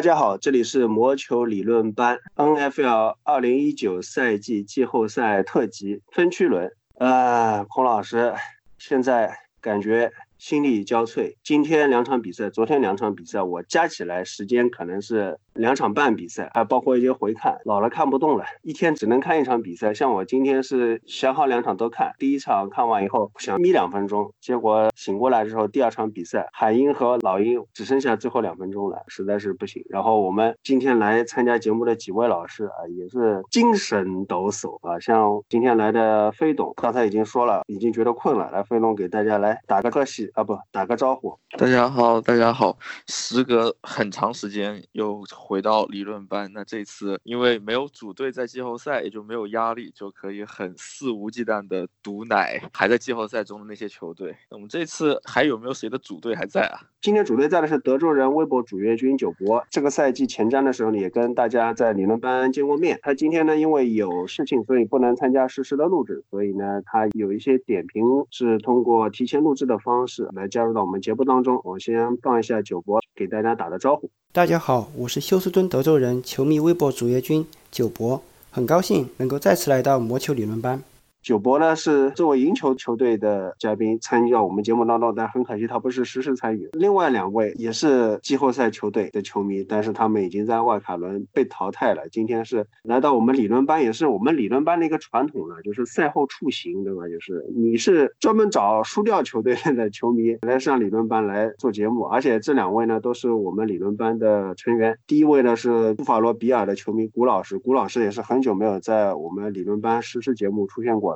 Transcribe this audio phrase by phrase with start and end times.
[0.00, 6.72] 大家好，这里是魔球理论班 NFL 二零一九赛季季后赛特辑分区轮。
[6.96, 8.32] 啊，孔老师，
[8.78, 10.10] 现在感觉。
[10.38, 11.36] 心力交瘁。
[11.44, 17.58] 今天两场比赛，昨天两场比赛，我加起来时间可能是两场半比赛，还包括一些回看。
[17.64, 19.92] 老了看不动了，一天只能看一场比赛。
[19.92, 29.84] 像我今天是想好两场都看，第一场看完以后想眯两分钟，结果醒过来之后，第二场比赛海鹰和老鹰只剩下最后两分钟了，实在是不行。
[29.88, 34.98] 然后我们今天来参加节目的几位老师啊，也是精神抖擞啊。
[35.00, 40.30] 像今天来的飞董，刚才已经说了，已经觉得困了，来飞董给大家来打个特戏。
[40.34, 41.36] 啊不，打个招呼。
[41.58, 42.78] 大家好，大家好。
[43.08, 54.36] 时隔很长时间又回到理论班，那这次因为没有组队在季后赛，也就没有压力，就可以很肆无忌惮的毒奶还在季后赛中的那些球队。
[54.50, 56.80] 那我们这次还有没有谁的组队还在啊？
[57.00, 59.64] 今天主队在的是德州人微博主页军九博。
[59.70, 62.98] 这个赛季前瞻的时候呢，也跟大家在理论班见过面。
[63.02, 70.28] 他今天呢，因为有事情，所以不能参加实时的录制，所以呢，他有一些点评是通过提前录制的方式。
[70.34, 74.10] 来加入到我们节目当中，我先放一下九博给大家打个招呼。
[74.32, 80.84] 大家好，我是休斯敦德州人球迷微博主页君九博，很高兴能够再次来到魔球理论班。
[81.22, 86.70] 九博呢是作为赢球球队的嘉宾参加我们节目当中，但很可惜他不是实时参与。
[86.72, 92.08] 另外两位也是季后赛球队的球迷，但是他们已经在外卡轮被淘汰了。
[92.08, 97.06] 今天是来到我们理论班，也是我们理论班的一个传统了，就是赛后出行，对吧？
[97.06, 104.98] 就是你是专门找输掉球队的球迷来上理论班来做节目，而且这两位呢都是我们理论班的成员。
[105.06, 111.10] 第一位呢是布法罗比尔的球迷古老师，古老师也是很久没有在我们理论班实时节目出现过。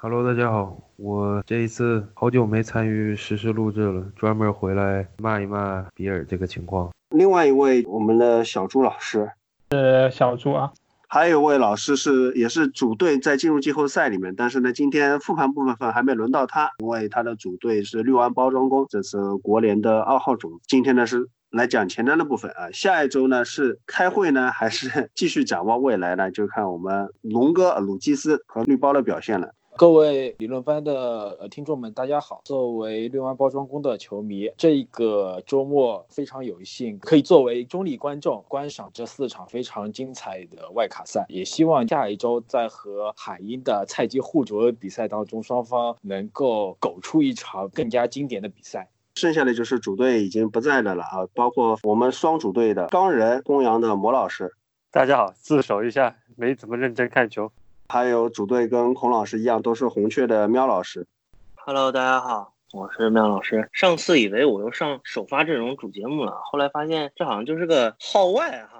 [0.00, 6.88] Hello，大家好，我这一次好久没参与实时录制了，专门回来骂一骂比尔这个情况。
[7.10, 9.28] 另外一位，我们的小朱老师，
[9.72, 10.70] 是小朱啊。
[11.08, 20.58] 还有一位老师是也是主队在进入季后赛里面，但是呢，今天复盘部分还没轮到他，因为他的主队是绿湾包装工，这是国联的二号种子。
[20.68, 26.30] 今天呢是来讲前瞻的部分啊，下一周呢是开会呢，还是继续展望未来呢？
[26.30, 29.54] 就看我们龙哥鲁基斯和绿包的表现了。
[29.78, 32.40] 各位理论班的呃听众们，大家好！
[32.44, 41.24] 作为六安包装工的球迷，这个周末非常有幸可以作为中立观众观赏这四场非常精彩的外卡赛。
[41.28, 48.90] 也希望下一周在和海鹰的菜鸡互啄比赛当中，双方能够苟出一场更加经典的比赛。
[49.14, 54.52] 剩下的就是主队已经不在的了啊，包括我们双主队的钢人公羊的魔老师。
[54.90, 57.52] 大家好，自首一下，没怎么认真看球。
[57.90, 61.06] 还有主队跟孔老师一样，都是红雀的喵老师。
[61.54, 63.66] Hello，大家好，我是喵老师。
[63.72, 68.77] 上次以为我又上首发阵容主节目了，后来发现这好像就是个号外哈。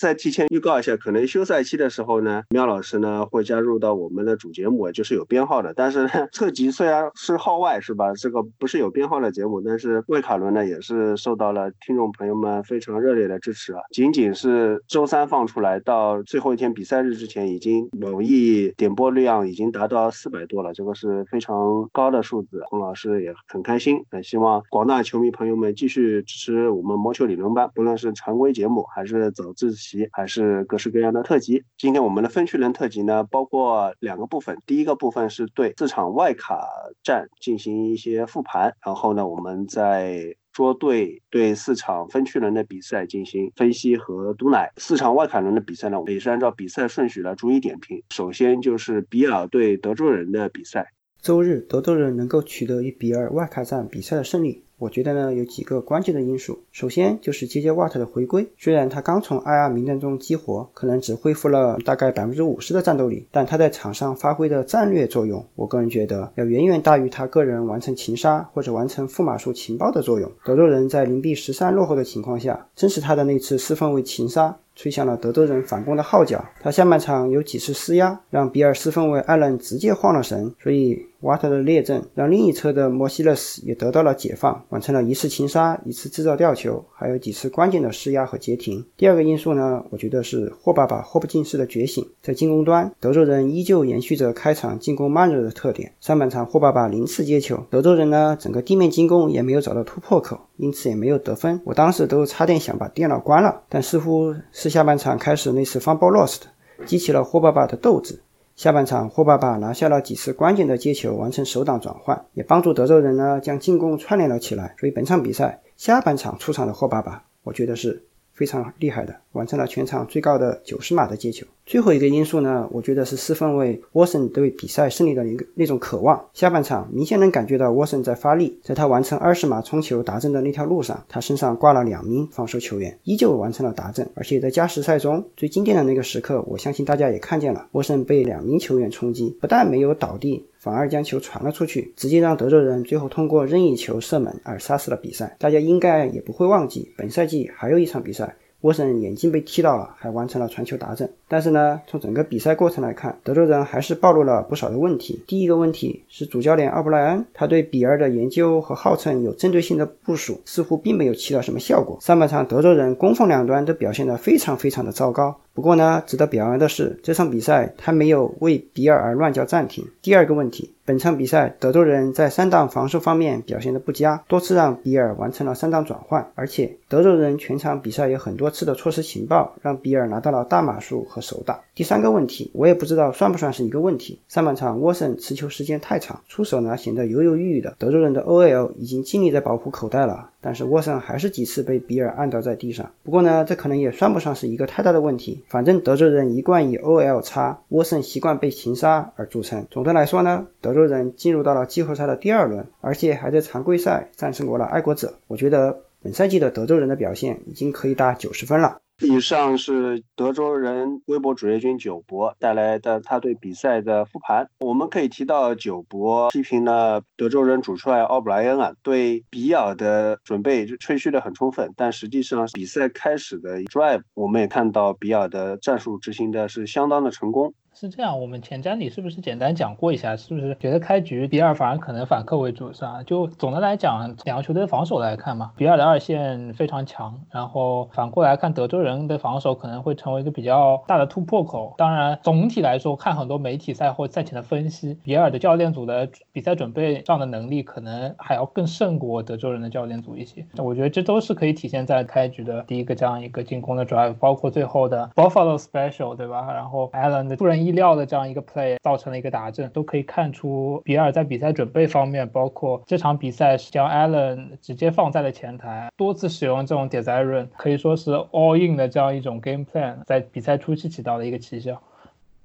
[0.00, 5.74] 再提前预告一下，可能休赛期的时候呢，喵老师呢会加入到我们的主节目，就是有编号的。
[5.74, 8.10] 但是呢， 特辑虽然是号外是吧？
[8.14, 13.82] 这个不是有编号的节目，但是魏卡伦呢也是受到了听众朋友们非常热烈的支持啊。
[13.92, 22.62] 仅仅是周三放出来到最后一天比赛日之前，已经网易点播量已经达到四百多了，这个是非常高的数字。
[22.70, 29.89] 洪老师也很开心，很希望广大球迷朋友们继续支持我们魔球理论班，不论是常规节目还是早自习。
[30.12, 31.62] 还是各式各样的特辑。
[31.78, 34.58] 今天我们的分区人特辑呢，包括两个部分。
[34.66, 36.66] 第一个部分是对四场外卡
[37.02, 44.70] 战进行一些复盘，然后呢，我们在捉对对四场分区轮的比赛进行分析和毒奶。
[44.76, 48.02] 四场外卡轮的比赛呢，也是按照比赛顺序来逐一点评。
[48.10, 50.92] 首先就是比尔对德州人的比赛。
[51.22, 54.64] 周日，德州人能够取得一比二外卡战比赛的胜利。
[54.80, 56.58] 我觉得呢，有几个关键的因素。
[56.72, 70.32] 首先就是杰杰瓦特的回归，虽然他刚从 IR 名单中激活，可能只恢复了大概百分之五十的战斗力，但他在场上发挥的战略作用，我个人觉得要远远大于他个人完成擒杀或者完成负码数情报的作用。
[70.44, 74.56] 德州人在零比十三落后的情况下，正是他的那次四分卫擒杀。
[74.76, 76.42] 吹响了德州人反攻的号角。
[76.58, 80.54] 他下半场有几次施压，让比尔斯分卫艾伦直接慌了神。
[80.58, 88.82] 所以瓦特的列阵让另一侧的莫西勒斯也得到了解放，完成了一次擒杀，一次制造吊球，还有几次关键的施压和截停。
[88.96, 92.08] 第二个因素呢，我觉得是霍爸爸霍普金斯的觉醒。
[92.22, 95.92] 在进攻端，德州人依旧延续着开场进攻慢热的特点。
[96.00, 101.60] 上半场霍爸爸零次接球，德州人呢整个地面进攻也没有找到突破口，因此也没有得分。
[101.64, 104.70] 我当时都差点想把电脑关了，但似乎是。
[104.70, 106.42] 下半场开始那次 fumble lost，
[106.86, 108.20] 激起了霍爸爸的斗志。
[108.60, 114.74] 下半场霍爸爸拿下了几次关键的接球，完成首档转换，也帮助德州人呢将进攻串联了起来。
[114.78, 118.04] 所以本场比赛下半场出场的霍爸爸，我觉得是。
[118.40, 121.46] 非常厉害的，完成了全场最高的九十码的接球。
[121.66, 126.24] 最后一个因素呢，我觉得是四分卫沃森对比赛胜利的一个那种渴望。
[126.32, 134.08] 下半场明显能感觉到沃森在发力，在他完成二十码冲球达阵的那条路上，他身上挂了两名防守球员，依旧完成了达阵。
[134.14, 145.34] 而且在加时赛中最经典的那个时刻，我相信大家也看见了，沃森被两名球员冲击，不但没有倒地，反而将球传了出去，直接让德州人最后通过任意球射门而杀死了比赛。
[145.38, 148.36] 大家应该也不会忘记，本赛季还有一场比赛。
[148.60, 151.10] 沃森眼睛被踢到了，还完成了传球达阵。
[151.26, 155.18] 但是呢，从整个比赛过程来看，德州人还是暴露了不少的问题。
[155.26, 161.96] 第一个问题是主教练奥布莱恩，他对比尔的研究和号称有针对性的部署，似乎并没有起到什么效果。
[162.02, 165.34] 上半场德州人攻防两端都表现得非常非常的糟糕。
[165.60, 169.86] 不过呢，值得表扬的是，这场比赛他没有为比尔而乱叫暂停。
[170.00, 181.60] 第二个问题，本场比赛德州人在三档防守方面表现的不佳，多次让比尔完成了三档转换，而且德州人全场比赛有很多次的错失情报，让比尔拿到了大码数和手打。
[181.74, 184.18] 第三个问题，我也不知道算不算是一个问题。
[184.28, 187.74] 上半场沃森持球时间太长，出手呢显得犹犹豫豫的。
[187.78, 190.30] 德州人的 OL 已经尽力在保护口袋了。
[190.40, 192.90] 但是沃森还是几次被比尔按倒在地上。
[193.02, 195.44] 不过呢，这可能也算不上是一个太大的问题。
[195.48, 199.66] 反正德州人一贯以 OL 差，沃森习惯被擒杀而著称。
[199.70, 205.14] 总的来说呢，德州人进入到了季后赛的第二轮，而且还在常规赛战胜过了爱国者。
[205.26, 208.78] 我觉得本赛季的德州人的表现已经可以打九十分了。
[209.00, 214.48] 以上是德州人微博主页君九博带来的他对比赛的复盘。
[214.58, 227.54] 我们可以提到九博批评了德州人主帅奥布莱恩啊，对比尔的准备吹嘘的很充分，但实际上比赛开始的 drive，我们也看到比尔的战术执行的是相当的成功。
[227.72, 230.16] 是这样，我们前瞻里是不是简单讲过一下？
[230.16, 233.02] 是不是觉得开局比尔反而可能反客为主是吧？
[233.04, 241.74] 就总的来讲，两个球队的防守来看嘛，比尔的二线非常强，然后反过来看德州人的防守可能会成为一个比较大的突破口。
[241.78, 250.44] 当然，总体来说，看很多媒体赛后赛前的分析，比尔的教练组的比赛准备上的能力可能还要更胜过德州人的教练组一些。
[250.58, 256.52] 我觉得这都是可以体现在开局的第一个这样一个进攻的 drive，包括最后的 Buffalo Special，对吧？
[256.52, 257.59] 然后 Allen 的突然。
[257.64, 271.80] 意料的这样一个 play 造成了一个打阵，都可以看出比尔在比赛准备方面，包括这场比赛是将 Allen 直接放在了前台，多次使用这种 design，可以说是 all in 的这样一种 game plan，在比赛初期起到了一个奇效。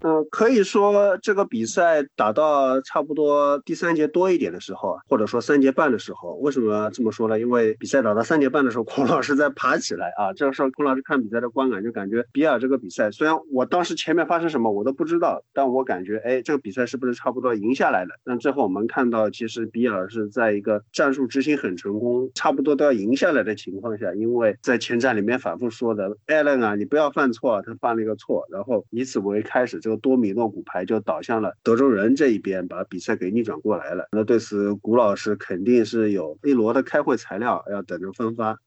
[0.05, 7.39] 嗯，可以说这个比赛打到差不多第三节多一点的时候，或者说三节半的时候，为什么这么说呢？
[7.39, 10.31] 因为比赛打到三节半的时候，孔老师在爬起来啊。
[10.33, 18.09] 这个时候，孔老师看比赛的观感就感觉比尔这个比赛，虽然我当时前面发生什么我都不知道，但我感觉，哎，这个比赛是不是差不多赢下来了？
[18.23, 29.94] 但最后我们看到，其实比尔是在一个战术执行很成功，差不多都要赢下来的情况下，因为在前战里面反复说的艾伦啊，你不要犯错，他犯了一个错，然后以此为开始，这个。
[29.95, 34.07] 多米诺骨牌就倒向了德州人这一边，把比赛给逆转过来了。
[34.11, 38.59] 那对此，古老师肯定是有一摞的开会材料要等着分发。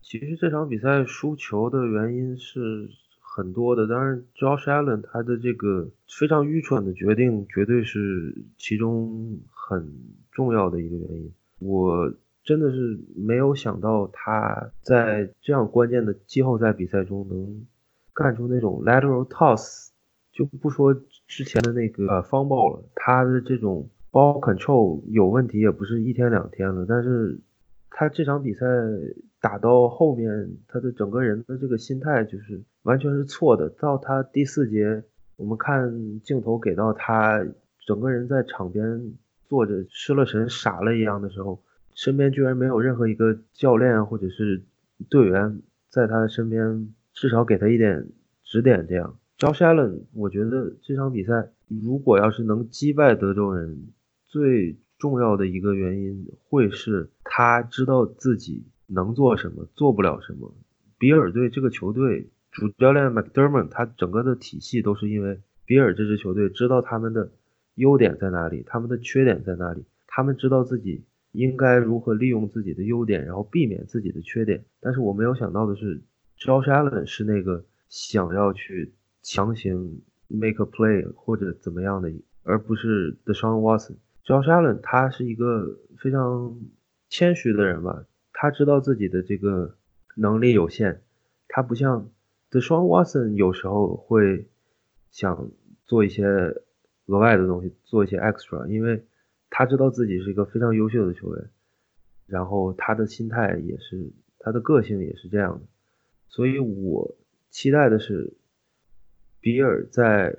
[0.00, 2.88] 其实这场比赛输球的原因是
[3.20, 9.92] 很多的，当然，Josh Allen 他的这个非常愚蠢的决定，绝对是其中很
[10.32, 11.32] 重要的一个原因。
[11.58, 17.66] 我真的是没有想到他在这样关键的季后赛比赛中能
[18.14, 19.87] 干出那种 lateral toss。
[20.38, 20.94] 就不说
[21.26, 27.40] 之前的那个呃方暴了，他的这种 ball control 有问题也不是一天两天了，但是
[27.90, 28.64] 他这场比赛
[29.40, 33.68] 打到后面，他的整个人的这个心态就是完全是错的。
[33.68, 35.02] 到他第四节，
[35.34, 37.44] 我们看镜头给到他
[37.84, 39.14] 整个人在场边
[39.48, 41.60] 坐着失了神、傻了一样的时候，
[41.96, 44.62] 身边居然没有任何一个教练或者是
[45.10, 48.06] 队员在他身边，至少给他一点
[48.44, 49.18] 指点，这样。
[49.38, 53.92] Josh Allen，我觉得这场比赛如果要是能击败德州人，
[54.26, 60.52] 最重要的一个原因会是他知道自己能做什么，做不了什么。
[60.98, 67.30] 比尔队这个球队主教练 McDermott，他整个的体系都是因为比尔这支球队知道他们的
[67.76, 74.64] 优点在哪里，他们的缺点在哪里，他们知道自己应该如何利用自己的优点，然后避免自己的缺点。
[74.80, 76.02] 但是我没有想到的是
[76.40, 78.94] ，Josh Allen 是那个想要去。
[79.30, 82.10] 强行 make a play 或者怎么样的，
[82.44, 83.96] 而不是 Deshaun Watson。
[84.24, 86.58] Josh Allen 他是一个非常
[87.10, 89.76] 谦虚的人吧，他知道自己的这个
[90.16, 91.02] 能力有限，
[91.46, 92.10] 他不像
[92.50, 94.48] Deshaun Watson 有时候会
[95.10, 95.50] 想
[95.84, 96.24] 做一些
[97.04, 99.04] 额外的东西，做一些 extra，因为
[99.50, 101.50] 他知道自己是一个非常优秀的球员，
[102.26, 105.66] 然后他的心态也是，他的个性也是这样的。
[106.28, 107.14] 所以我
[107.50, 108.37] 期待的是
[109.40, 110.36] 比尔在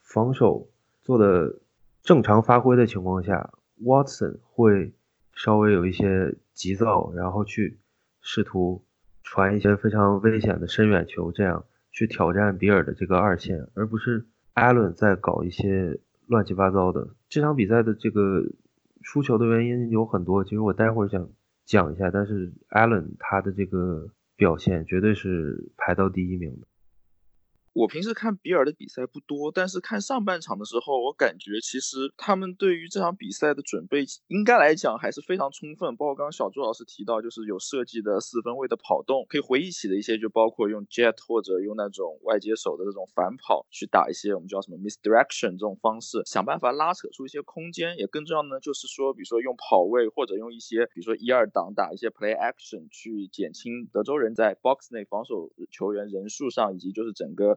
[0.00, 0.68] 防守
[1.00, 1.60] 做的
[2.02, 4.92] 正常发挥的情况下，Watson 会
[5.34, 7.78] 稍微有一些急躁，然后去
[8.20, 8.84] 试图
[9.22, 17.08] 传一些非常危险的深远球，这样去挑战比尔的这个二线，而不是 Allen 在搞一些乱七八糟的。
[17.28, 18.44] 这场比赛的这个
[19.00, 21.30] 输球的原因有很多，其实我待会儿想
[21.64, 26.66] 讲一下，但是 Allen 他的这个表现绝对是排到第一名的。
[27.74, 35.96] 我平时看比尔的比赛不多，但是看上半场的时候，我感觉其实他们对于这场比赛的准备，应该来讲还是非常充分。
[35.96, 47.96] 包括刚刚小朱老师提到，就是有设计的四分卫的跑动，可以回忆起的一些，就包括用 jet 或者用那种外接手的这种反跑去打一些我们叫什么 misdirection 这种方式，想办法拉扯出一些空间。
[47.96, 57.56] 也更重要呢，就是说，比如说用跑位或者用一些，比如说一二档打一些 play action 去减轻德州人在 box 内防守球员人数上，以及就是整个。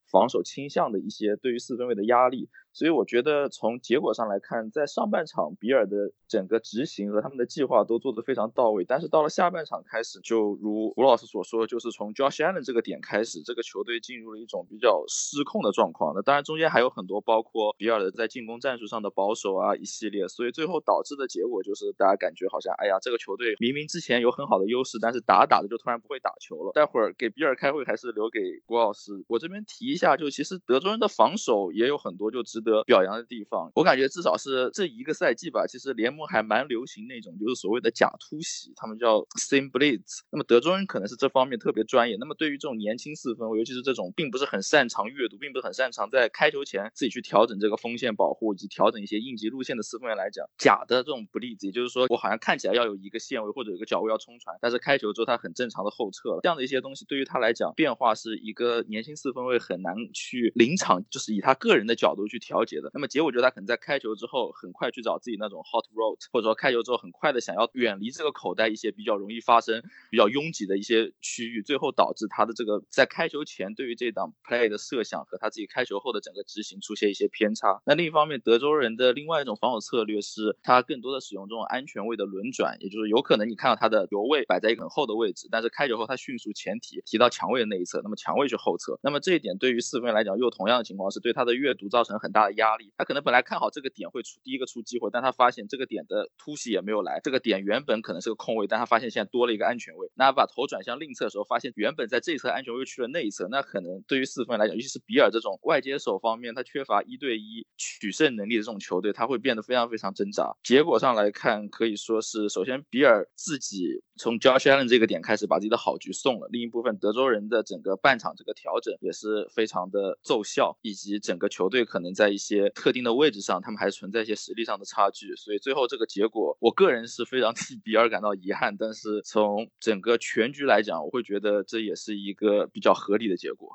[0.11, 2.49] 防守倾向的一些对于四分卫的压力。
[2.73, 16.13] 所以我觉得从结果上来看，在上半场比尔的整个执行和他们的计划都做得非常到位，但是到了下半场开始，就如吴老师所说，就是从 Josh Allen 这个点开始，这个球队进入了一种比较失控的状况。
[16.15, 26.71] 那当然中间还有很多，包括比尔的在进攻战术上的保守啊一系列，所以最后导致的结果就是大家感觉好像，哎呀，这个球队明明之前有很好的优势，但是打打的就突然不会打球了。
[26.73, 29.11] 待会儿给比尔开会还是留给郭老师。
[29.27, 40.21] 我这边提一，下就其实德州人的防守也有很多就值得表扬的地方，我感觉至少是这一个赛季吧，其实联盟还蛮流行那种就是所谓的假突袭，他们叫 sim blitz。
[40.31, 42.17] 那么德州人可能是这方面特别专业。
[42.19, 62.91] 那么对于这种年轻四分卫，尤其是这种并不是很擅长阅读，并不是很擅长在开球前自己去调整这个锋线保护以及调整一些应急路线的四分卫来讲，假的这种 blitz，也就是说我好像看起来要有一个线位或者有个脚位要冲传，但是开球之后他很正常的后撤了，这样的一些东西对于他来讲变化是一个年轻四分卫很难去临场就是以他个人的角度去调节的。
[62.93, 63.31] 那么结果。
[63.31, 77.81] 我觉得他可能在开球之后很快去找自己那种 hot road，或者说开球之后很快的想要远离这个口袋一些比较容易发生、比较拥挤的一些区域，最后导致他的这个在开球前对于这档 play 的设想和他自己开球后的整个执行出现一些偏差。
[77.85, 88.99] 那另一方面，德州人的另外一种防守策略是，他更多的使用这种安全位的轮转，也就是有可能你看到他的油位摆在一个很后的位置，但是开球后他迅速前提提到墙位的那一侧，那么墙位去后侧。
[89.01, 93.21] 那么这一点对于四分来讲，又同样的情况是对他的阅读造成很大的压力，他可能。
[93.21, 97.19] 本来看好这个点会出第一个出机会，但他发现这个点的突袭也没有来。
[97.23, 100.09] 这个点原本可能是个空位，但他发现现在多了一个安全位。
[100.15, 103.47] 那把头转向另侧的时候，发现原本在这一侧安全位去了那一侧。
[103.51, 110.51] 那可能对于四分来讲，尤其是比尔这种外接手方面，他缺乏一对一取胜能力的这种球队，他会变得非常非常挣扎。
[110.63, 116.47] 结果上来看，可以说是首先比尔自己从 Josh Allen 这个点开始把自己的好局送了。
[116.49, 123.11] 另一部分德州人的整个半场这个调整也是非常常的奏效，以及整个球队可能在一些特定的。
[123.21, 128.75] 位置上，他们还存在一些实力上的差距，所以最后这个结果，我个人是非常 替比尔感到遗憾。
[128.79, 133.69] 但是从整个全局来讲，我会觉得这也是一个比较合理的结果。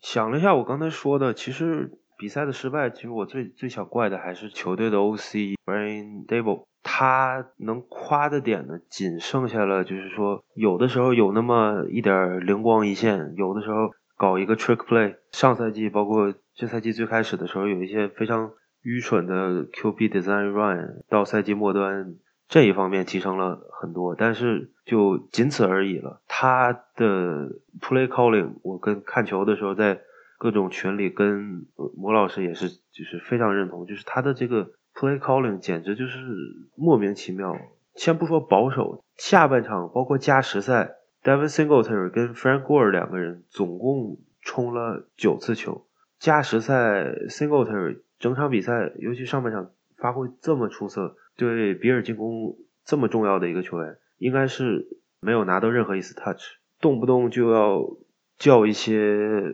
[0.00, 13.90] 想了一下，我刚才说的，其实比赛的失败，其实我最最想怪的还是球队的 O C Brain Dable，他能夸的点呢，仅剩下了就是说，有的时候有那么一点灵光一现，有的时候
[14.22, 15.16] 搞一个 trick play。
[15.32, 16.32] 上赛季包括。
[16.54, 18.52] 这赛季最开始的时候，有一些非常
[18.82, 26.20] 愚蠢的 QB design run，到赛季末端这一方面提升了很多，但是就仅此而已了。
[26.28, 27.48] 他的
[27.80, 30.02] play calling，我跟看球的时候在
[30.38, 31.64] 各种群里跟
[31.96, 36.18] 魔老师也是就是非常认同，就是他的这个 play calling 简直就是
[36.76, 37.56] 莫名其妙。
[37.94, 45.86] 先不说保守，下半场包括加时赛，Devin Singletary 跟 Frank Gore 两个人总共冲了九次球。
[46.18, 54.86] 加时赛，Singletary 整场比赛，尤其上半场发挥这么出色，对比尔进攻这么重要的一个球员，应该是
[55.20, 56.42] 没有拿到任何一次 touch，
[56.80, 57.84] 动不动就要
[58.38, 59.52] 叫一些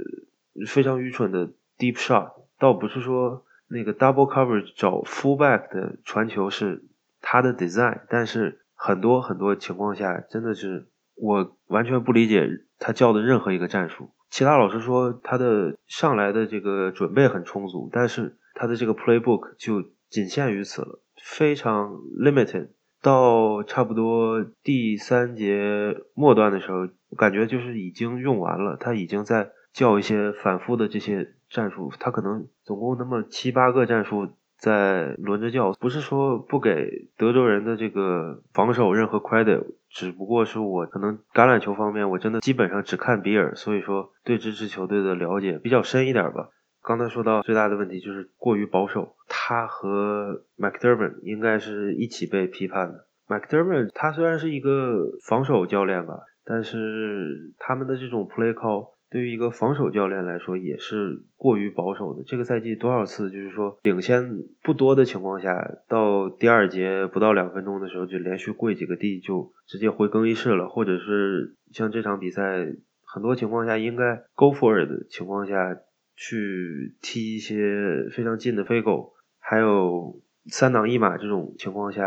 [0.67, 1.49] 非常愚蠢的
[1.79, 6.83] deep shot，倒不是说那个 double cover 找 fullback 的传球是
[7.23, 10.87] 他的 design，但是很多很多情况下，真的是
[11.21, 12.49] 我完全不理解
[12.79, 14.11] 他叫的任何一个战术。
[14.31, 22.69] 其他老师说他的上来的这个准备很充足，但是他的这个 playbook 就仅限于此了，非常 limited。
[23.01, 34.29] 到差不多第三节末端的时候，感觉就是已经用完了，他已经在叫一些反复的这些战术，他可能总共那么七八个战术
[34.59, 46.49] 在轮着叫，不是说不给德州人的这个防守任何 credit，只不过是我可能橄榄球方面我真的基本上只看比尔，所以说对这支球队的了解比较深一点吧。
[46.83, 53.07] 刚才说到最大的问题就是过于保守，他和 McDermott 应该是一起被批判的。
[53.29, 62.23] McDermott 他虽然是一个防守教练吧，但是他们的这种 play call 对于一个防守教练来说也是过于保守的。
[62.25, 72.67] 这个赛季多少次就是说领先不多的情况下，到第二节不到两分钟的时候就连续跪几个地就直接回更衣室了，或者是像这场比赛
[73.05, 75.79] 很多情况下应该 go for it 的情况下
[76.15, 80.21] 去踢一些非常近的飞狗，还有。
[80.51, 82.03] 三档一码这种情况下，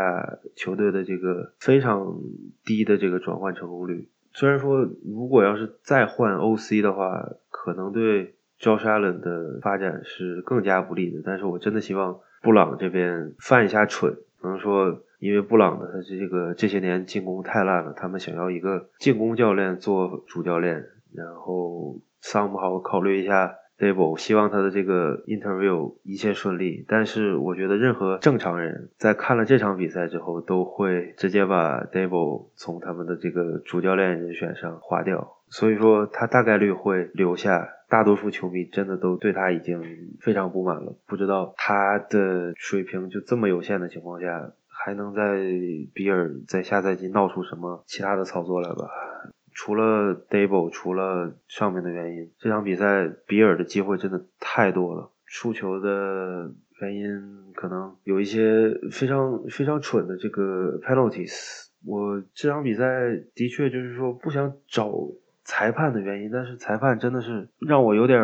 [0.56, 2.18] 球队的这个非常
[2.64, 11.22] 低的这个转换成功率，虽然说如果要是再换 OC 的话，可能对 Josh Allen 的发展是更加不利的。
[11.24, 23.56] 但是我真的希望布朗这边犯一下蠢，可能说因为布朗的他这个这些年进攻太烂了，他们想要一个进攻教练做主教练，然后桑姆好考虑一下。
[23.78, 35.38] Dable 希望他的这个 interview 一切顺利，但是我觉得任何正常人在看了这场比赛之后，都会直接把 Dable 从他们的这个主教练人选上划掉。
[35.48, 37.68] 所以说他大概率会留下。
[37.92, 39.82] 大多数球迷真的都对他已经
[40.18, 45.22] 非常不满了，不知道他的水平就这么有限的情况下，还能在
[45.92, 48.88] 比尔在下赛季闹出什么其他的操作来吧？
[49.54, 55.10] 除了 Dable，除了上面的原因，这场比赛比尔的机会真的太多了。
[55.24, 61.66] 输球的原因可能有一些非常非常蠢的这个 penalties。
[61.86, 62.84] 我这场比赛
[63.34, 64.92] 的确就是说不想找
[65.44, 68.20] 裁判的原因，但是裁判真的是让我有点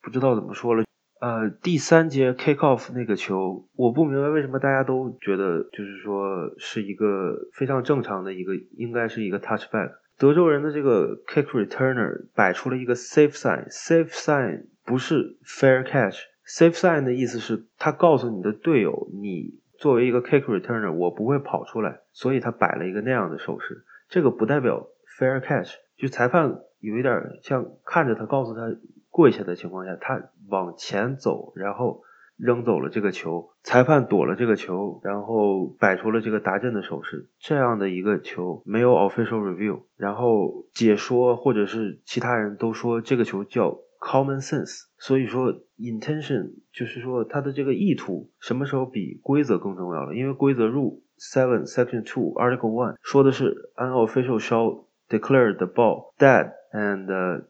[0.00, 0.84] 不知道怎么说了。
[1.20, 9.92] 呃，第三节 kick off 那个球，我不明白为什么大家都觉得就是说是一个非常正常的一个，应该是一个 touchback。
[10.18, 23.84] 德州人的这个 kick returner 摆出了一个 safe sign，safe sign 不是 fair catch，safe sign 的意思是他告诉你的队友，你作为一个 kick returner，我不会跑出来，所以他摆了一个那样的手势。
[24.08, 24.86] 这个不代表
[25.18, 28.62] fair catch，就裁判有一点像看着他告诉他
[29.10, 32.02] 跪下的情况下，他往前走，然后。
[32.36, 37.30] 扔走了这个球，裁判躲了这个球，然后摆出了这个达阵的手势。
[37.38, 44.82] 这样的一个球没有 official review，然后解说或者是其他人都说这个球叫 common sense。
[44.98, 50.14] 所以说 intention 就是说他的这个意图什么时候比规则更重要了？
[50.14, 57.06] 因为规则入 seven section two article one 说的是 unofficial shall declare the ball dead and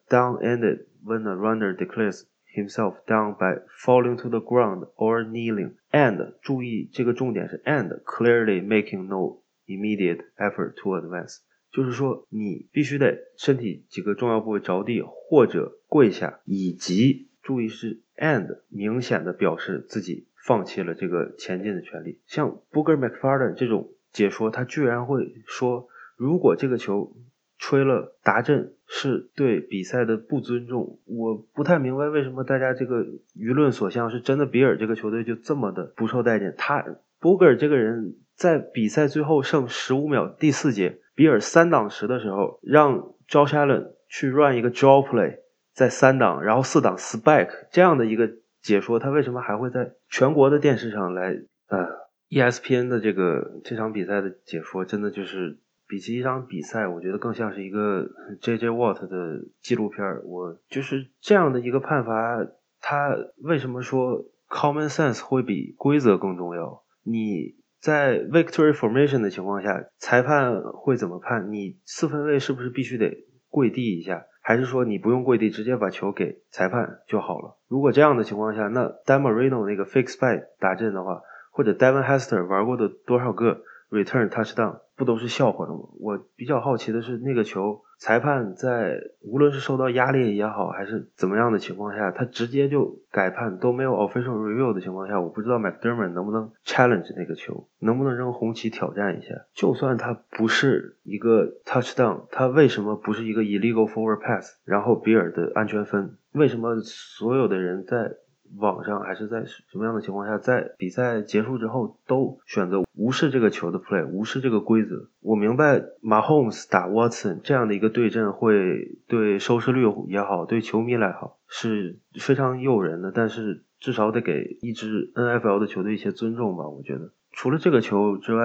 [0.09, 2.25] down ended when the runner declares。
[2.57, 10.25] Himself down by falling to the ground or kneeling, and 注意这个重点是 and clearly making no immediate
[10.37, 11.39] effort to advance，
[11.71, 22.21] 就是说你必须得身体几个重要部位着地或者跪下，以及注意是 and 明显的表示自己放弃了这个前进的权利。
[22.27, 27.15] 像 Booger McFarland 这种解说，他居然会说，如果这个球
[27.59, 34.47] 吹了达阵是对比赛的不尊重，我不太明白为什么大家这个舆论所向是真的。
[34.47, 36.55] 比尔这个球队就这么的不受待见。
[36.57, 36.85] 他
[37.19, 45.39] 博格尔这个人，在比赛最后剩十五秒第四节，比尔三档时的时候，让 Josh Allen 去 run 一个 draw play，
[45.75, 48.31] 在三档，然后四档 spike 这样的一个
[48.63, 51.37] 解说，他为什么还会在全国的电视上来？
[51.69, 51.89] 呃
[52.31, 55.59] ，ESPN 的这个这场比赛的解说，真的就是。
[55.89, 58.09] 比起一场比赛，我觉得更像是一个
[58.41, 58.69] J.J.
[58.71, 62.47] Watt 的纪录片我就是这样的一个判罚，
[62.81, 66.83] 他为什么说 common sense 会比规则更重要？
[67.03, 71.53] 你在 victory formation 的情况下，裁判会怎么判？
[71.53, 74.27] 你四分卫是不是必须得跪地一下？
[74.43, 77.59] 还是说你不用跪地，直接把球给裁判就好了？
[77.69, 81.21] 如果这样的情况下，那 Damarino 那个 fix by 打阵的话，
[81.51, 84.81] 或者 Devin Hester 玩过的多少个 return touchdown？
[84.97, 85.81] 不都是笑话的吗？
[86.01, 99.35] 我比较好奇的是，那个球裁判在无论是受到压力也好，还是怎么样的情况下，他直接就改判都没有 official review 的情况下，我不知道 McDermott 能不能 challenge 那个球，能不能扔红旗挑战一下？
[99.53, 104.57] 就算他不是一个 touchdown，他为什么不是一个 illegal forward pass？
[104.65, 108.13] 然后比尔的安全分，为什么所有的人在？
[108.59, 115.09] 网上还是在什么样的情况下，在比赛结束之后都选择无视这个球的 play，无视这个规则。
[115.21, 123.13] 我明白马 Holmes 打 Watson 这样的一个对阵会对收视率也好，对球迷来好是非常诱人的。
[123.13, 126.69] 但是至少得给一支 NFL 的球队一些尊重吧。
[126.69, 128.43] 我觉得，除了这个球之外，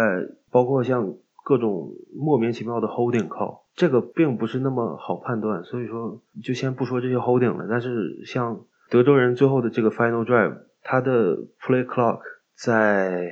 [0.51, 5.63] 包括像各种莫名其妙的 holding call，这个并不是那么好判断。
[5.63, 7.65] 所以说，就先不说这些 holding 了。
[7.69, 8.59] 但是像
[8.91, 12.19] 德州人最后的这个 final drive，他的 play clock
[12.53, 13.31] 在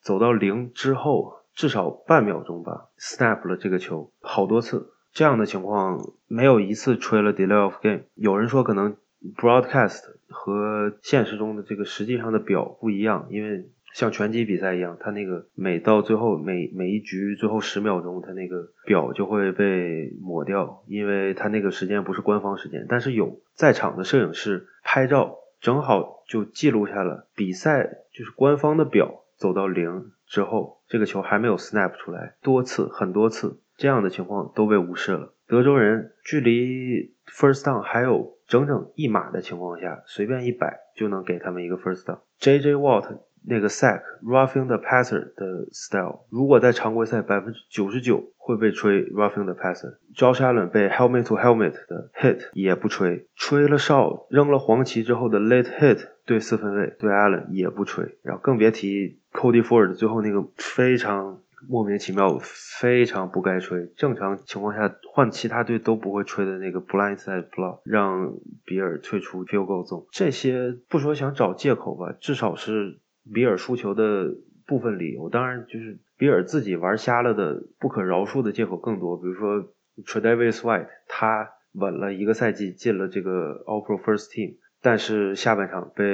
[0.00, 4.94] 走到零之后，至少半秒钟吧，snap 了这个球好多次。
[5.12, 8.04] 这样的情况没有一次吹了 delay of game。
[8.14, 8.96] 有人说可能
[9.36, 22.84] broadcast 和现实中的这个实际上的表不一样，因为像拳击比赛一样，他那个每到最后每每一局最后十秒钟，他那个表就会被抹掉，因为他那个时间不是官方时间。
[22.90, 33.60] 但是有在场的摄影师拍照，正好就记录下了比赛就是官方的表走到零之后，这个球还没有 snap 出来，多次很多次。
[33.78, 35.32] 这样的情况都被无视了。
[35.48, 42.18] 德州人距离 first down 还有整整一码的情况下，随便一摆就能给他们一个 first down。
[42.38, 42.74] J.J.
[42.74, 49.98] Watt 那个 sack roughing the passer 的 style，如果在常规赛百分之九十九会被吹 roughing the passer。
[50.14, 59.92] Josh Allen 被 helmet to helmet 的 hit 也不吹，吹了哨扔了黄旗之后的 late hit 对四分卫对 Allen 也不吹，然后更别提 Cody Ford
[59.94, 61.40] 最后那个非常。
[61.68, 63.90] 莫名其妙，非常不该吹。
[63.96, 70.06] 正常情况下，换其他队都不会吹的那个 blindside block，让比尔退出 field goal zone。
[70.12, 73.00] 这些不说想找借口吧，至少是
[73.32, 74.34] 比尔输球的
[74.66, 75.28] 部分理由。
[75.28, 79.16] 当然，就是比尔自己玩瞎了的不可饶恕的借口更多。
[79.16, 79.62] 比如说
[80.04, 86.04] t r a v i s White，他稳了一个赛季进了这个 All Pro First Team，但是下半场被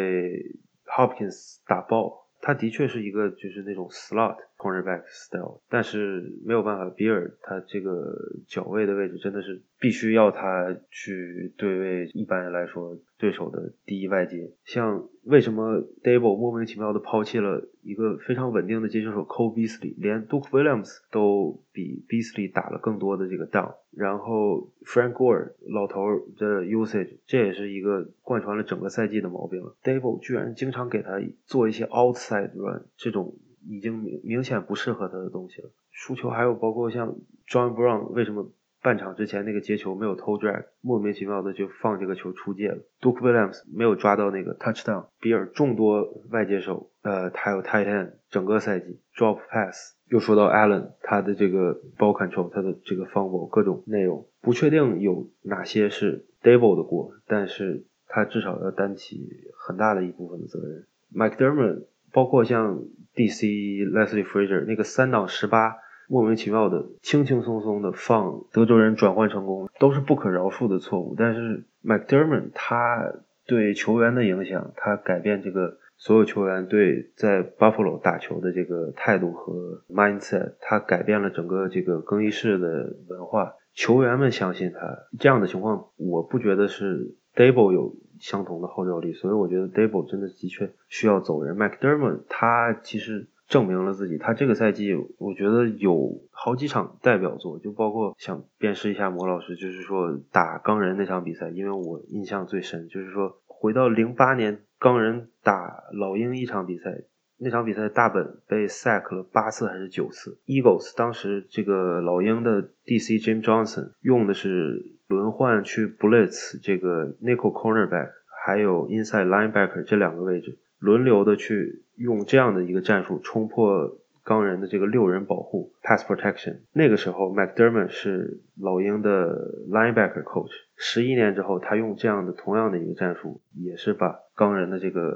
[0.87, 2.21] Hopkins 打爆。
[2.45, 8.15] 他的确是一个就是那种 slot cornerback style，但是没有办法，比尔他这个
[8.47, 14.53] 脚位的位置真的是必须要他去对位，一般来说对手的第一外接。
[14.65, 29.77] 像为什么 Dable 莫名其妙的抛弃了一个非常稳定的接球手 Cole Beasley，连 Duke Williams 都比 Beasley 打了更多的这个 down，然后 Frank Gore 老头的 usage，这也是一个贯穿了整个赛季的毛病了。
[29.83, 33.35] Dable 居然经常给他做一些 outside run，这种。
[33.67, 35.71] 已经明明显不适合他的东西了。
[35.91, 37.17] 输球还有包括像
[37.49, 42.79] John Brown 为什么半场之前那个接球没有 toe drag，莫名其妙的就放这个球出界了。
[43.01, 45.07] Duke Williams 没有抓到那个 touchdown。
[45.21, 49.95] 比尔众多外接手，呃，还有 tight end，整个赛季 drop pass。
[50.09, 60.87] 又说到 Allen，他的这个 ball control，他的这个 fumble 各种内容，不确定有哪些是 Dable 的锅，但是他至少要担起很大的一部分的责任。
[61.15, 62.81] McDermott 包括像
[63.15, 63.47] D.C.
[63.47, 65.77] Leslie Frazier 那个三档十八，
[66.09, 71.15] 莫名其妙的轻轻松松的放德州人转换成功，都是不可饶恕的错误。
[71.17, 73.13] 但是 McDermott 他
[73.47, 84.99] 对球员的影响，他改变这个所有球员对在 Buffalo 打球的这个态度和 mindset，他改变了整个这个更衣室的文化，球员们相信他。
[85.19, 87.95] 这样的情况，我不觉得是 Dable 有。
[88.23, 91.57] 相同的号召力，所以我觉得 Dable 真的的确需要走人。
[91.57, 107.03] McDermott 他其实证明了自己，他这个赛季我觉得有好几场代表作，就包括想辨识一下魔老师，就是说打钢人那场比赛，因为我印象最深，就是说回到零八年钢人打老鹰一场比赛，
[107.43, 114.93] 那场比赛大本被 sack 了八次还是九次，Eagles 当时这个老鹰的 DC Jim Johnson 用的是。
[115.09, 118.13] 轮换去 blitz 这个 nickel cornerback，
[118.47, 126.61] 还有 inside linebacker 这两个位置，轮流的去用这样的一个战术冲破钢人的这个六人保护 pass protection。
[126.73, 129.37] 那个时候 McDermott 是老鹰的
[129.69, 135.15] linebacker coach，十一年之后他用这样的同样的一个战术，也是把钢人的这个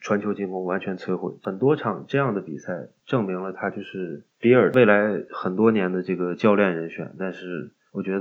[0.00, 1.34] 传球进攻完全摧毁。
[1.42, 7.72] 很多场这样的比赛证明了他就是比尔未来很多年的这个教练人选，但是。
[7.90, 8.20] 我觉得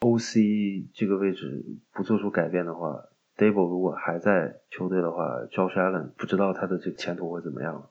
[0.00, 2.98] OC 这个位置不做出改变的话
[3.36, 7.90] ，Dable 如果还在球队的话，Josh Allen 不知道他的这个前途会怎么样。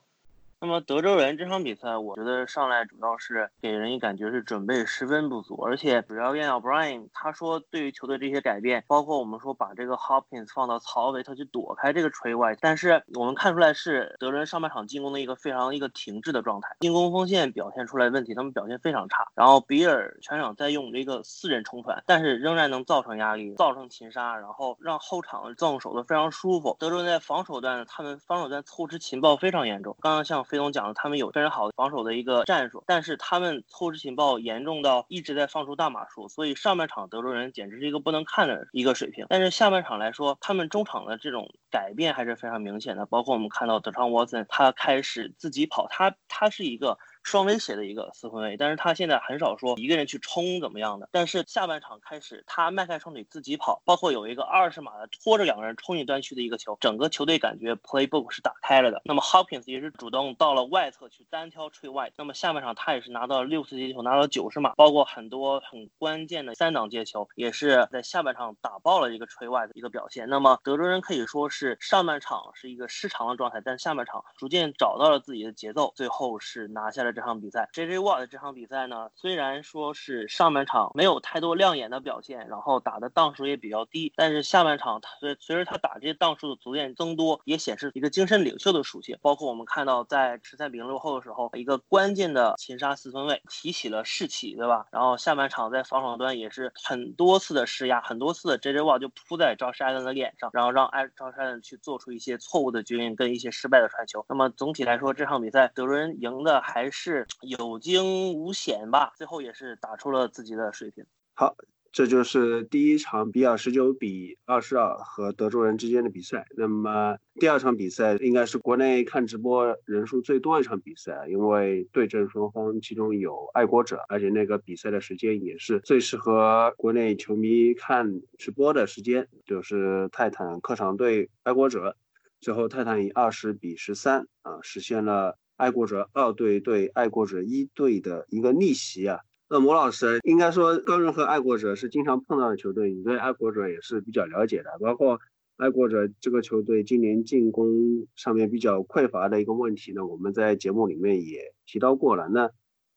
[0.64, 19.26] 那么德州人这场比赛，我觉得上来主要是给人一感觉是准备十分不足，而且主要怨 Brian，他说对于球队这些改变，包括我们说把这个 Hopkins 放到曹维特去躲开这个锤外，但是我们看出来是德州人上半场进攻的一个非常一个停滞的状态，进攻锋线表现出来问题，他们表现非常差。
[19.34, 26.76] 然后比尔全场在用这个四人冲传，但是仍然能造成压力，造成擒杀，然后让后场纵守的非常舒服。
[26.78, 29.96] 德州人在防守端，他们防守端凑织情报非常严重。
[30.00, 30.46] 刚刚像。
[30.52, 39.24] 飞龙讲了，他们有非常好的防守的一个战术，但是他们透支情报严重到一直在放出大码数，所以上半场德州人简直是一个不能看的一个水平。
[39.30, 43.06] 但是下半场来说，他们中场的这种改变还是非常明显的。
[43.06, 46.98] 包括我们看到德昌沃森，他开始自己跑，他他是一个。
[47.22, 51.08] 双威胁的一个四分卫，但是他现在很少说一个人去冲怎么样的。
[51.12, 59.00] 但是下半场开始，他迈开双腿自己跑，包括有一个二十码的拖着两个人冲进端区的一个球，整个球队感觉 playbook 是打开了的。
[59.04, 70.28] 那么 Hopkins 也是主动到了外侧去单挑 Trey White，那么下半场他也是拿到了六次接球，拿到九十码，包括很多很关键的三档接球，也是在下半场打爆了一个 Trey White 的一个表现。
[70.28, 77.11] 那么德州人可以说是上半场是一个失常的状态，但下半场逐渐找到了自己的节奏，最后是拿下了。
[77.12, 89.18] 这场比赛，J J Watt 这场比赛呢，虽然说是上半场没有太多亮眼的表现，然后打的档数也比较低，但是下半场他随随着他打这些档数的逐渐增多，也显示一个精神领袖的属性。
[89.20, 94.86] 包括我们看到在十三比零落后的时候，一个关键的擒杀四分卫提起了士气，对吧？
[94.90, 104.24] 然后下半场在防守端也是很多次的施压，很多次的 J J Watt 就扑在 Josh Allen 的脸上，然后让艾 Josh Allen 去做出一些错误的决定跟一些失败的传球。
[104.28, 107.01] 那么总体来说，这场比赛德伦赢的还是。
[107.04, 111.04] 是有惊无险吧，最后也是打出了自己的水平。
[111.34, 111.56] 好，
[111.90, 116.46] 这就是第一场比尔十九比二十二和德州人之间的比赛。
[116.56, 131.96] 那么第二场比赛应该是国内看直播人数最多一场比赛，因为对阵双方其中有爱国者，而且那个比赛的时间也是最适合国内球迷看直播的时间，就是泰坦客场对爱国者，
[132.40, 135.36] 最后泰坦以二十比十三啊实现了。
[135.56, 139.20] 爱国者二队对爱国者一队的一个逆袭啊！
[139.48, 144.70] 那魔老师应该说，高人和爱国者是经常碰到的球队，你对爱国者也是比较了解的。
[144.80, 145.20] 包括
[145.56, 152.28] 爱国者这个球队今年进攻上面比较匮乏的一个问题呢，我们在节目里面也提到过了。
[152.28, 152.50] 那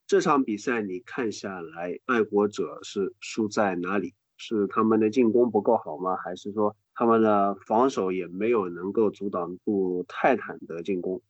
[0.08, 4.14] 这场比赛你看下来，爱国者是输在哪里？
[4.38, 6.18] 是他们的进攻不够好吗？
[6.18, 11.22] 还是说他们的防守也没有能够阻挡住泰坦的进攻？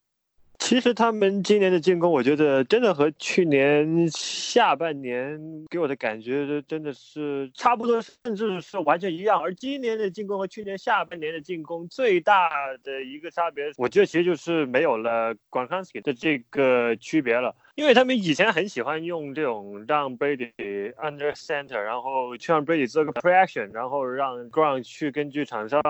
[0.66, 9.40] 其实他们今年的进攻，我觉得真的和去年下半年给我的感觉真的是差不多，甚至是完全一样。
[9.40, 12.50] 而今年的进攻和去年下半年的进攻最大
[12.84, 17.56] 的一个差别，我觉得其实就是没有了 Gronkowski 的这个区别了。
[17.76, 20.52] 因为他们以前很喜欢用这种让 Brady
[20.96, 25.84] under center，然后去让 Brady 做个 play action，然后让 Ground 去根据场上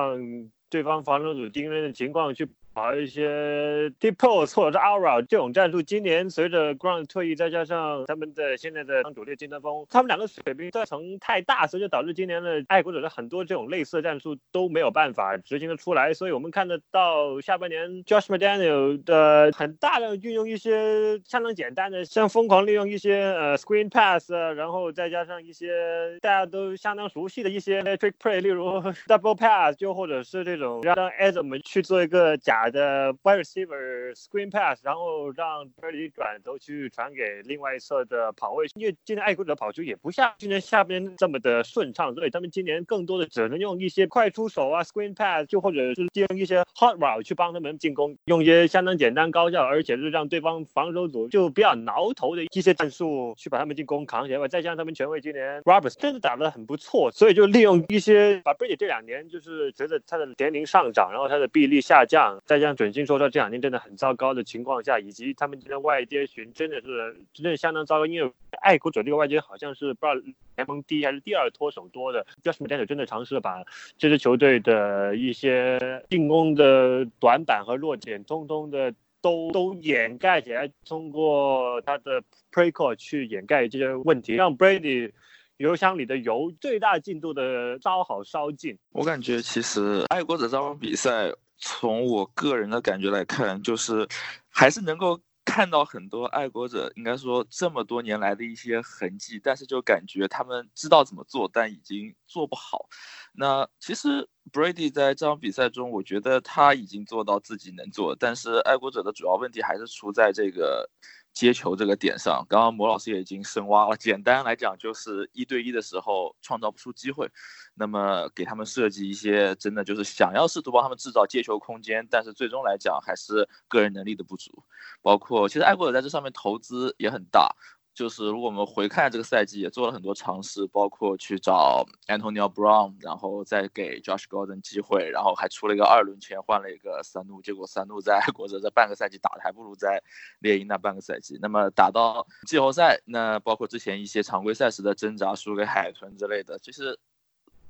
[0.70, 2.46] 对方防守组盯人的情况去。
[2.76, 16.14] 跑一些 deposit 或者是 oura 这种战术，今年随着 Ground 退役，再加上他们的现在的当主力金德峰，他们两个水平断层太大，所以就导致今年的爱国者的很多这种类似的战术都没有办法执行的出来。
[16.14, 28.66] 所以我们看得到下半年 Josh McDaniel 的很大量运用一些相当简单的，像疯狂利用一些呃 screen pass，然后再加上一些大家都相当熟悉的一些 metric play，例如
[29.08, 32.65] double pass，就或者是这种让 Adam 去做一个假。
[32.70, 54.48] 的 wide receiver screen pass，然后让 Brady 转头去传给另外一侧的跑位，因为今年爱国者跑球也不像今年下边这么的顺畅，所以他们今年更多的只能用一些快出手啊 screen pass，就或者是利用一些 hot route 去帮他们进攻，用一些相当简单高效，而且是让对方防守组就比较挠头的一些战术去把他们进攻扛起来吧。
[54.48, 62.42] 再加上他们全位今年 Roberts 真的打得很不错，所以就利用一些把 Brady 这两年就是随着他的年龄上涨，然后他的臂力下降。
[62.56, 70.14] 再加上准星说到这两天真的很糟糕的情况下，以及他们今天外接群真的是真的相当糟糕，因为爱国者这个外接好像是不知道
[70.56, 72.26] 联盟第一还是第二脱手多的。
[72.42, 73.62] Josh McDaniel 真的尝试把
[73.98, 82.22] 这支球队的一些进攻的短板和弱点，通通的都都掩盖起来，通过他的
[82.54, 85.12] Play Call 去掩盖这些问题，让 Brady
[85.58, 88.78] 油箱里的油最大进度的烧好烧尽。
[88.94, 91.34] 我感觉其实爱国者这场比赛。
[91.68, 94.08] 从我个人的感觉来看，就是
[94.50, 102.88] 还是能够看到很多爱国者，应该说这么多年来的一些痕迹，但是就感觉他们知道怎么做，但已经做不好。
[103.34, 110.88] 那其实 Brady 在这场比赛中，我觉得他已经做到自己能做，但是爱国者的主要问题还是出在这个。
[111.36, 113.98] 接球这个点上，刚刚魔老师也已经深挖了。
[113.98, 117.30] 简单来讲，就是一对一的时候创造不出机会，
[117.74, 124.64] 那么给他们设计一些真的就是想要试图帮他们制造接球空间，但是最终来讲还是个人能力的不足。
[125.02, 127.54] 包括其实爱国者在这上面投资也很大。
[127.96, 140.04] 就是如果我们回看这个赛季，也做了很多尝试，包括去找 Antonio Brown，然后再给 Josh Gordon 机会，然后还出了一个二轮签换了一个三怒，结果三怒在爱 国者这半个赛季打的还不如在
[140.40, 141.40] 猎鹰那半个赛季。
[141.42, 147.00] 那么打到季后赛，那包括之前一些常规赛时的挣扎，输给海豚之类的，其实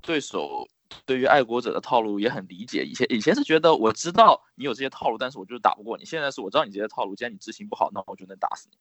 [0.02, 0.68] 对手
[1.06, 2.84] 对于爱国者的套路也很理解。
[2.84, 6.04] 以前以前是觉得我知道你有这些套路，但是我就是打不过你。
[6.04, 8.78] 现在是我知道你这些套路，既然你执行不好，那我就能打死你。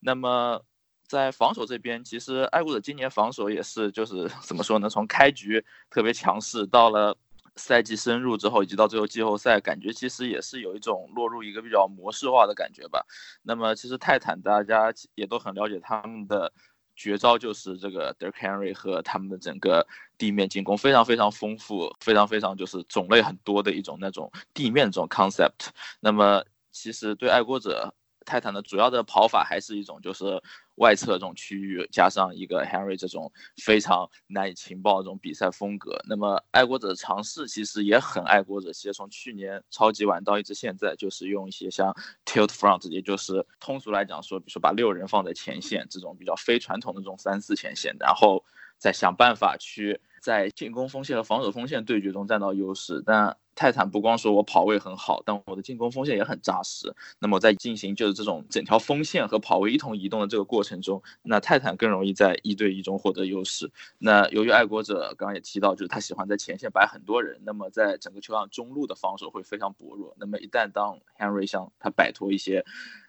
[0.00, 0.62] 那么
[1.08, 4.88] 在防守这边，其实爱国者今年防守也是就是怎么说呢？
[4.88, 7.16] 从开局特别强势，到了
[7.54, 13.06] 赛季深入之后，以及到最后季后赛，感觉其实也是有一种落入一个比较模式化的感觉吧。
[13.42, 16.52] 那么其实泰坦大家也都很了解他们的。
[16.98, 25.68] 绝招就是这个 d e r k Henry 和他们的整个地面进攻非常非常丰富，非常非常就是种类很多的一种那种地面这种 concept。
[26.00, 26.42] 那么
[26.72, 27.94] 其实对爱国者。
[28.28, 30.42] 泰坦的主要的跑法还是一种，就是
[30.76, 33.30] 外侧这种区域，加上一个 Henry 这种
[33.62, 35.98] 非常难以情报这种比赛风格。
[36.08, 48.44] 那么爱国者的尝试其实也很爱国者，其实从去年超级碗到一直现在，就是用一些像 tilt front，也就是通俗来讲说，比如说把六人放在前线这种比较非传统的这种三四前线，然后
[48.78, 53.02] 再想办法去在进攻锋线和防守锋线对决中占到优势。
[53.04, 56.94] 但泰坦不光说我跑位很好，但我的进攻锋线也很扎实。
[57.18, 63.68] 那么在进行就是这种整条锋线和跑位一同移动的这个过程中，那泰坦更容易在一对一中获得优势。
[63.98, 70.14] 那由于爱国者刚刚也提到，就是他喜欢在前线摆很多人，那么在整个球场中路的防守会非常薄弱。
[70.20, 72.64] 那么一旦当 Henry 向他摆脱一些。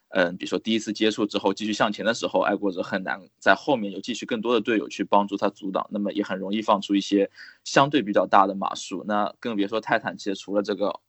[0.10, 7.30] 嗯，比如说第一次接触之后继续向前的时候，爱国者很难在后面有继续更多的队友去帮助他阻挡，那么也很容易放出一些
[7.64, 9.04] 相对比较大的码数。
[9.08, 11.00] 那更别说泰坦，其实除了这个。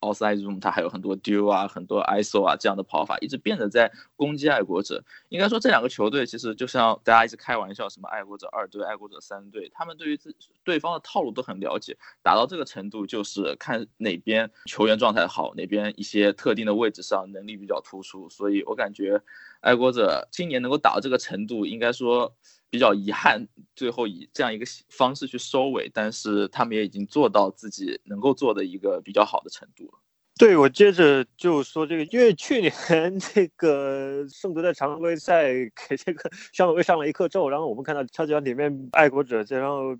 [0.00, 5.02] Outside Zoom，它还有很多 Duo 啊，很多 ISO 啊这样的跑法，一直变得在攻击爱国者。
[5.30, 11.96] 应该说这两个球队其实就像大家一直开玩笑，什么爱国者二队、爱国者三队，他们对于自对方的套路都很了解。
[12.22, 18.28] 打到这个程度，就是看哪边球员状态好，哪边一些特定的位置上能力比较突出。
[18.28, 19.22] 所以我感觉
[19.60, 22.34] 爱国者今年能够打到这个程度，应该说。
[22.76, 29.92] 比较遗憾，最后以这样一个方式去收尾，但是他们也已经做到自己能够做的一个比较好的程度了。
[30.36, 32.70] 对，我接着就说这个，因为去年
[33.18, 35.54] 这个圣德在常规赛
[35.88, 39.96] 给这个香港队上了一课之后，然后我们看到超级碗里面爱国者，然后。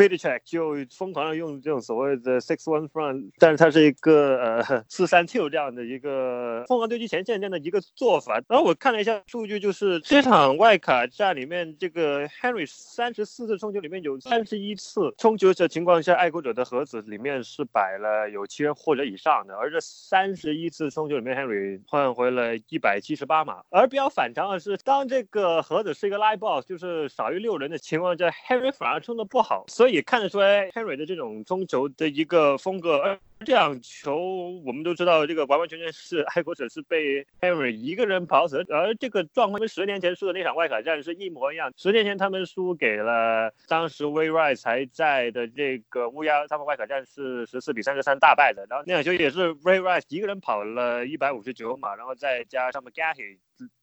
[0.00, 8.40] B i t c h e c k 就疯狂的用这种所谓的 six one front，但是它是一个呃四三 two 这样的一个疯狂对击前线这样的一个做法。
[8.48, 23.60] 然后我看了一下数据，就是这场外卡战里面，这个 Henry 三十四次冲球里面有三十一次冲球的情况下，爱国者的盒子里面是摆了有七人或者以上的，而这三十一次冲球里面，Henry 换回了一百七十八码。
[23.68, 29.89] 而比较反常的是，当这个盒子是一个 live box，就是少于六人的情况下，Henry 反而冲的不好，所以。
[29.90, 34.16] 也看得出来 Henry 的这种冲球的一个风格，而这场球
[34.64, 41.72] 我们都知道，这个完完全全是爱国者是被 Henry 一个人跑死，而这个状况跟十年前输的那场外卡战是一模一样。
[41.76, 48.66] 十年前他们输给了当时 Way Rice 还在的这个乌鸦，他们外卡战是十四比三十三大败的。
[48.68, 53.38] 然后那场球也是 Way Rice 一个人跑了一百五十九码，然后再加上 McGahey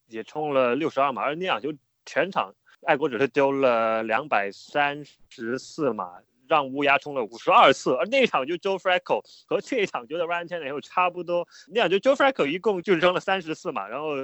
[0.08, 1.74] 也冲了六十二码，而那场球
[2.06, 2.54] 全场。
[2.86, 6.22] 爱国者是丢了两百三十四码。
[6.48, 14.16] 让乌鸦冲了五十二次，而那场就 Joe Flacco 和这一场就在 Ryan t a n n e 差不多，那场就 Joe Flacco 一共就扔了三十四码，然后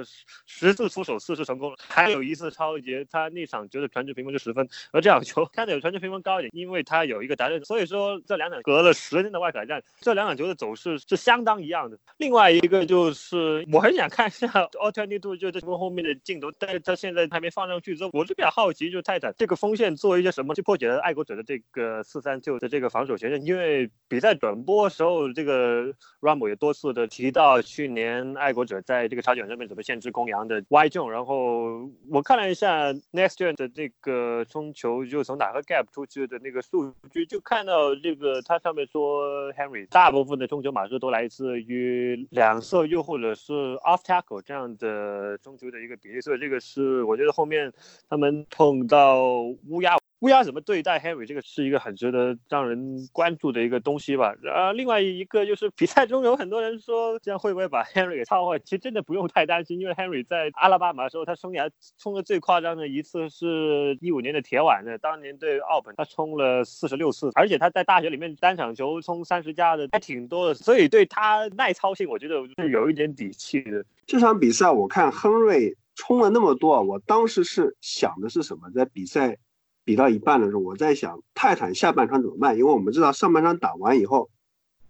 [0.46, 11.98] 十次出手四次成功，还有一次超级，他那场就是传球评分就十分，而这场球看着有传球评分高一点，因为他有一个答案，所以说这两场隔了十年的外卡战，这两场球的走势是相当一样的。
[12.16, 14.48] 另外一个就是我很想看一下
[14.80, 22.02] All Twenty Two 就这波后面的镜头，但是他现在还没放上去之后，我是比较好奇，就是泰坦这个锋线做一些什么去破解了爱国者的这个。
[22.14, 44.40] 四三 two 的这个防守前线，因为比赛转播时候，这个 Ram 也多次的提到去年爱国者在这个超级碗上面怎么限制公羊的 Y 中，然后我看了一下 Next Gen 的这个冲球，就从哪个 gap 出去的那个数据，就看到这个它上面说 Henry 大部分的冲球码数都来自于两侧又或者是 off tackle
[44.40, 47.72] 这样的冲球的一个比例，所以这个是我觉得后面
[48.08, 49.20] 他们碰到
[49.68, 49.96] 乌鸦。
[50.24, 51.26] 乌鸦怎么对待 Henry？
[51.26, 54.34] 这个是一个很值得让人关注的一个东西吧。
[54.42, 58.58] 呃，另外一个就是比赛中有很多人说这样会不会把 Henry 给超坏？
[58.60, 61.68] 其实真的不用太担心，因为 Henry 在阿拉巴马的时候，他生涯
[61.98, 73.84] 冲的最夸张的一次是一五年的铁碗的，当年对奥本他冲了四十六次，而且他在大学里面单场球冲三十加的还挺多的，所以对他耐操性，我觉得是有一点底气的。
[74.06, 78.70] 这场比赛我看亨瑞冲了那么多，我当时是想的是什么？
[78.70, 79.36] 在比赛。
[79.84, 82.56] 比到一半的时候，我在想泰坦下半场怎么办？
[82.56, 84.30] 因为我们知道上半场打完以后，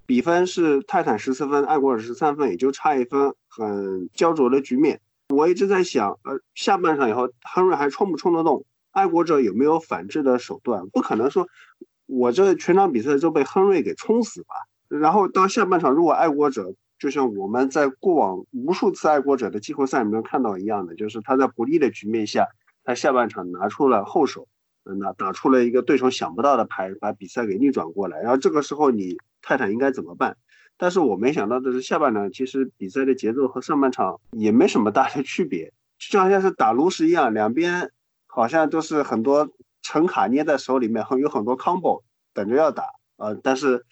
[0.07, 5.01] 比分是泰坦十四分，爱国者十三分，也就差一分，很焦灼的局面。
[5.31, 8.65] 我一直在想，呃，下半场以后，亨瑞还冲不冲得动？
[8.93, 10.87] 爱国者有没有反制的手段？
[10.91, 11.49] 不可能说
[12.07, 14.55] 我这全场比赛就被亨瑞给冲死吧。
[14.87, 22.47] 然后到下半场，如果爱国者就像我们在过往无数次爱国者的季后赛里面看到一样的，就是他在不利的局面下，
[22.85, 24.47] 他下半场拿出了后手，
[24.85, 28.21] 那打出了一个对手想不到的牌，把比赛给逆转过来。
[28.21, 30.37] 然后这个时候你泰坦应该怎么办？
[30.77, 37.91] 但是我没想到的是，下半场其实比赛的节奏和上半场也没什么大的区别，就好像是打炉石一样，两边
[38.27, 39.49] 好像都是很多
[39.83, 42.85] 橙卡捏在手里面，很有很多 combo 等着要打
[43.17, 43.85] 啊，但是。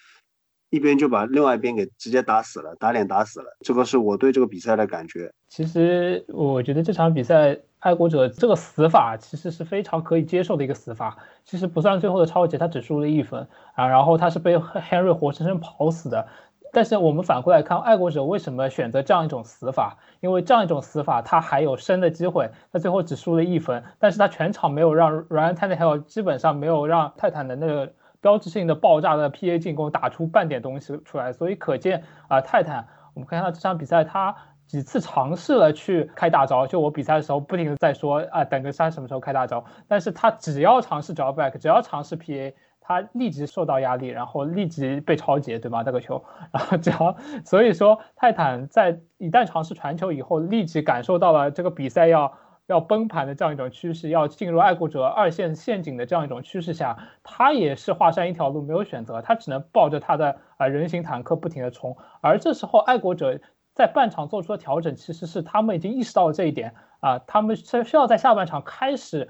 [0.74, 3.58] 一边就把另外一边给直接打死了，打脸打死了。
[3.60, 5.30] 这个是我对这个比赛的感觉。
[5.50, 11.16] 其实我觉得这场比赛爱国者这个死法其实是非常可以接受的一个死法。
[11.44, 16.26] 其实不算最后的超级，他只输了一分啊，然后他是被 Henry 活生生跑死的。
[16.72, 19.96] 但是我们反过来看，爱国者为什么选择这样一种死法？
[20.20, 22.48] 因为这样一种死法，他还有生的机会。
[22.72, 27.92] 他最后只输了一分，但是他全场没有让 Ryan Tannehill 基本上没有让泰坦的那个。
[28.22, 34.36] 标志性的爆炸的 PA 进攻打出半点东西出来，所以可见啊，泰坦，我们看到这场比赛他
[34.72, 45.84] 几次尝试了去开大招，就我比赛的时候不停的在说啊，等个山什么时候开大招，但是他只要尝试 drawback，只要尝试 PA，他立即受到压力，然后立即被超截，对吗？
[45.84, 47.14] 这个球，然后只要
[47.44, 52.32] 所以说泰坦在一旦尝试传球以后，立即感受到了这个比赛要。
[52.66, 61.94] 要崩盘的这样一种趋势，要进入爱国者二线陷阱的这样一种趋势下，他也是华山一条路，没有选择，他只能抱着他的啊人形坦克不停的冲。
[62.20, 63.40] 而这时候，爱国者
[63.74, 69.28] 在半场做出的调整，其实是他们已经意识到了这一点啊，他们是需要在下半场开始。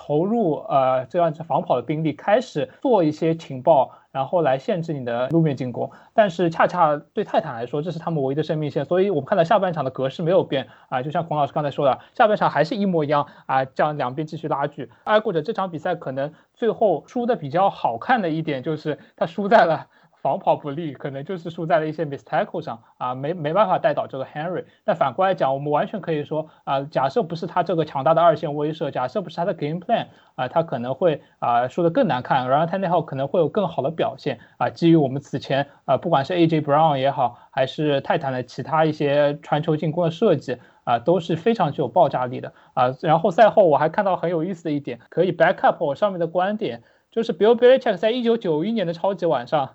[0.00, 5.90] 投入呃这样子防跑的兵力，开始做一些情报，然后来限制你的路面进攻。
[6.14, 8.84] 但是恰恰对泰坦来说，这是他们唯一的生命线。
[8.84, 14.88] 所以我们看到下半场的格式没有变啊，就像孔老师刚才说的，下半场还是一模一样啊，这样两边继续拉锯。
[15.02, 19.88] 爱国者这场比赛可能最后输的比较好看的一点，就是他输在了。
[20.20, 24.64] 防跑不利，可能就是输在了一些 mistake 上啊，没没办法带倒这个 Henry。
[24.84, 34.68] 那反过来讲，我们完全可以说啊，假设不是他这个强大的二线威慑，假设不是他的 game plan 啊，他可能会啊输得更难看，然后他那号可能会有更好的表现啊。
[34.68, 42.94] 基于我们此前啊，不管是 AJ Brown 也好，还是泰坦的其他一些传球进攻的设计啊，都是非常具有爆炸力的啊。
[43.02, 49.70] 然后赛后我还看到很有意思的一点，可以 back up 我上面的观点，就是 Bill Belichick 在一九九一年的超级晚上。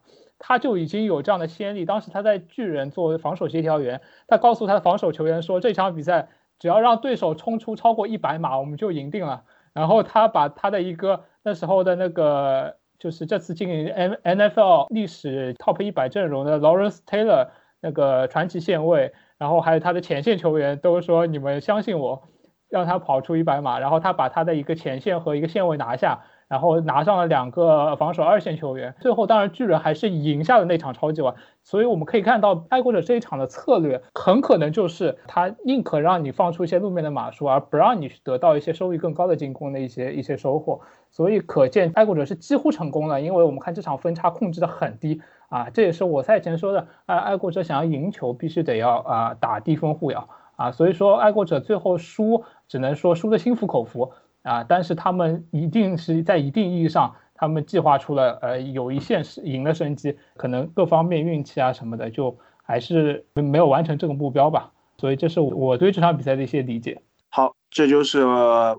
[0.45, 1.85] 他就已经有这样的先例。
[1.85, 6.27] 当时他在巨人作为防守协调员，他告诉他的防守球员说：“这场比赛
[6.59, 17.47] 只要让对手冲出超过一百码，我们就赢定了。”然后他把他的一个那时候的那个，就是这次进 N N F L 历史 Top 一百阵容的 Lawrence Taylor
[17.79, 22.21] 那个传奇线位，然后还有他的前线球员都说：“你们相信我，
[22.67, 26.25] 让他跑出一百码。”然后他把他的一个前线和一个线位拿下。
[26.53, 31.33] 然后拿上了两个防守二线球员，最后当然巨人还是赢下了那场超级碗。
[31.63, 40.81] 所以我们可以看到，爱国者这一场的策略很可能就是他宁可让你放出一些路面的码数，而不让你得到一些收益更高的进攻的一些一些收获。
[41.09, 54.11] 所以可见爱国者是几乎成功了，因为我们看这场分差控制的很低啊，这也是我赛前说的，爱爱国者想要赢球必须得要啊打低分护咬啊，所以说爱国者最后输只能说输的心服口服。
[54.43, 64.71] 啊，但是他们一定是在一定意义上，他们计划出了呃有一线是赢的生机，可能各方面运气啊什么的，就还是没有完成这个目标吧。
[64.97, 67.01] 所以这是我对这场比赛的一些理解。
[67.35, 67.55] 好。
[67.75, 68.23] 这就是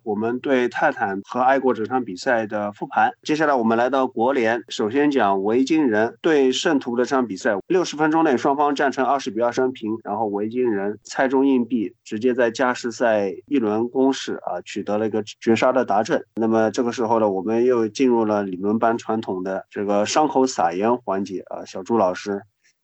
[0.04, 3.10] 我们对泰坦和爱国者这场比赛的复盘。
[3.24, 7.56] 接下来我们来到国联，首先讲维京人对圣徒的这场比赛。
[7.66, 16.24] 六十分钟内双方战成二十比二三平，然后维京人猜中硬币，直接在加时赛一轮攻势啊取得了一个绝杀的达阵。
[16.36, 21.64] 那么这个时候呢，我们又进入了理论班传统的这个伤口撒盐环节啊。
[21.64, 22.42] 小朱老师，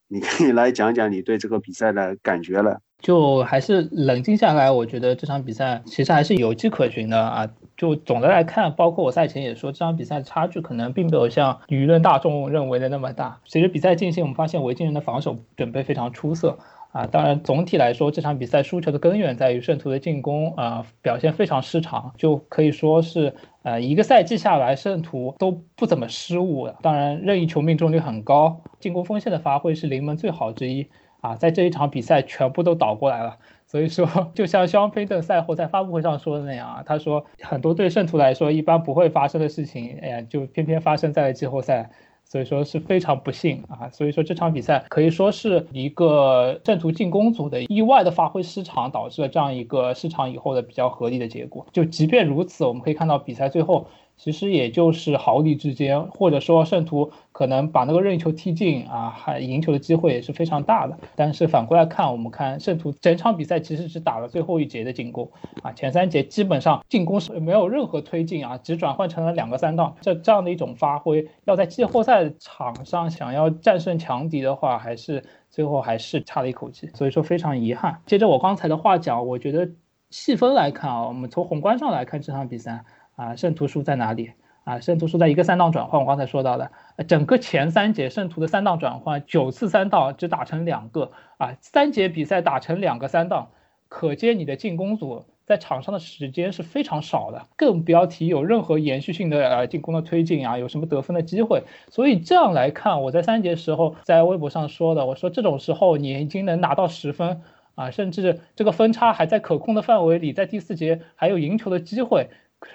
[0.08, 2.80] 你可以来讲讲你对这个比赛的感觉了。
[3.00, 7.48] 就还是冷静下来，我觉得这场比赛其实还是有迹可循的啊。
[7.76, 13.40] 就总的来看，包括我赛前也说，这场比赛差距可能并没有像舆论大众认为的那么大。
[13.46, 16.58] 随着比赛进行，我们发现维京人的防守准备非常出色
[16.92, 17.06] 啊。
[17.06, 26.68] 当然，总体来说，这场比赛输球的根源在于圣徒的进攻啊表现非常失常，就可以说是呃一个赛季下来，圣徒都不怎么失误。
[26.82, 30.86] 当然，任意球命中率很高，进攻锋线的发挥是联盟最好之一。
[31.20, 41.90] 啊，在这一场比赛全部都倒过来了，所以说就像肖恩·菲顿赛后在发布会上说的那样啊，他说很多对圣徒来说一般不会发生的事情，哎呀，就偏偏发生在了季后赛，
[42.24, 43.88] 所以说是非常不幸啊。
[43.90, 51.66] 所以说这场比赛可以说是一个圣徒进攻组的意外的发挥失常，导致了这样一个失常以后的比较合理的结果。
[51.72, 53.86] 就即便如此，我们可以看到比赛最后。
[54.22, 60.98] 其实也就是毫厘之间，或者说圣徒可能把那个任意球踢进啊，还赢球的机会也是非常大的。
[61.16, 65.30] 但是反过来看，我们看圣徒整场比赛其实只打了最后一节的进攻
[65.62, 78.02] 啊，前三节基本上进攻是没有任何推进啊，只转换成了两个三档，这这样的一种发挥，要在季后赛场上想要战胜强敌的话，还是最后还是差了一口气，所以说非常遗憾。
[78.04, 79.70] 接着我刚才的话讲，我觉得
[80.10, 82.84] 细分来看啊，我们从宏观上来看这场比赛。
[83.16, 84.32] 啊，圣徒输在哪里？
[84.64, 86.00] 啊，圣徒输在一个三档转换。
[86.00, 86.70] 我刚才说到的，
[87.08, 93.50] 整个前三节圣徒的三档转换九次三档只打成两个啊，三节比赛打成两个三档，
[93.88, 101.64] 可见你的进攻组在场上的时间是非常少的，更不要提有任何延续性的呃进攻的推进啊，有什么得分的机会。
[101.88, 107.40] 所以这样来看，我在三节时候在微博上说的，我说这种时候你已经能拿到十分
[107.74, 112.28] 啊，甚至这个分差还在可控的范围里，在第四节还有赢球的机会。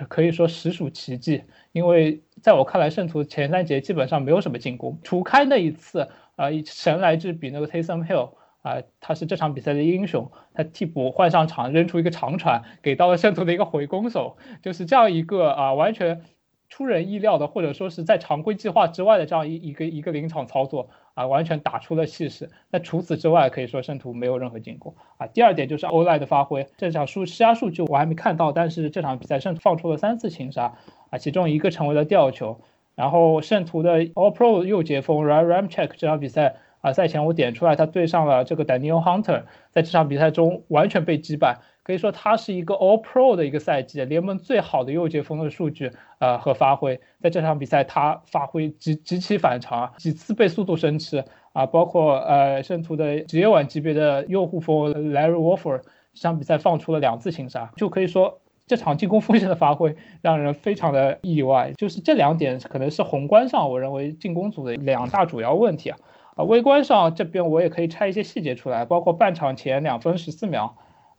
[0.10, 8.32] 可以说实属奇迹，因为在我看来，圣徒前三节基本上没有什么进攻，除开那一次，啊，神来之笔那个 Taysom Hill
[8.64, 16.24] 啊，他是这场比赛的英雄，他替补换上场扔出一个长传，给到了圣徒的一个回攻手，就是这样一个啊完全
[16.68, 20.90] 出人意料的，或者说是在常规计划之外的这样一一个一个临场操作。
[21.16, 22.50] 啊，完全打出了气势。
[22.70, 25.26] 那除此之外，可以说圣徒没有任何进攻啊。
[25.26, 30.76] 第二点就是欧莱的发挥，这场数施压数据我还没看到，但是这场比赛圣徒放出了三次擒杀
[31.10, 32.62] 啊，其中一个成为了吊球。
[32.94, 41.58] 然后圣徒的 All Pro 右截锋 Ram Ramchek 这场比赛啊，赛前我点出来，他对上了这个 Daniel Hunter，在这场比赛中完全被击败。
[41.86, 51.24] 可以说他是一个 All Pro 的一个赛季，联盟最好的右截锋的数据，呃和发挥，在这场比赛他发挥极极其反常，几次被速度生吃
[51.54, 55.82] 啊，包括呃圣徒的职业碗级别的右护锋 Larry Warford，
[56.16, 66.00] 这场比赛放出了两次擒杀，就可以说这场进攻锋线的发挥让人非常的意外，就是这两点可能是宏观上我认为进攻组的两大主要问题啊，
[66.38, 70.76] 啊微观上这边我也可以拆一些细节出来，包括半场前两分十四秒。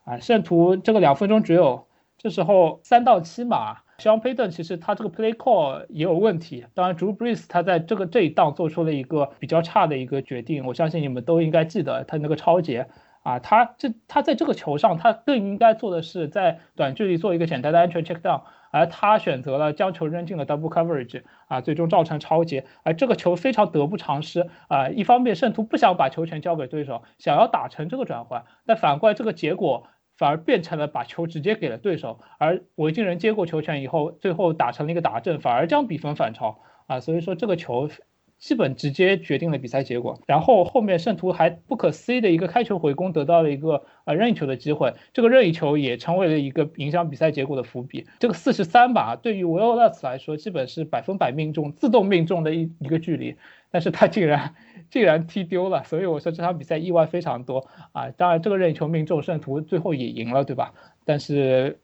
[0.07, 6.65] 啊，圣徒这个两分钟只有，这时候三到七码，Sean Payton 其实他这个 play call 也有问题。
[6.75, 12.87] 当然，Drew Brees 他在这个这一档做出了一个比较差的一个决定，我相信你们都应该记得他那个超节
[13.25, 22.65] 啊，他这他在这个球上，他更应该做的是在短距离做一个简单的安全 check down，而他选择了将球扔进了 double coverage 啊，最终造成超节。
[22.85, 29.89] 而这个球非常得不偿失啊，一方面圣徒不想把球权交给对手，想要打成这个转换，但反过来这个结果。
[30.17, 37.01] 反而变成了把球直接给了对手，而维京人接过球权以后，最后打成了一个打阵，反而将比分反超啊！
[37.01, 37.91] 所以说这个球
[38.39, 40.21] 基本直接决定了比赛结果。
[40.27, 48.07] 然后后面圣徒还不可思议的一个开球回攻，得到了一个呃任意球的机会，这个任意球也成为了一个影响比赛结果的伏笔。
[48.19, 53.37] 这个四十三把对于维奥勒斯来说，基本是百分百命中、自动命中的一一个距离，
[53.71, 54.55] 但是他竟然。
[54.91, 58.11] 竟然踢丢了，所以我说这场比赛意外非常多啊！
[58.11, 60.73] 当然，这个任意球命中，圣徒最后也赢了，对吧？
[61.05, 61.79] 但是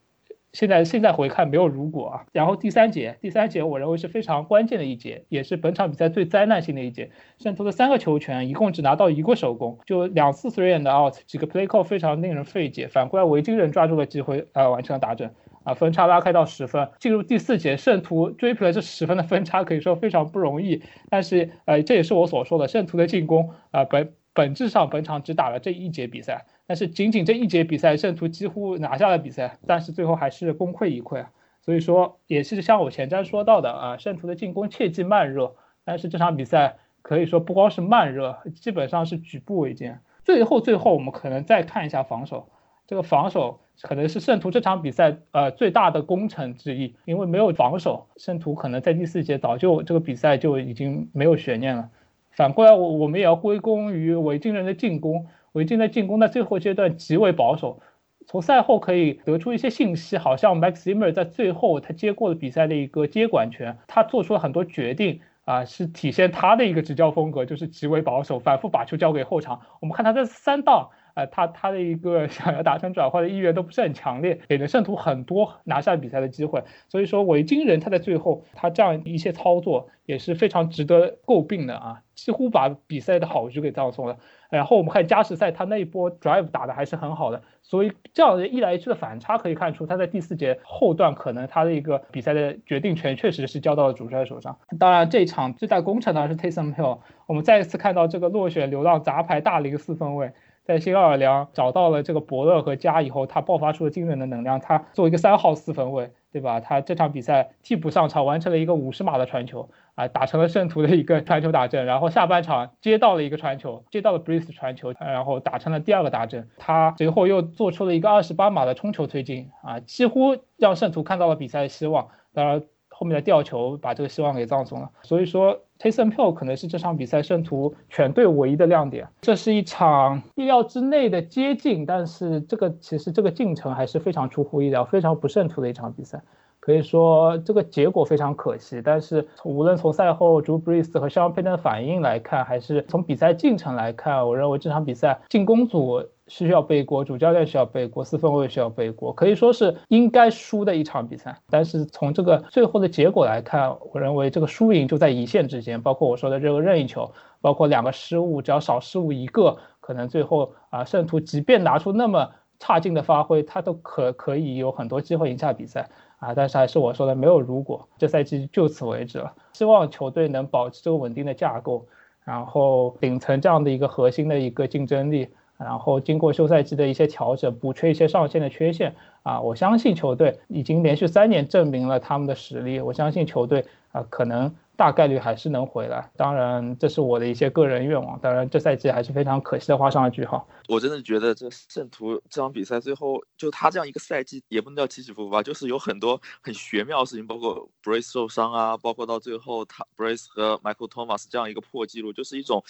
[0.53, 2.27] 现在现在回看没有如果啊。
[2.33, 7.11] 然后第三节，第三节我认为是非常关键的一节，也是本场比赛最灾难性的一节。
[7.39, 12.87] 圣徒的三个球权一共只拿到一个手攻，就两次 three and out，几个 play call 非常令人费解。
[12.89, 15.35] 反过来维京人抓住了机会，呃，完成了打阵。
[15.65, 20.83] 啊，分差拉开到十分，进入第四节，圣徒追平了这十分的分差，可以说非常不容易。
[21.09, 31.31] 但是，呃，这也是我所说的，圣徒的进攻啊，本本质上本场只打了这一节比赛，但是仅仅这一节比赛，圣徒几乎拿下了比赛，但是最后还是功亏一篑啊。
[31.61, 35.55] 所以说，也是像我前瞻说到的啊，圣徒的进攻切忌慢热，
[35.85, 40.01] 但是这场比赛可以说不光是慢热，基本上是举步维艰。
[40.25, 42.49] 最后，最后我们可能再看一下防守，
[42.87, 43.61] 这个防守。
[43.81, 51.89] 可能是圣徒这场比赛呃最大的功臣之一，因为没有防守，圣徒可能在第四节早就这个比赛就已经没有悬念了。
[52.31, 57.81] 反过来，我我们也要归功于维京人的进攻，维京的进攻在最后阶段极为保守。
[58.25, 69.61] 从赛后可以得出一些信息，好像 Max Zimmer 在最后他接过了比赛的一个接管权，他做出了很多决定啊，是体现他的一个执教风格，就是极为保守，反复把球交给后场。
[69.81, 70.91] 我们看他这三档。
[71.15, 76.63] 呃，他他的一个 想要达成转化的意愿都不是很强烈，给了圣徒很多拿下比赛的机会。
[76.89, 84.19] 所以说，维京人他在最后他这样一些操作也是非常值得诟病的啊，几乎把比赛的好局给葬送了。
[84.51, 94.59] 然后我们看加时赛，他那一波 drive 打的还是很好的，所以这样的一来一去的反差可以看出，他在第四节后段可能他的一个比赛的决定权确实是交到了主帅手上。
[94.79, 100.33] 当然，这场最大功臣当然是 Taysom Hill，我们再一次看到这个落选流浪杂牌大龄四分卫。
[100.65, 104.61] 在新奥尔良找到了这个伯乐和加以后，他爆发出了惊人的能量。
[104.61, 106.61] 他作为一个三号四分卫，对吧？
[106.61, 111.85] 他这场比赛替补上场，完成了一个五十码的传球啊，打成了圣徒的一个传球打阵。
[111.85, 116.49] 然后下半场接到了一个传球，接到了 Breeze 传球，然后打成了第二个打阵。
[116.59, 122.09] 他随后又做出了一个二十八码的冲球推进啊，几乎让圣徒看到了比赛的希望。
[122.33, 122.63] 当然。
[122.95, 129.09] 后面的吊球把这个希望给葬送了，所以说 Taysom Hill 可能是这场比赛圣徒全队唯一的亮点。
[129.21, 136.23] 这是一场意料之内的接近，但是这个其实这个进程还是非常出乎意料、非常不圣徒的一场比赛。
[136.61, 151.37] 可以说这个结果非常可惜，但是无论从赛后 Drew Brees 和 Sean Payton 的反应来看，还是从比赛进程来看，我认为这场比赛进攻组需要背锅，主教练需要背锅，四分卫需要背锅，可以说是应该输的一场比赛。
[151.51, 157.11] 但是从这个最后的结果来看，我认为这个输赢就在一线之间，包括我说的这个任意球，
[157.41, 165.89] 包括两个失误，只要少失误一个，可能最后啊圣徒即便拿出那么差劲的发挥，他都可可以有很多机会赢下比赛。
[166.19, 169.35] 啊，但是还是我说的没有如果，这赛季就此为止了。
[169.55, 171.85] 希望球队能保持这个稳定的架构，
[172.23, 175.27] 然后顶层这样的一个核心的一个竞争力，
[175.63, 178.95] 然后经过休赛季的一些调整，补缺一些上限的缺陷。
[179.23, 184.55] 啊，我相信球队已经连续三年证明了他们的实力，我相信球队啊可能。
[184.75, 188.19] 大概率还是能回来，当然这是我的一些个人愿望。
[188.19, 190.49] 当然这赛季还是非常可惜的画上了句号。
[190.67, 202.65] 我真的觉得这圣徒这场比赛最后就他这样一个赛季也不能叫起起伏伏吧，就是有很多很玄妙的事情，包括 Brace 受伤啊，包括到最后他 Brace 和 Michael Thomas 这样一个破纪录，就是一种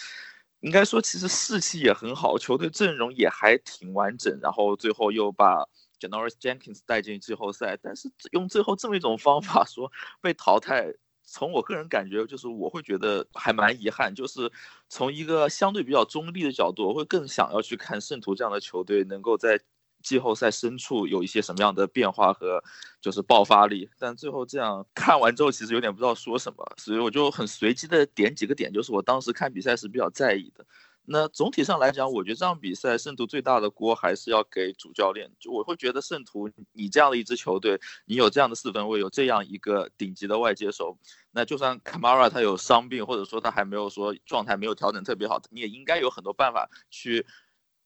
[0.62, 5.64] 应该说其实士气也很好，球队阵容也还挺完整，然后最后又把
[6.00, 9.92] Janoris Jenkins 带进季后赛，但是用最后这么一种方法说
[10.22, 10.94] 被淘汰。
[11.24, 14.12] 从我个人感觉，就是我会觉得还蛮遗憾。
[14.12, 14.50] 就是
[14.88, 19.58] 从一个相对比较中立的角度，我会更想要去看圣徒这样的球队能够在
[20.02, 22.62] 季后赛深处有一些什么样的变化和
[23.00, 23.88] 就是爆发力。
[23.98, 30.64] 但最后这样 看完之后，其实有点不知道说什么，所以我就很随机的点几个点，就是我当时看比赛是比较在意的。
[31.04, 35.28] 那总体上来讲，我觉得这场比赛圣徒最大的锅还是要给主教练。
[35.40, 40.96] 就我会觉得圣徒，你这样的一支球队，你有这样的四分卫，有这样一个顶级的外接手，
[41.32, 47.26] 那就算卡马拉他有伤病，或者说他还没有说状态没有调整特别好，你也应该有很多办法去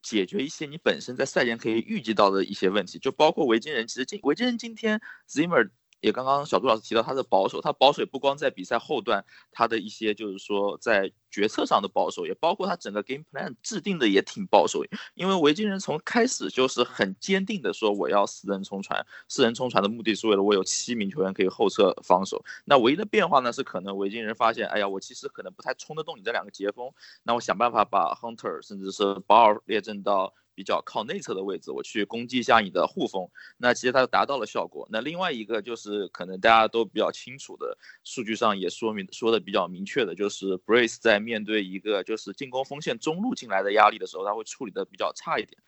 [0.09, 3.89] 解决一些你本身在赛前可以预计到的一些问题，就包括维京人。
[3.89, 5.71] 其实今维京人今天 Zimmer。
[6.07, 14.85] 也刚刚小杜老师提到他的保守，他保守不光在比赛后段，他的一些就是说在决策上的保守，也包括他整个 game plan 制定的也挺保守。
[15.15, 22.45] 因为维京人从开始就是很坚定的说我要四人冲传，四人冲传的目的是为了我有七名球员可以后撤防守。
[22.65, 26.89] 那唯一的变化呢是可能维京人发现，哎呀，我其实可能不太冲得动你这两个截锋，
[27.25, 30.33] 那我想办法把 Hunter 甚至是保尔列阵到。
[30.57, 33.29] 比较靠内侧的位置，我去攻击一下你的护锋，
[33.59, 34.89] 那其实它达到了效果。
[34.91, 45.59] 那另外一个就是可能大家都比较清楚的，数据上也说明说的比较明确的，就是 Brace 在面对一个就是进攻锋线中路进来的压力的时候，他会处理的比较差一点。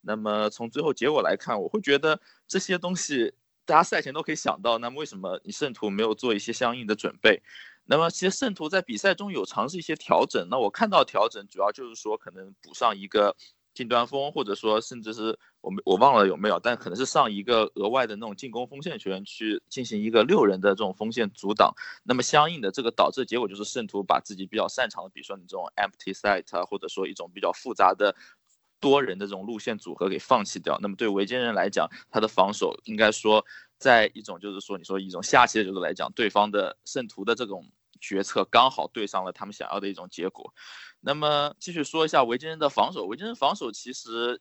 [0.00, 3.34] 那么从最后结果来看，我会觉得这些东西
[3.66, 4.78] 大家赛前都可以想到。
[4.78, 7.42] 那么为什么你圣徒没有做一些相应的准备？
[7.84, 10.48] 那么其实圣徒在比赛中有尝试一些调整。
[10.50, 13.36] 那我看到调整主要就是说可能补上一个。
[13.78, 21.72] 近端锋，或者说甚至是我们我忘了有没有，但可能是上一个额外的那种进攻锋线球员去进行一个六人的这种锋线阻挡。
[22.02, 28.12] 那么相应的这个导致结果就是圣徒把自己比较擅长的，比如说你这种 empty site 或者说一种比较复杂的
[28.80, 30.76] 多人的这种路线组合给放弃掉。
[30.82, 33.46] 那么对维京人来讲，他的防守应该说
[33.78, 37.64] 在一种就是说你说一种下棋的角度来讲，对方的圣徒的这种
[38.00, 40.52] 决策刚好对上了他们想要的一种结果。
[41.00, 44.40] 那么继续说一下维京人的防守，维京人防守其实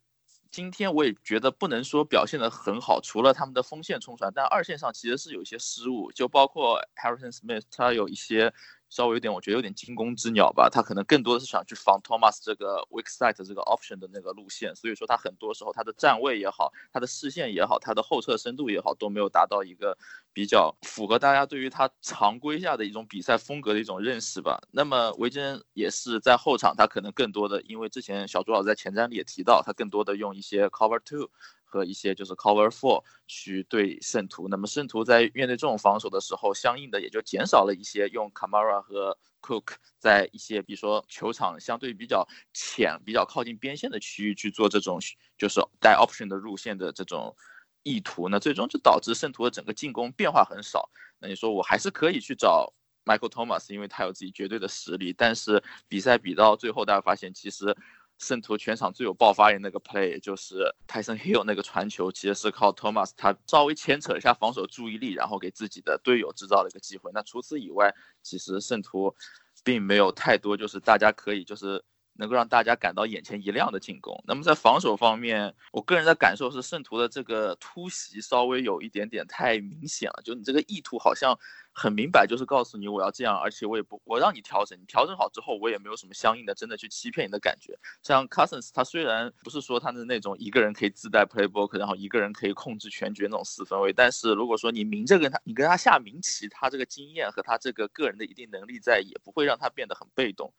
[0.49, 8.53] 今天我也觉得不能说表现的很好，除了他们的锋线冲传，但二线上其实是有一些失误，就包括 Harrison Smith 他有一些。
[8.89, 10.69] 稍微有点，我觉得有点惊弓之鸟吧。
[10.69, 19.97] 他可能更多的是想去防 Thomas 这个 weak side 这个 option 的那个路线，所以说他很多时候他的站位也好，他的视线也好，他的后撤深度也好，都没有达到一个
[20.31, 24.59] 比较符合大家对于他常规下的一种比赛风格的一种认识吧。
[24.71, 31.29] 那么维珍也是在后场，他可能更多的，因为之前小朱老师在前瞻里也提到，他更多的用一些 cover two。
[31.70, 44.97] 和一些就是 cover four 去对圣徒，那么圣徒在面对这种防守的时候，相应的也就减少了一些用 Camara 和 Cook 在一些比如说球场相对比较浅、比较靠近边线的区域去做这种
[45.38, 47.36] 就是带 option 的路线的这种
[47.84, 50.89] 意图，那最终就导致圣徒的整个进攻变化很少。
[51.20, 57.76] 那你说我还是可以去找 Michael Thomas，因为他有自己绝对的实力，但是比赛比到最后，大家发现其实。
[58.20, 67.11] 圣徒全场最有爆发力那个 play 就是泰森 Hill 那个传球，其实是靠 Thomas 他稍微牵扯一下防守注意力，然后给自己的队友制造了一个机会。
[67.13, 67.93] 那除此以外，
[68.24, 69.15] 其实圣徒
[69.63, 71.84] 并没有太多就是大家可以就是
[72.18, 74.22] 能够让大家感到眼前一亮的进攻。
[74.28, 81.38] 那么在防守方面，我个人的感受是圣徒的这个突袭稍微有一点点太明显了，就你这个意图好像。
[81.80, 87.78] 很明白，就是告诉你我要这样，而且我也不，我让你调整，你调整好之后，我也没有什么相应的真的去欺骗你的感觉。
[88.01, 100.51] 像 Cousins，他虽然不是说他的那种一个人可以自带 playbook，然后一个人可以控制全局那种四分卫，但是如果说你明着跟他，你跟他下明棋，他这个经验和他这个个人的一定能力在，也不会让他变得很被动。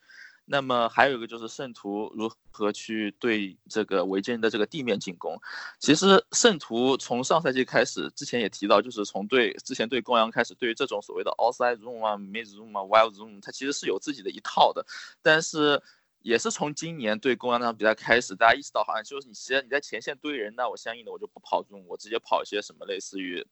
[0.51, 5.39] 那么还有一个就是圣徒如何去对这个维京人的这个地面进攻。
[5.79, 14.85] 其实圣徒从上赛季开始，之前也提到，就是从对之前对公羊开始，对于这种所谓的 outside zoom 啊、mid zoom 啊、wild zoom 它其实是有自己的一套的。
[15.23, 15.83] 但是
[16.23, 23.47] 也是从今年对公羊那场比赛开始，大家意识到好像就是你其实你在前线堆人，那我相应的我就不跑中我直接跑一些什么类似于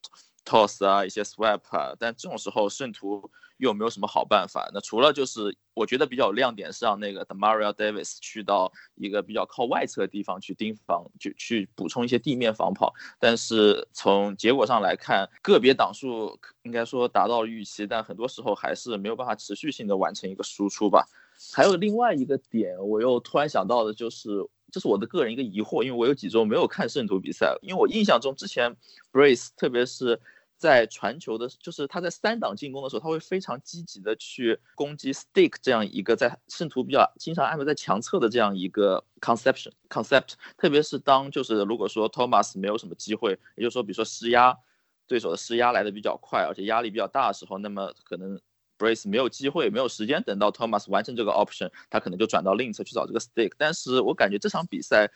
[0.45, 1.95] toss 啊、一些 swap 啊。
[1.99, 3.31] 但这种时候圣徒。
[3.59, 4.69] 又没有什么好办法。
[4.75, 12.93] 那除了就是我觉得比较亮点是让那个 Demario Davis 去到一个比较靠外侧的地方去盯防，去去补充一些地面防跑。
[13.19, 21.09] 但是从结果上来看，个别档数应该说达到了预期，但很多时候还是没有办法持续性的完成一个输出吧。
[21.55, 28.77] 还有另外一个点，我又突然想到的就是，这是我的个人一个疑惑，因为我有几周没有看圣徒比赛，因为我印象中之前
[29.13, 30.21] Brace 特别是。
[30.59, 44.57] 在传球的，就是他在三档进攻的时候，他会非常积极的去攻击 stick 这样一个在圣徒比较经常安排在强侧的这样一个 conception concept，特别是当就是如果说 Thomas 没有什么机会，也就是说比如说施压
[45.07, 48.41] 对手的施压来的比较快，而且压力比较大的时候，那么可能
[48.79, 55.11] Brace 没有机会，没有时间等到 Thomas 完成这个 option，他可能就转到另一侧去找这个 stick，但是我感觉这场比赛。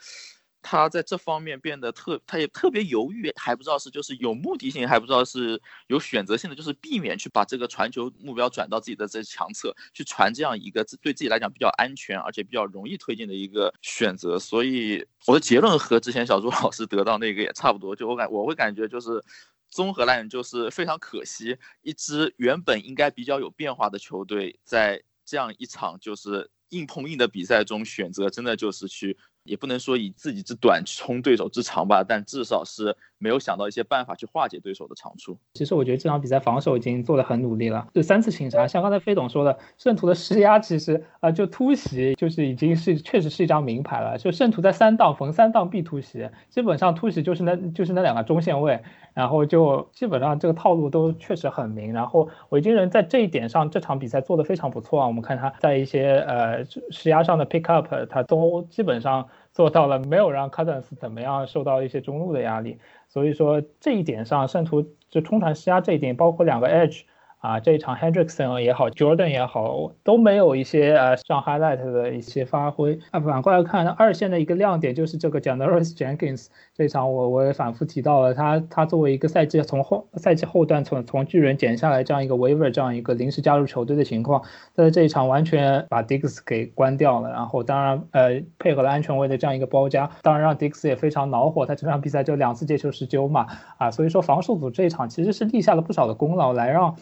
[0.62, 14.38] 他在这方面变得特，他也特别犹豫，还不知道是就是有目的性，还不知道是有选择性的，就是避免去把这个传球目标转到自己的这强侧去传这样一个对自己来讲比较安全而且比较容易推进的一个选择。
[14.38, 19.24] 所以我的结论和之前小朱老师得到那个也差不多，就我感我会感觉就是
[19.70, 29.16] 综合来讲就是非常可惜，一支原本应该比较有变化的球队在这样一场就是硬碰硬的比赛中选择真的就是去。
[29.44, 32.96] 也不能说以自己之短冲对手之长吧，但至少是。
[33.22, 35.36] 没有想到一些办法去化解对手的长处。
[35.52, 38.66] 其实我觉得这场比赛防守已经做得很努力了，就三次清杀。
[38.66, 44.16] 像刚才飞董说的，圣徒的施压其实啊，就突袭就是已经是确实是一张名牌了。
[44.16, 48.82] 就圣徒在三档逢三档必突袭，基本上突袭就是那就是那两个中线位，
[49.12, 51.92] 然后就基本上这个套路都确实很明。
[51.92, 55.06] 然后维京人在这一点上这场比赛做得非常不错啊。
[55.06, 62.78] 我们看他在一些呃施压上的 pick up，他都基本上做到了，没有让 Cousins 怎么样受到一些中路的压力。
[63.08, 67.02] 所以说这一点上，圣徒就冲团施压这一点，包括两个 edge。
[67.40, 72.98] 啊，这一场 Hendrickson 也好，Jordan 也好，都没有一些呃上 highlight 的一些发挥。
[73.10, 76.48] 啊，反过来看，二线的一个亮点就是这个 Janoris Jenkins。
[76.74, 84.42] 这场我我也反复提到了，他他作为一个赛季从后赛季后段从从巨人减下来这样一个 waiver 这样一个临时加入球队的情况，
[84.74, 87.30] 在这一场完全把 Dix 给关掉了。
[87.30, 91.64] 然后当然呃配合了安全位的这样一个包夹，当然让 Dix 也非常恼火。
[91.64, 93.46] 他这场比赛就两次接球失丢嘛，
[93.78, 96.94] 啊，所以说防守组这一场其实是立下了不少的功劳，来让。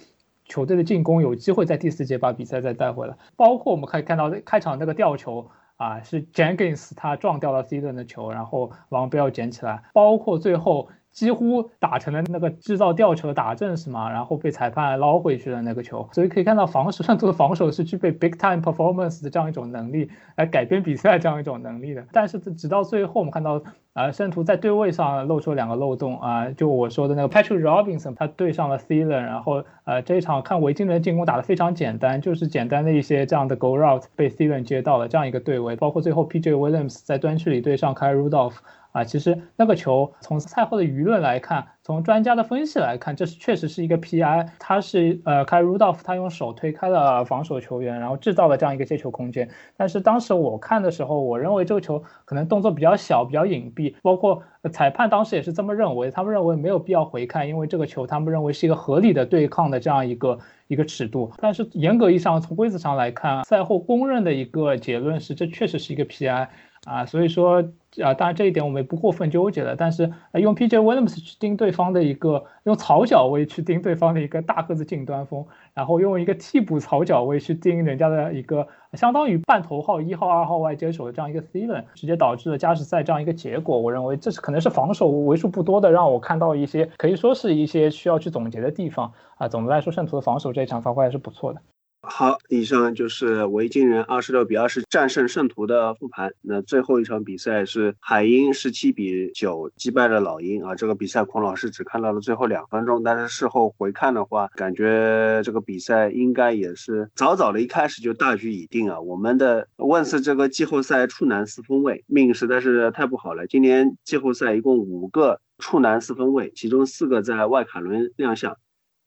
[0.48, 10.88] 球队的进攻有机会在第四节把比赛再带回来，包括我们可以看到开场那个吊球啊，是 Jenkins 他撞掉了 C 盾的球，然后王彪捡起来，包括最后。
[11.18, 14.08] 几乎打成了那个制造吊球的打阵是吗？
[14.08, 22.04] 然后被裁判捞回去的那个球，所以可以看到防守圣徒的防守是具备 big time performance 的这样一种能力，来改变比赛这样一种能力的。
[22.12, 23.60] 但是直到最后，我们看到
[23.94, 38.58] 啊，圣徒在对位上露出两个漏洞啊，就我说的那个 Patrick Robinson，他对上了 Thielen，然后呃这一场看维京人进攻打得非常简单，就是简单的一些这样的 go route 被 Thielen 接到了这样一个对位，包括最后 PJ Williams 在端区里对上 Kyle Rudolph。
[38.98, 49.48] 啊，其实那个球从赛后的舆论来看，从专家的分析来看，这是确实是一个 PI，他是呃开 Rudolph，他用手推开了防守球员，然后制造了这样一个接球空间。
[49.76, 54.42] 但是当时我看的时候，我认为这个球可能动作比较小，比较隐蔽，包括
[54.72, 61.30] 裁判当时也是这么认为，他们认为没有必要回看，因为这个球他们认为是一个合理的对抗的这样一个一个尺度。
[61.38, 66.48] 但是严格意义上从规则上来看，赛后公认的一个结论是，这确实是一个 PI。
[66.84, 67.62] 啊，所以说
[68.02, 69.74] 啊，当然这一点我们也不过分纠结了。
[69.76, 70.68] 但是用 P.
[70.68, 70.78] J.
[70.78, 83.78] Williams 去盯对方的一个用草脚位去盯对方的一个大个子近端锋，然后用一个替补草脚位去盯人家的一个相当于半头号一号二号外接手的这样一个 C 轮，直接导致了加时赛这样一个结果。
[83.78, 89.48] 我认为这是可能是防守为数不多的让我看到一些可以说是一些需要去总结的地方啊。
[89.48, 91.60] 总的来说，圣徒的防守这一场发挥还是不错的。
[92.00, 96.32] 好，以上就是维京人二十六比二十战胜圣徒的复盘。
[96.40, 100.76] 那最后一场比赛是海鹰十七比九击败了老鹰啊。
[100.76, 109.00] 这个比赛孔老师只看到了最后两分钟，但是事后回看的话，感觉这个比赛应该也是早早的一开始就大局已定啊。
[109.00, 113.48] 我们的万斯这个季后赛处男四分卫命实在是太不好了。
[113.48, 118.56] 今年季后赛一共五个处男四分卫，其中四个在外卡轮亮相。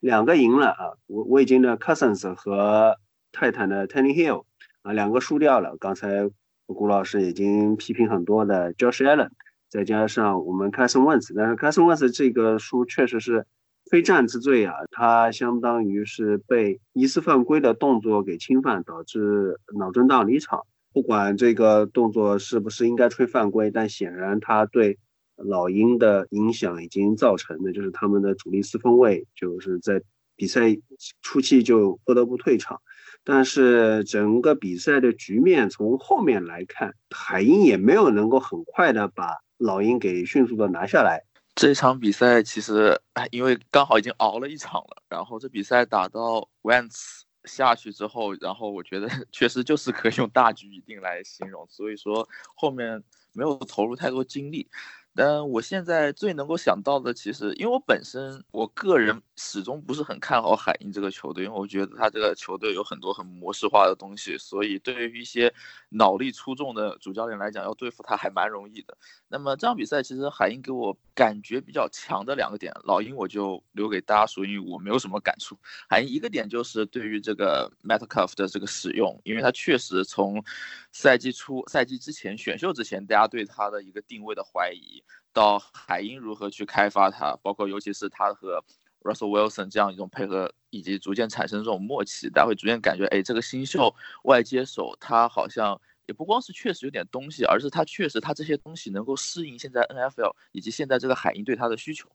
[0.02, 2.98] 两个赢了啊，我我已经的 Cousins 和
[3.30, 4.46] 泰坦的 Tenny Hill
[4.82, 5.76] 啊，两个输掉了。
[5.78, 6.28] 刚才
[6.66, 9.28] 谷老师已经批评很多的 Josh Allen，
[9.68, 13.46] 再加上我们 Carson Wentz，但是 Carson Wentz 这个输确实是
[13.92, 20.62] 非战之罪啊，他相当于是被疑似犯规的动作给侵犯，导致脑震荡离场。
[20.92, 24.98] 不管这个动作是不是应该吹犯规，但显然他对。
[25.44, 30.02] 老鹰的影响已经造成的，就是他们的主力四分卫就是在
[30.36, 30.76] 比赛
[31.20, 32.80] 初期就不得不退场。
[33.24, 41.22] 但是整个比赛的局面从后面来看，海鹰也没有能够很快的把老鹰给迅速的拿下来。
[41.54, 42.98] 这场比赛其实
[43.30, 54.68] 因为刚好已经熬了一场了，然后这比赛打到 Wentz 下去之后，然后我觉得 确实就是可以用大局已定来形容，所以说后面没有投入太多精力。
[55.14, 65.52] 但我现在最能够想到的，其实因为我本身我个人始终不是很看好海鹰这个球队，因为我觉得他这个球队有很多很模式化的东西，所以对于一些
[65.90, 68.96] 脑力出众的主教练来讲，要对付他还蛮容易的。
[69.28, 75.58] 那么这场比赛其实海鹰给我感觉比较强的两个点，老鹰我就留给大家说，因为我没有什么感触。
[75.90, 80.42] 海鹰一个点就是对于这个 Metcalf 的这个使用，因为他确实从
[80.90, 85.01] 赛季初、赛季之前选秀之前，大家对他的一个定位的怀疑。
[85.32, 88.62] 到海鹰如何去开发他，包括尤其是他和
[89.00, 93.94] Russell Wilson 这样一种配合，以及逐渐产生这种默契，大家会逐渐感觉，哎，这个新秀
[94.24, 102.08] 外接手他好像也不光是确实有点东西，而是他确实他这些东西能够适应现在 NFL 以及现在这个海鹰对他的需求。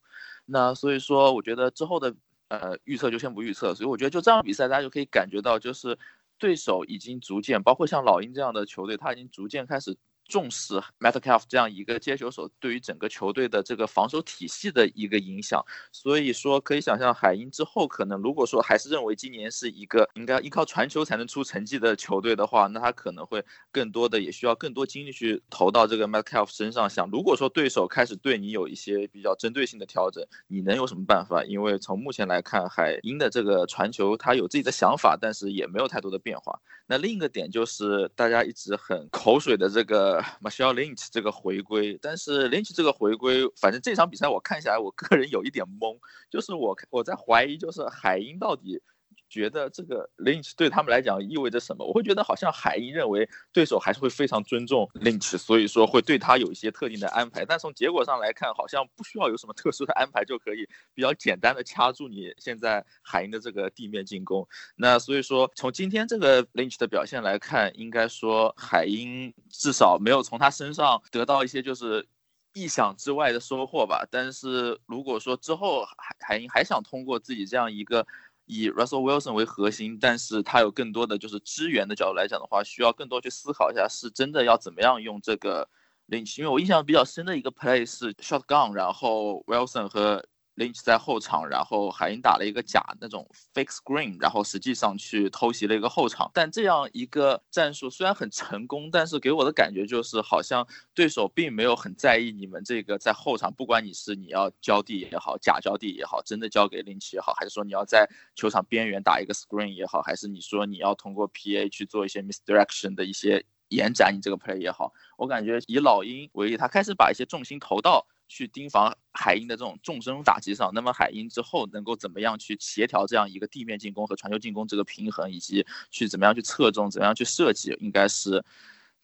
[0.45, 2.15] 那所以说，我觉得之后的
[2.49, 3.73] 呃预测就先不预测。
[3.75, 5.97] 所以我觉得就这场比赛，大家就可以感觉到，就是
[6.37, 9.97] 对手已经逐渐，包括像老鹰这样的球队，他已经逐渐开始。
[10.27, 26.89] 重视 Metcalf 这样一个接球手对于整个球队的这个防守体系的一个影响，所以说可以想象海鹰之后可能如果说还是认为今年是一个应该依靠传球才能出成绩的球队的话，那他可能会更多的也需要更多精力去投到这个 Metcalf 身上。
[26.89, 31.43] 想如果说对手开始对你有一些比较针对性的调整，你能有什么办法？
[31.45, 36.59] 因为从目前来看，海鹰的这个传球他有自己的想法，但是也没有太多的变化。
[36.85, 40.16] 那另一个点就是大家一直很口水的这个。
[40.41, 45.97] Marshall Lynch 这个回归，但是 Lynch 这个回归，反正这场比赛我看下来，我个人有一点懵，
[46.29, 48.81] 就是我我在怀疑，就是海英到底
[49.29, 51.85] 觉得这个 Lynch 对他们来讲意味着什么？
[51.85, 57.45] 我会觉得好像海鹰认为对手还是会非常尊重 Lynch，所以说会对他有一些特定的安排。
[57.45, 64.47] 但从结果上来看，好像不需要有什么特殊的安排就可以比较简单的掐住你现在海鹰的这个地面进攻。
[64.75, 72.07] 那所以说从今天这个 Lynch 的表现来看，应该说海鹰至少没有从他身上得到一些就是
[72.53, 74.07] 意想之外的收获吧。
[74.09, 78.05] 但是如果说之后海海鹰还想通过自己这样一个
[78.47, 85.69] 以 Russell Wilson 为核心，但是他有更多的就是支援的角度来讲的话，需要更多去思考一下，是真的要怎么样用这个
[86.07, 86.39] Lynch。
[86.39, 90.25] 因为我印象比较深的一个 play 是 shotgun，然后 Wilson 和
[90.57, 96.31] Lynch 在后场，然后海鹰打了一个假那种 fake screen，然后实际上去偷袭了一个后场。
[96.33, 118.07] 但这样一个战术虽然很成功，但是给我的感觉就是好像对手并没有很在意你们这个在后场，不管你是你要交地也好，假交地也好，真的交给 Lynch 也好，还是说你要在球场边缘打一个 screen 也好，还是你说你要通过 PA 去做一些 misdirection 的一些延展你这个 play 也好，我感觉以老鹰为例，他开始把一些重心投到。
[118.27, 128.43] 去盯防海鹰的这种纵深打击上，那么海鹰之后能够怎么样去协调这样一个地面进攻和传球进攻这个平衡，以及去怎么样去侧重，怎么样去设计，应该是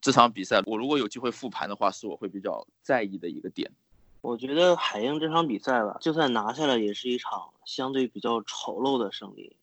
[0.01, 3.71] 这场比赛我如果有机会复盘的话，是我会比较在意的一个点。
[4.21, 9.55] 我觉得海鹰这场比赛吧，就算拿下来，也是一场相对比较丑陋的胜利。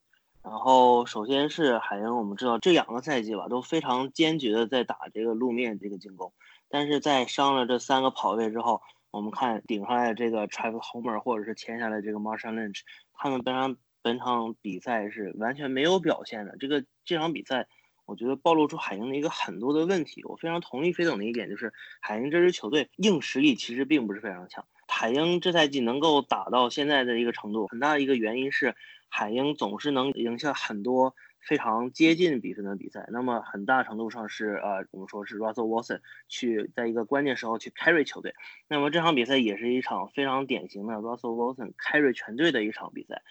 [0.42, 6.32] 然后首先是海鹰，我们知道这两个赛季吧，都非常坚决的在打这个路面这个进攻。
[6.68, 8.80] 但是在伤了这三个跑位之后，
[9.10, 12.80] 我们看顶上来的这个 Travis Homer 或者是签下来这个 Marshall Lynch，
[13.12, 16.56] 他们本场本场比赛是完全没有表现的。
[16.58, 17.66] 这个这场比赛，
[18.06, 20.22] 我觉得暴露出海鹰的一个很多的问题。
[20.24, 24.64] 我非常同意飞总的一点，就是海鹰这支球队硬实力其实并不是非常强。
[24.86, 28.74] 海鹰这赛季能够打到现在的一个程度，很大的一个原因是
[29.08, 31.14] 海鹰总是能赢下很多。
[31.40, 38.34] 非常接近比分的比赛，那么很大程度上是呃，我们说是 Russell Wilson 去在一个关键时候去 carry 球队。
[38.68, 43.22] 那么这场比赛也是一场非常典型的 Russell Wilson carry 全队的一场比赛。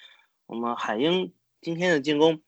[0.48, 2.42] 我们海鹰今天的进攻，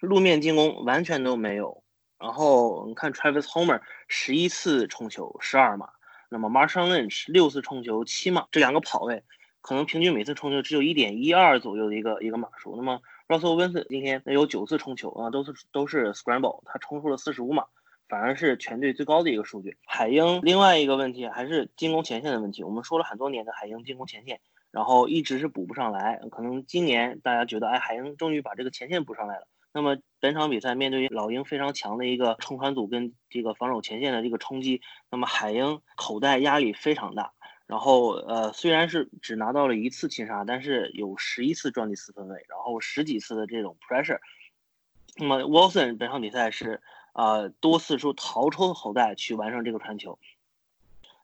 [0.00, 1.82] 路面进攻完全都没有。
[2.18, 5.88] 然后你看 Travis Homer 十一次冲球十二码，
[6.28, 9.24] 那么 Marshall Lynch 六次冲球七码，这两个跑位
[9.62, 12.76] 可能平均每次冲球只有一点一二左右的一个一个码数。
[12.76, 13.00] 那么
[13.30, 17.64] Russell Wilson 今天有九次冲球啊，都是都是 scramble，他冲出了四十五码，
[18.08, 19.78] 反而是全队最高的一个数据。
[19.86, 24.40] 海鹰另外一个问题还是进攻前线的问题，我们说了很多年的海鹰进攻前线，
[24.72, 26.20] 然后一直是补不上来。
[26.32, 29.46] 可能今年大家觉得，哎，海鹰终于把这个前线补上来了。
[29.72, 37.32] 那么本场比赛面对老鹰非常强的一个冲传组跟这个防守前线的这个冲击，那么海鹰口袋压力非常大。
[37.70, 44.18] 然后，呃，虽然是只拿到了一次擒杀，但是有十一次撞击四分卫，然后十几次的这种 pressure。
[45.16, 50.18] 那么 Wilson 本场比赛是，呃，多次出逃出口袋去完成这个传球。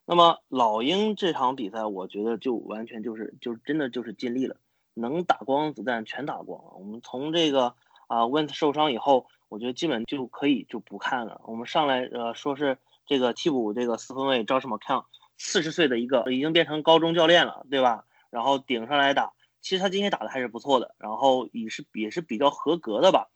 [0.05, 4.57] 那么老鹰这场比赛，我觉得就完全就是，就真的就是尽力了，
[4.95, 6.75] 能打光子弹全打光了。
[6.79, 7.75] 我们从这个
[8.07, 11.41] 啊，Went 受伤以后，我觉得基本就可以就不看了。
[11.47, 15.03] 我们上来呃说是这个替补这个四分卫 Josh McCown。
[15.39, 18.05] 四十岁的一个已经变成高中教练了，对吧？
[18.31, 23.31] 然后顶上来打，其实他今天打的还是不错的，然后也是也是比较合格的吧。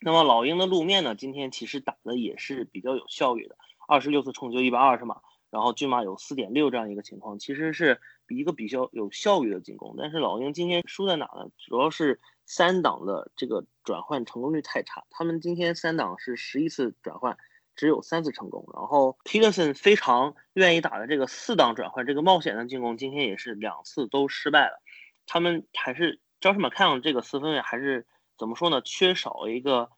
[0.00, 3.56] 那么老鹰的路面呢，今天其实打的也是比较有效率的，
[3.86, 5.20] 二十六次冲球一百二十码，
[5.50, 9.94] 然后均码有四点六这样一个情况，其实是比一个比较有效率的进攻。
[9.96, 11.48] 但是老鹰今天输在哪呢？
[11.56, 17.38] 主要是三档的这个转换成功率太差，他们今天三档是十一次转换。
[17.76, 24.82] 只有三次成功，然后 Peterson 非常愿意打的这个四档转换，这个冒险的进攻，今天也是两次都失败了。
[25.26, 28.06] 他们还是 Josh McCown 这个四分卫还是
[28.38, 28.80] 怎么说呢？
[28.80, 29.90] 缺少一个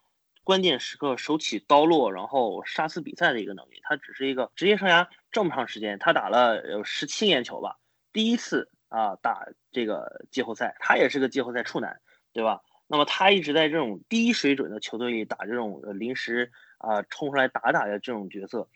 [0.43, 3.81] 关键时刻手起刀落，然后杀死比赛的一个能力。
[3.85, 7.77] 他只是一个职业生涯这么长时间，他打了有十七年球吧，
[8.13, 12.01] 第一次啊打这个季后赛，他也是个季后赛处男，
[12.33, 12.61] 对吧？
[12.89, 16.51] 那么他一直在这种低水准的球队里打这种临时。
[16.79, 18.69] 啊，冲出来打打的这种角色，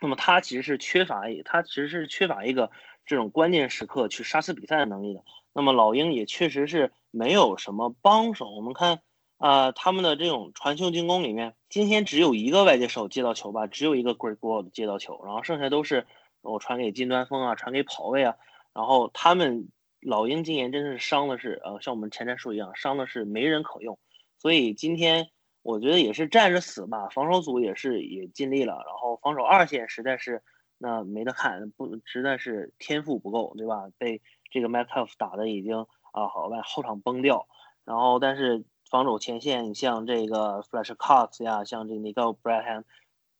[0.00, 2.70] 那么他其实是缺乏，他其实是缺乏一个
[3.04, 5.22] 这种关键时刻去杀死比赛的能力的。
[5.52, 8.50] 那么老鹰也确实是没有什么帮手。
[8.50, 9.00] 我们看，
[9.38, 16.06] 啊，他们的这种传球进攻里面，今天只有一个外接手接到球吧，只有一个 Great Wall 接到球，然后剩下都是
[16.40, 18.36] 我传给金端锋啊，传给跑位啊。
[18.72, 19.68] 然后他们
[20.00, 23.98] 老鹰今年真是伤的是，呃，像我们前瞻说一样，伤的是没人可用。
[24.38, 25.30] 所以今天。
[25.64, 30.42] 我觉得也是站着死吧，防守组也是也尽力了，然后防守二线实在是
[30.76, 33.88] 那没得看，不实在是天赋不够，对吧？
[33.96, 37.48] 被这个 m c c a f 打的已经啊好外后场崩掉，
[37.86, 42.84] 然后但是防守前线像这个 Flash Cox 呀，像这个 Nico Braham，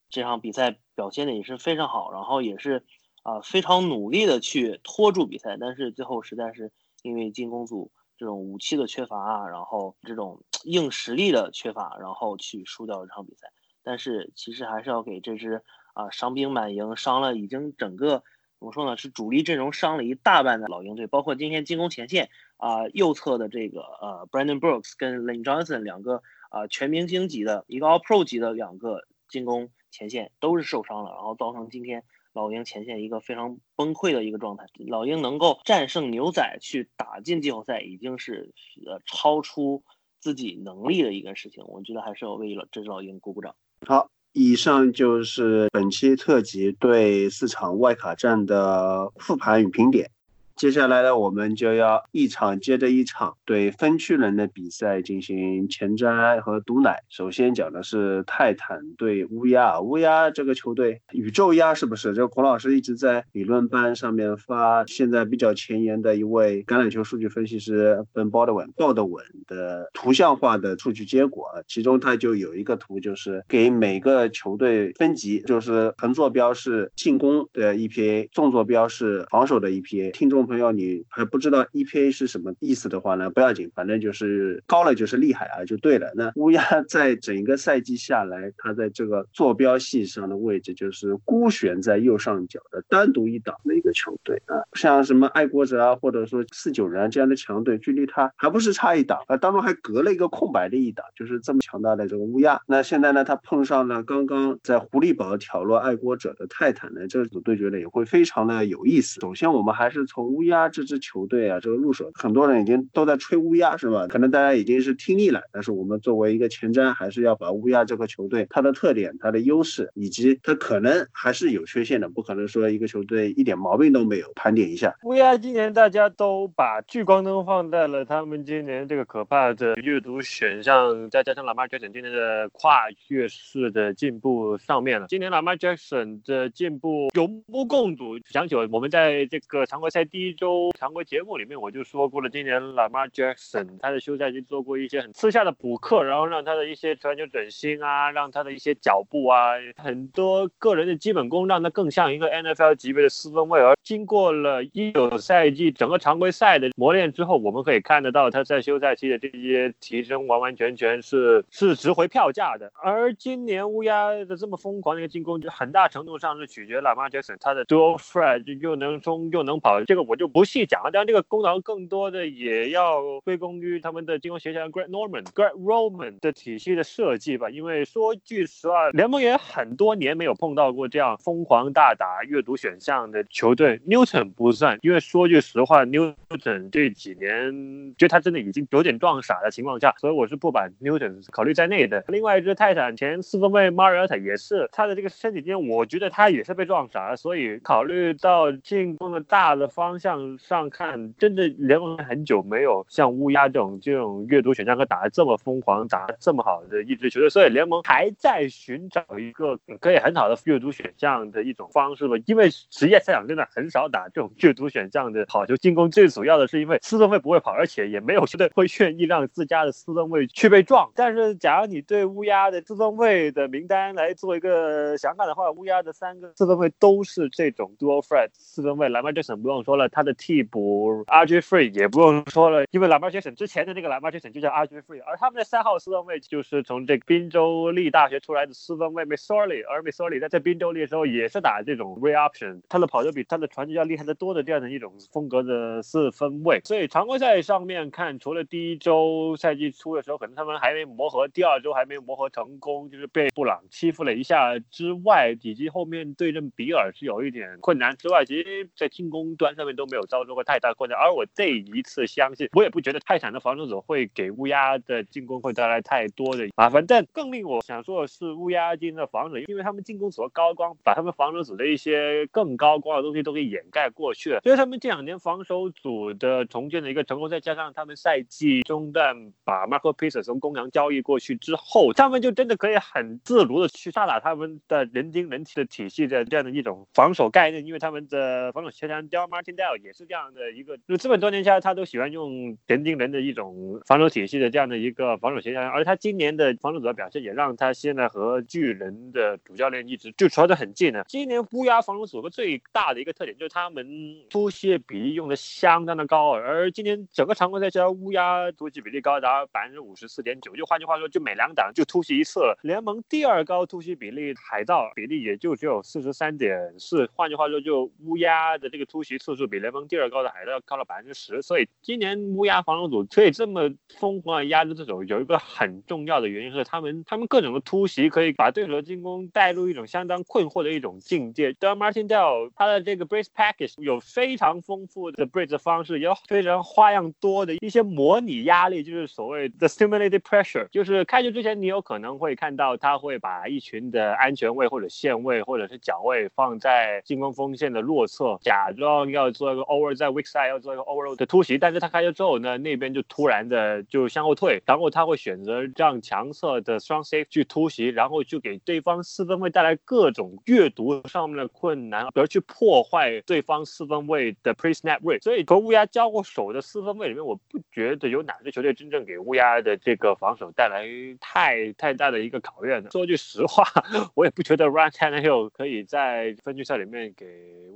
[0.08, 2.86] 这场比赛表现的也是非常好，然后也是
[3.22, 6.72] 啊非常努力的去拖住比赛，但是最后实在是
[7.02, 7.92] 因为进攻组。
[8.16, 13.52] 这种武器的缺乏，然后这种 硬实力的缺乏，然后去输掉这场比赛。
[13.82, 15.62] 但是其实还是要给这支
[15.92, 18.22] 啊伤兵满营、伤了已经整个
[18.58, 18.96] 怎么说呢？
[18.96, 32.04] 是主力阵容伤了一大半的老鹰队，包括今天进攻前线啊右侧的这个呃 Brandon Brooks 跟 Lane Johnson 两个啊全明星级的一个 All Pro 级的两个进攻前线都是受伤了，然后造成今天。
[32.34, 38.52] 老鹰前线一个非常崩溃的一个状态，老鹰能够战胜牛仔去打进季后赛，已经是
[38.86, 39.84] 呃超出
[40.20, 41.64] 自己能力的一个事情。
[41.68, 43.54] 我觉得还是要为了这支老鹰鼓鼓掌。
[43.86, 50.10] 好，以上就是本期特辑对四场外卡战的复盘与评点。
[50.56, 57.02] 接下来呢，我们就要一场接着一场对分区人的比赛进行前瞻和毒奶。
[57.08, 62.14] 首先讲的是泰坦对乌鸦，乌鸦这个球队宇宙鸭是不是？
[62.14, 80.43] 这孔老师一直在理论班上面发，现在比较前沿的一位橄榄球数据分析师 Ben Baldwin 鲍德文的图像化的数据结果，其中他就有一个图，就是给每个球队分级，就是横坐标是进攻的 EPA，纵坐标是防守的 EPA，听众。
[80.46, 86.12] 朋友你还不知道 EPA 是什么意思的话呢，不要紧，反正就是高了就是厉害啊，就对了。
[86.14, 102.60] 那乌鸦 在整个赛季下来，它在这个坐标系上的位置就是孤悬在右上角的单独一档的一个球队啊，像什么爱国者啊，或者说四九人这样的强队，距离它还不是差一档啊，当中还隔了一个空白的一档，就是这么强大的这个乌鸦。
[102.66, 109.20] 那现在呢，它碰上了刚刚在狐狸堡挑落爱国者的泰坦呢，这组对决呢也会非常的有意思。
[109.20, 114.08] 首先，我们还是从乌鸦这支球队啊这个入手，很多人已经都在吹乌鸦是吧？
[114.08, 124.92] 可能大家已经是听腻了，但是我们作为一个前瞻，还是要把乌鸦这个球队它的特点、它的优势，以及它可能还是有缺陷的，不可能说一个球队一点毛病都没有，盘点一下。
[125.04, 135.06] 乌鸦今年大家都把聚光灯放在了他们今年这个可怕的阅读选项，再加上 Lamar Jackson 今年的跨越式的进步上面了。
[135.08, 138.18] 今年 Lamar Jackson 的进步有目共睹。
[138.26, 153.60] 想起我们在这个常规赛第一周常规节目里面，我就说过了，今年 Lamar Jackson 他的休赛期做过一些很私下的补课，然后让他的一些传球准心啊，让他的一些脚步啊，很多个人的基本功，让他更像一个 NFL 级别的四分卫。
[153.60, 162.72] 而经过了一九赛季整个常规赛的磨练之后，我们可以看得到他在休赛期的这些提升，完完全全是是值回票价的。
[162.82, 170.90] 而今年乌鸦的这么疯狂的一个进攻，就很大程度上是取决 Lamar Jackson 他的 dual threat 又能冲又能跑，这个我就不细讲了。
[170.90, 177.50] 当然，这个功劳更多的也要归功于他们的进攻协调 Greg Norman、Greg Roman 的体系的设计吧。
[177.50, 183.80] 因为说句实话，联盟也很多年没有碰到过这样疯狂大打阅读选项的球队。
[183.86, 192.04] Newton 不算，因为说句实话，Newton 这几年觉得他真的已经有点撞傻的情况下，所以我是不把 Newton 考虑在内的。
[192.08, 197.16] 另外一支泰坦前四分卫 Mariota 也是他的这个身体间，我觉得他也是被撞傻了。
[197.16, 212.16] 所以考虑到进攻的大的方向向上看，真的联盟很久没有像乌鸦这种这种阅读选项和打得这么疯狂、打得这么好的一支球队，所以联盟还在寻找一个可以很好的阅读选项的一种方式吧。
[212.26, 220.90] 因为职业赛场真的很少打这种阅读选项的好球进攻，最主要的是因为四分卫不会跑，而且也没有球队会愿意让自家的四分卫去被撞。
[220.94, 228.90] 但是，假如你对乌鸦的四分卫的名单来做一个想法的话，乌鸦的三个四分卫都是这种 dual threat 四分卫。
[228.90, 240.18] Lamar Jackson 不用说了，他的替补 RJ Free 也不用说了，因为 Lamar Jackson 之前的那个 Lamar Jackson 就叫 RJ Free，而他们的三号四分卫就是从这个宾州立大学出来的四分卫 Missouri，而 Missouri
[240.18, 246.60] 在在宾州立的时候也是打这种 re option，他的跑球比他的传球要厉害得多的这样的一种风格的四分卫。
[246.64, 260.98] 所以常规赛上面看，除了第一周赛季初的时候，可能他们还没磨合，第二周还没磨合成功，就是被布朗欺负了一下之外，以及后面对阵比尔是有一点困难之外，其实在进攻端上面都都没有遭受过太大困难。
[260.98, 266.86] 而我这一次相信，我也不觉得泰坦的防守者会给乌鸦的进攻会带来太多的麻烦。
[266.86, 274.40] 但更令我想说的是，乌鸦今天的防守，因为他们进攻所高光，把他们防守组的一些更高光的东西都给掩盖过去了。
[274.42, 301.04] 所以他们这两年防守组的重建的一个成功，再加上他们赛季中段把 Marco p i s 从公羊交易过去之后，他们就真的可以很自如的去杀打他们的人盯人体的体系的这样的一种防守概念，因为他们的防守协调 Del Martindale 也是这样的一个，就这么多年下来，他都喜欢用人盯人的一种防守体系的这样的一个防守形象，而他今年的防守组的表现也让他现在和巨人的主教练一直就传得很近呢。
[301.08, 303.86] 今年乌鸦防守组的最大的一个特点就是他们
[304.30, 312.40] 突袭比例用的相当的高，而今年整个常规赛下乌鸦突袭比例高达百分之五十四点九，就换句话说，就每两档就突袭一次。
[312.62, 321.40] 联盟第二高突袭比例海盗比例也就只有四十三点四，换句话说，就乌鸦的这个突袭次数比联盟第二高的海盗高了百分之十。
[321.40, 331.52] 所以今年乌鸦防守组可以这么疯狂的压制对手，有一个很重要的原因是他们他们各种的突袭可以把对手的进攻带入一种相当困惑的一种境界。
[331.54, 351.14] Del Martindale 他的这个 brace package 有非常丰富的 brace 方式，有非常花样多的一些模拟压力，就是所谓的 stimulated pressure，就是开球之前你有可能会看到他会把一群的安全位或者线位或者是脚位放在进攻锋线的弱侧，假装要做做一个 over 在 weak side 要做一个 over
[351.16, 363.20] 的突袭，但是他开球之后呢，那边就突然的就向后退，然后他会选择让强侧的双 safe 去突袭，然后就给对方四分卫带来各种阅读上面的困难，而去破坏。
[363.26, 365.20] 对方四分卫的 pre snap rate。
[365.22, 370.86] 所以和乌鸦交过手的四分卫里面，我不觉得有哪支球队真正给乌鸦的这个防守带来
[371.20, 372.90] 太太大的一个考验的。
[372.90, 373.64] 说句实话，
[374.14, 377.26] 我也不觉得 Ryan Tannehill 可以在分区赛里面给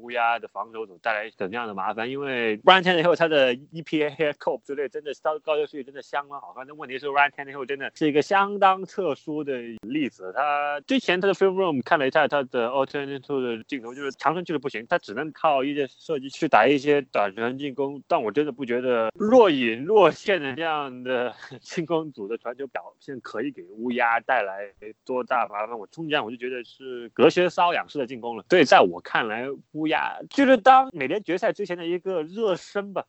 [0.01, 6.67] 乌鸦的防守组带来怎样样的麻烦，因为 Ryan Tannehill 他的 EPA hair cope 之类真的高高球数据真的相当好看。
[6.67, 10.33] 但问题是 Ryan Tannehill 真的是一个相当特殊的例子。
[10.35, 18.03] 他之前他的 film room 看了一下他的 alternative 的镜头，就是长传就是不行，他只能靠一些设计去打一些短传进攻。
[18.07, 24.73] 但我真的不觉得若隐若现的这样的 进攻组的传球表现可以给乌鸦带来
[25.05, 25.79] 多大麻烦。
[25.79, 28.45] 我中间我就觉得是隔靴搔痒式的进攻了。
[28.49, 33.07] 所以在我看来，乌鸦就是当美联决赛之前的一个热身吧。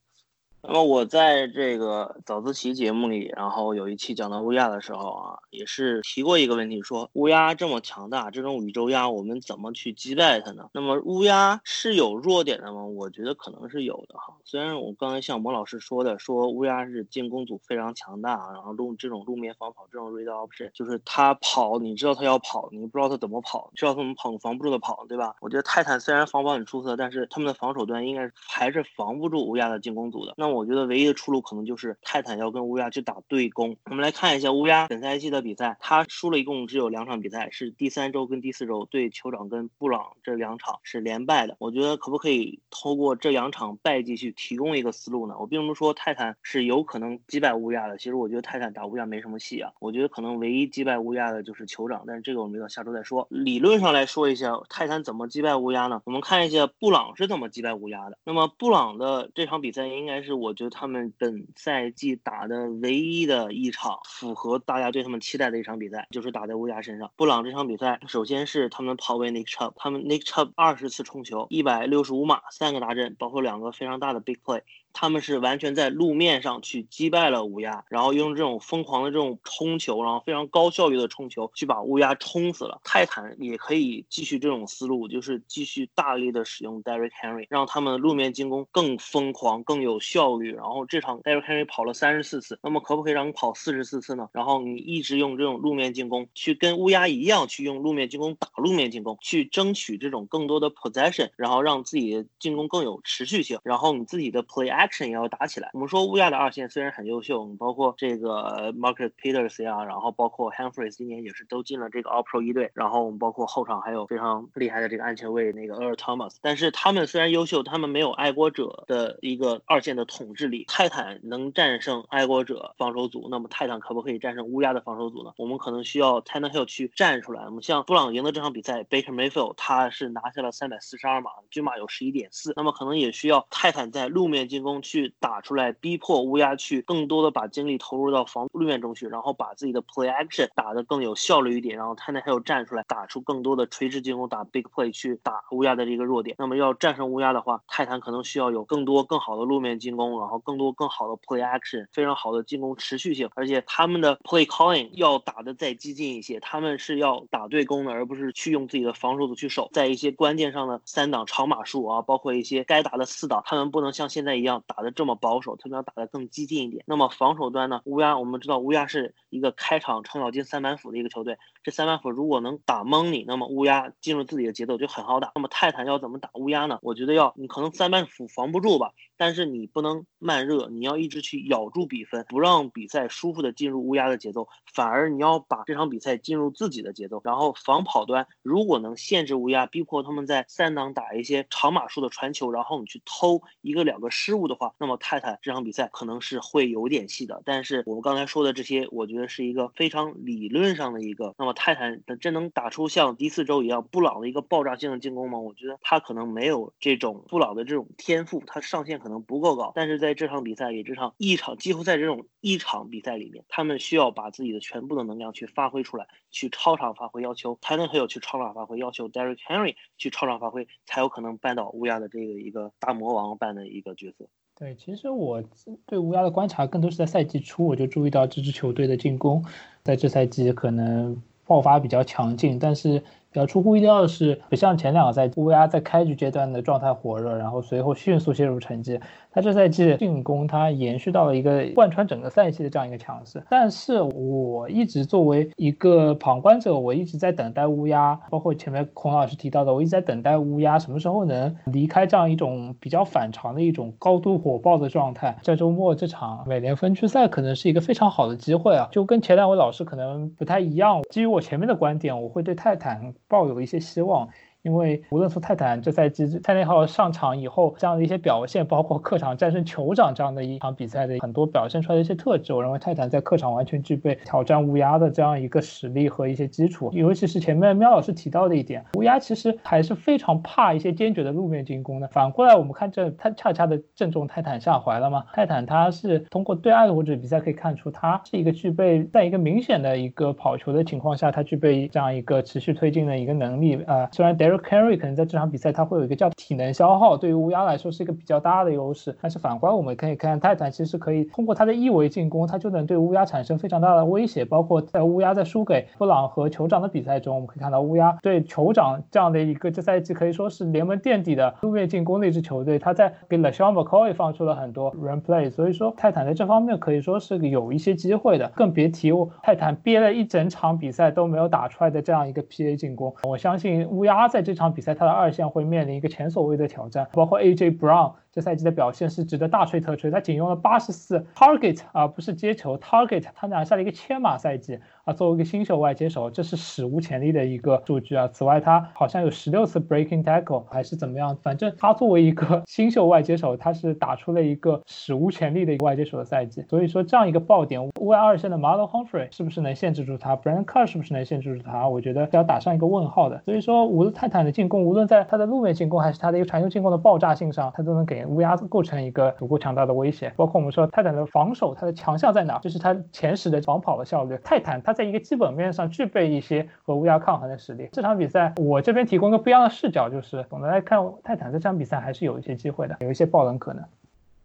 [0.61, 10.69] 那么我在这个早自习节目里，然后有一期讲到乌鸦的时候啊，也是提过一个问题，说乌鸦这么强大，这种宇宙鸭，我们怎么去击败它呢？
[10.73, 12.83] 那么乌鸦是有弱点的吗？
[12.83, 14.35] 我觉得可能是有的哈。
[14.43, 25.35] 虽然我刚才像莫老师说的，说乌鸦是进攻组非常强大，然后路这种路面防跑，这种 read option，就是他跑，你知道他要跑，你不知道他怎么跑，知道他怎么跑，防不住的跑，对吧？
[25.39, 30.33] 我觉得泰坦虽然防跑很出色，但是他们的防守端应该还是防不住乌鸦的进攻组的。
[30.37, 33.75] 那我觉得唯一的出路可能就是泰坦要跟乌鸦去打对攻。
[33.85, 41.55] 我们来看一下乌鸦本赛季的比赛，他输了一共只有两场比赛，是第三周跟第四周对酋长跟布朗这两场是连败的。
[41.59, 45.35] 我觉得可不可以透过这两场败绩去提供一个思路呢？
[45.39, 49.71] 我并不是说泰坦是有可能击败乌鸦的，其实我觉得泰坦打乌鸦没什么戏啊。
[49.79, 53.27] 我觉得可能唯一击败乌鸦的就是酋长，但是这个我们到下周再说。
[53.29, 56.01] 理论上来说一下，泰坦怎么击败乌鸦呢？
[56.05, 58.17] 我们看一下布朗是怎么击败乌鸦的。
[58.23, 60.99] 那么布朗的这场比赛应该是我觉得他们。
[61.17, 67.11] 本赛季打的唯一的一场符合大家对他们期待的一场比赛，就是打在乌鸦身上。
[67.15, 74.61] 布朗这场比赛，首先是他们跑位 Nick Chubb，他们 Nick Chubb 二十次冲球，一百六十五码，三个大阵，包括两个非常大的 big play。
[74.93, 82.79] 他们是完全在路面上去击败了乌鸦，然后用这种疯狂的这种冲球，然后非常高效率的冲球去把乌鸦冲死了。
[82.83, 90.53] 泰坦也可以继续这种思路，就是继续大力的使用 Derrick Henry，让他们的路面进攻更疯狂、更有效率。
[90.53, 94.29] 然后这场 Derrick Henry 跑了三十四次，那么可不可以让你跑四十四次呢？
[94.33, 103.59] 然后你一直用这种路面进攻去跟乌鸦一样去用路面进攻打路面进攻，去争取这种更多的 possession，然后让自己的进攻更有持续性。
[103.63, 104.78] 然后你自己的 play。
[104.79, 105.69] Action 也要打起来。
[105.73, 116.37] 我们说乌鸦的二线虽然很优秀，包括这个 Marcus Peters 呀，然后包括 Humphries 今年也是都进了这个 All Pro 一队，然后我们包括后场还有非常厉害的这个安全卫那个 Earl Thomas。
[116.41, 120.65] 但是他们虽然优秀，他们没有爱国者的一个二线的统治力。
[120.67, 125.33] 泰坦能战胜爱国者防守组，那么泰坦可不可以战胜乌鸦的防守组呢？
[125.37, 127.43] 我们可能需要 Tannehill 去站出来。
[127.45, 132.53] 我们像布朗赢的这场比赛，Baker Mayfield 他是拿下了三百四十二码，均码有十一点四。
[132.55, 135.39] 那么可能也需要泰坦在路面进攻去打。
[135.39, 146.35] 出来逼迫乌鸦去更多的把精力投入到防路面中去，然后把自己的 play action 打得更有效率一点，然后泰坦还有站出来打出更多的垂直进攻，打 big play 去打乌鸦的这个弱点。
[146.37, 165.39] 那么要战胜乌鸦的话，泰坦可能需要有更多更好的路面进攻，然后更多更好的 play action，非常好的进攻持续性，而且他们的 play calling 要打得再激进一些，他们是要打对攻的，而不是去用自己的防守组去守，在一些关键上的三档长码数啊，包括一些该打的四档，他们不能像现在一样打的这么保。
[165.39, 166.83] 守，他们要打的更激进一点。
[166.85, 167.81] 那么防守端呢？
[167.85, 171.37] 乌鸦，我们知道乌鸦是一个开场程咬金三板斧的一个球队。
[171.63, 175.31] 这三板斧如果能打懵你，那么乌鸦进入自己的节奏就很好打。
[175.33, 176.77] 那么泰坦要怎么打乌鸦呢？
[176.81, 187.19] 我觉得要你可能三板斧防不住吧，但是你不能慢热，你要一直去咬住比分，不让比赛舒服的进入乌鸦的节奏，反而你要把这场比赛进入自己的节奏。
[187.25, 197.41] 然后防跑端如果能限制乌鸦，逼迫他们在三档打一些长码数的传球，然后你去偷一个两个失误的话，那么泰坦这场比赛可能是会有点戏的。
[197.43, 201.35] 但是我们刚才说的这些，我觉得是一个非常理论上的一个。
[201.37, 205.37] 那么泰坦真能打出像第四周一样布朗的一个爆炸性的进攻吗？
[205.39, 209.73] 我觉得他可能没有这种布朗的这种天赋，他上限可能不够高。
[209.75, 224.29] 但是在这场比赛，也这场一场季后赛这种一场比赛里面，他们需要把自己的全部的能量去发挥出来，去超常发挥，要求才能还有去超常发挥，要求 Derrick Henry 去超常发挥，才有可能扳倒乌鸦的这个一个大魔王般的一个角色。
[224.55, 225.43] 对，其实我
[225.85, 229.43] 对乌鸦的观察更多是在赛季初，我就注意到这支球队的进攻
[229.83, 238.99] 在这赛季可能爆发比较强劲，但是比较出乎意料的是，不像前两个赛季，乌鸦在开局阶段的状态火热，然后随后迅速陷入沉寂。
[239.31, 243.43] 他这赛季进攻，他延续到了一个贯穿整个赛季的这样一个强势。
[243.47, 255.37] 但是我一直作为一个旁观者，我一直在等待乌鸦，包括前面孔老师提到的，我一直在等待乌鸦什么时候能离开这样一种比较反常的一种高度火爆的状态。
[255.43, 258.89] 这周末这场美联分区赛可能是一个非常好的机会啊！
[258.91, 264.29] 就跟前两位老师可能不太一样，基于我前面的观点，我会对泰坦抱有一些希望。
[264.63, 276.91] 因为无论从泰坦这赛季泰内浩上场以后这样的一些表现，包括客场战胜酋长这样的一场比赛的很多表现出来的一些特质，我认为泰坦在客场完全具备挑战乌鸦的这样一个实力和一些基础。
[276.93, 282.07] 尤其是前面喵老师提到的一点，乌鸦其实还是非常怕一些坚决的路面进攻的。
[282.09, 285.23] 反过来，我们看这他恰恰的正中泰坦下怀了嘛？
[285.33, 294.09] 泰坦他是通过对岸或者比赛可以看出，他是一个具备在一个明显的一个跑球的情况下，他具备这样一个持续推进的一个能力啊。
[294.11, 299.15] 虽然 Derek Henry 可能在这场比赛他会有一个叫体能消耗，对于乌鸦来说是一个比较大的优势。
[299.21, 304.43] 但是反观我们可以看泰坦，其实可以通过他的一维进攻，他就能对乌鸦产生非常大的威胁。
[304.43, 315.51] 包括在乌鸦在输给布朗和酋长的比赛中，我们可以看到乌鸦对酋长这样的一个这赛季可以说是联盟垫底的路面进攻的一支球队，他在给 LeSean McCoy 放出了很多 run play。
[315.51, 319.11] 所以说泰坦在这方面可以说是有一些机会的，更别提
[319.43, 323.13] 泰坦憋了一整场比赛都没有打出来的这样一个 PA 进攻。
[323.23, 325.19] 我相信乌鸦在这场比赛他的。
[325.19, 328.13] 二线会面临一个前所未的挑战，包括 AJ Brown。
[328.41, 335.13] 赛季的表现是值得大吹特吹，他仅用了八十四 target 啊，不是接球 target，他拿下了一个千码赛季啊。
[335.13, 338.27] 作为一个新秀外接手，这是史无前例的一个数据啊。
[338.27, 346.63] 此外，他好像有十六次 breaking tackle 还是怎么样，反正他作为一个 新秀外接手，他是打出了一个史无前例的一个外接手的赛季。
[346.69, 351.87] 所以说，这样一个爆点，乌鸦二线的 m a r o Humphrey 是不是能限制住他？Brandon Carr 是不是能限制住他？
[351.87, 353.41] 我觉得要打上一个问号的。
[353.45, 358.99] 所以说，无论泰坦的进攻，无论在他的路面进攻还是他的一个传球进攻的爆炸性上，他都能给乌鸦构成。
[358.99, 362.59] 一个足够强大的威胁，包括我们说泰坦的防守，它的强项在哪？
[362.59, 364.37] 就是它前十的防跑的效率。
[364.43, 367.87] 泰坦它在一个基本面上具备一些和乌鸦抗衡的实力。
[367.93, 373.81] 这场比赛我这边提供一个不一样的视角，就是总的来看，泰坦这场比赛还是有一些机会的，有一些爆冷可能。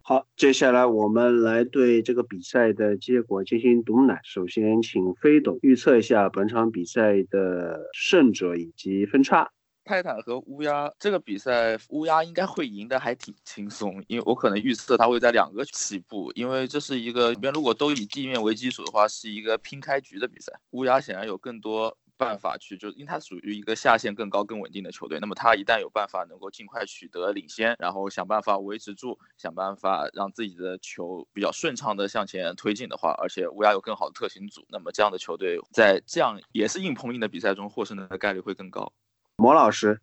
[0.02, 4.20] 好，接下来我们来对这个比赛的结果进行毒奶。
[4.22, 9.50] 首先，请飞董预测一下本场比赛的胜者以及分差。
[9.84, 20.52] 泰坦和乌鸦这个比赛，乌鸦应该会赢得还挺轻松，因为我可能预测他会在两个起步，因为这是一个里边如果都以地面为基础的话，是一个拼开局的比赛。
[20.70, 38.90] 乌鸦显然有更多办法去，就因为它属于一个下限更高、更稳定的球队，那么他一旦有办法能够尽快取得领先，然后想办法维持住，想办法让自己的球比较顺畅的向前推进的话，而且乌鸦有更好的特勤组，那么这样的球队在这样也是硬碰硬的比赛中获胜的概率会更高。
[39.36, 40.00] 魔老师，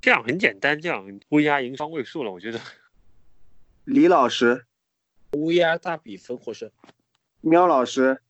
[0.00, 2.60] 这样很简单，这样乌鸦赢双位数了，我觉得。
[3.84, 4.66] 李老师，
[5.32, 6.70] 乌鸦大比分获胜。
[7.40, 8.20] 喵老师。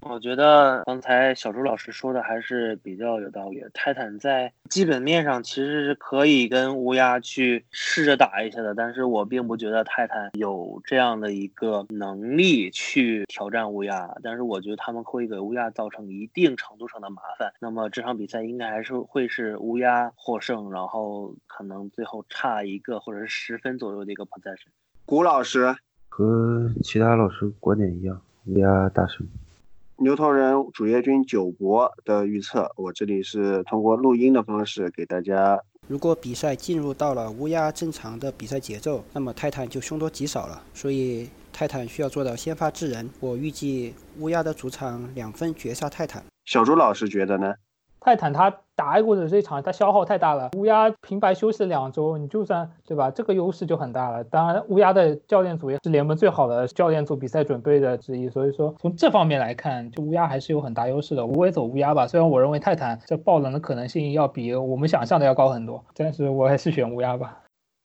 [0.00, 3.62] 我觉得刚才小朱老师说的还是比较有道理。
[3.74, 14.08] 泰坦在基本面上其实是可以跟乌鸦去试着打一下的，但是我并不觉得泰坦有这样的一个能力去挑战乌鸦。
[14.22, 17.52] 但是我觉得他们会给乌鸦造成一定程度上的麻烦。
[17.60, 24.68] 那么这场比赛应该还是会是乌鸦获胜，然后可能最后差一个或者是十分左右的一个 possession。
[25.04, 25.74] 古老师
[26.08, 29.26] 和其他老师观点一样，乌鸦大胜。
[30.00, 35.60] 牛头人主页君九博的预测，我这里是通过录音的方式给大家。
[35.88, 40.62] 如果比赛进入到了乌鸦正常的比赛节奏，那么泰坦就凶多吉少了。
[40.72, 43.10] 所以泰坦需要做到先发制人。
[43.18, 46.22] 我预计乌鸦的主场两分绝杀泰坦。
[46.44, 47.52] 小朱老师觉得呢？
[48.08, 50.48] 泰坦他打爱国者这一场，他消耗太大了。
[50.56, 53.10] 乌鸦平白休息了两周，你就算对吧？
[53.10, 54.24] 这个优势就很大了。
[54.24, 61.26] 当然，乌鸦的教练组也是联盟最好的教练组比赛准备的之一，所以说从这方面来看，就乌鸦还是有很大优势的。
[61.26, 67.36] 我为走乌鸦吧，虽然我认为泰坦这爆冷的可能性要比我们想象的要高很多，但是我还是选乌鸦吧。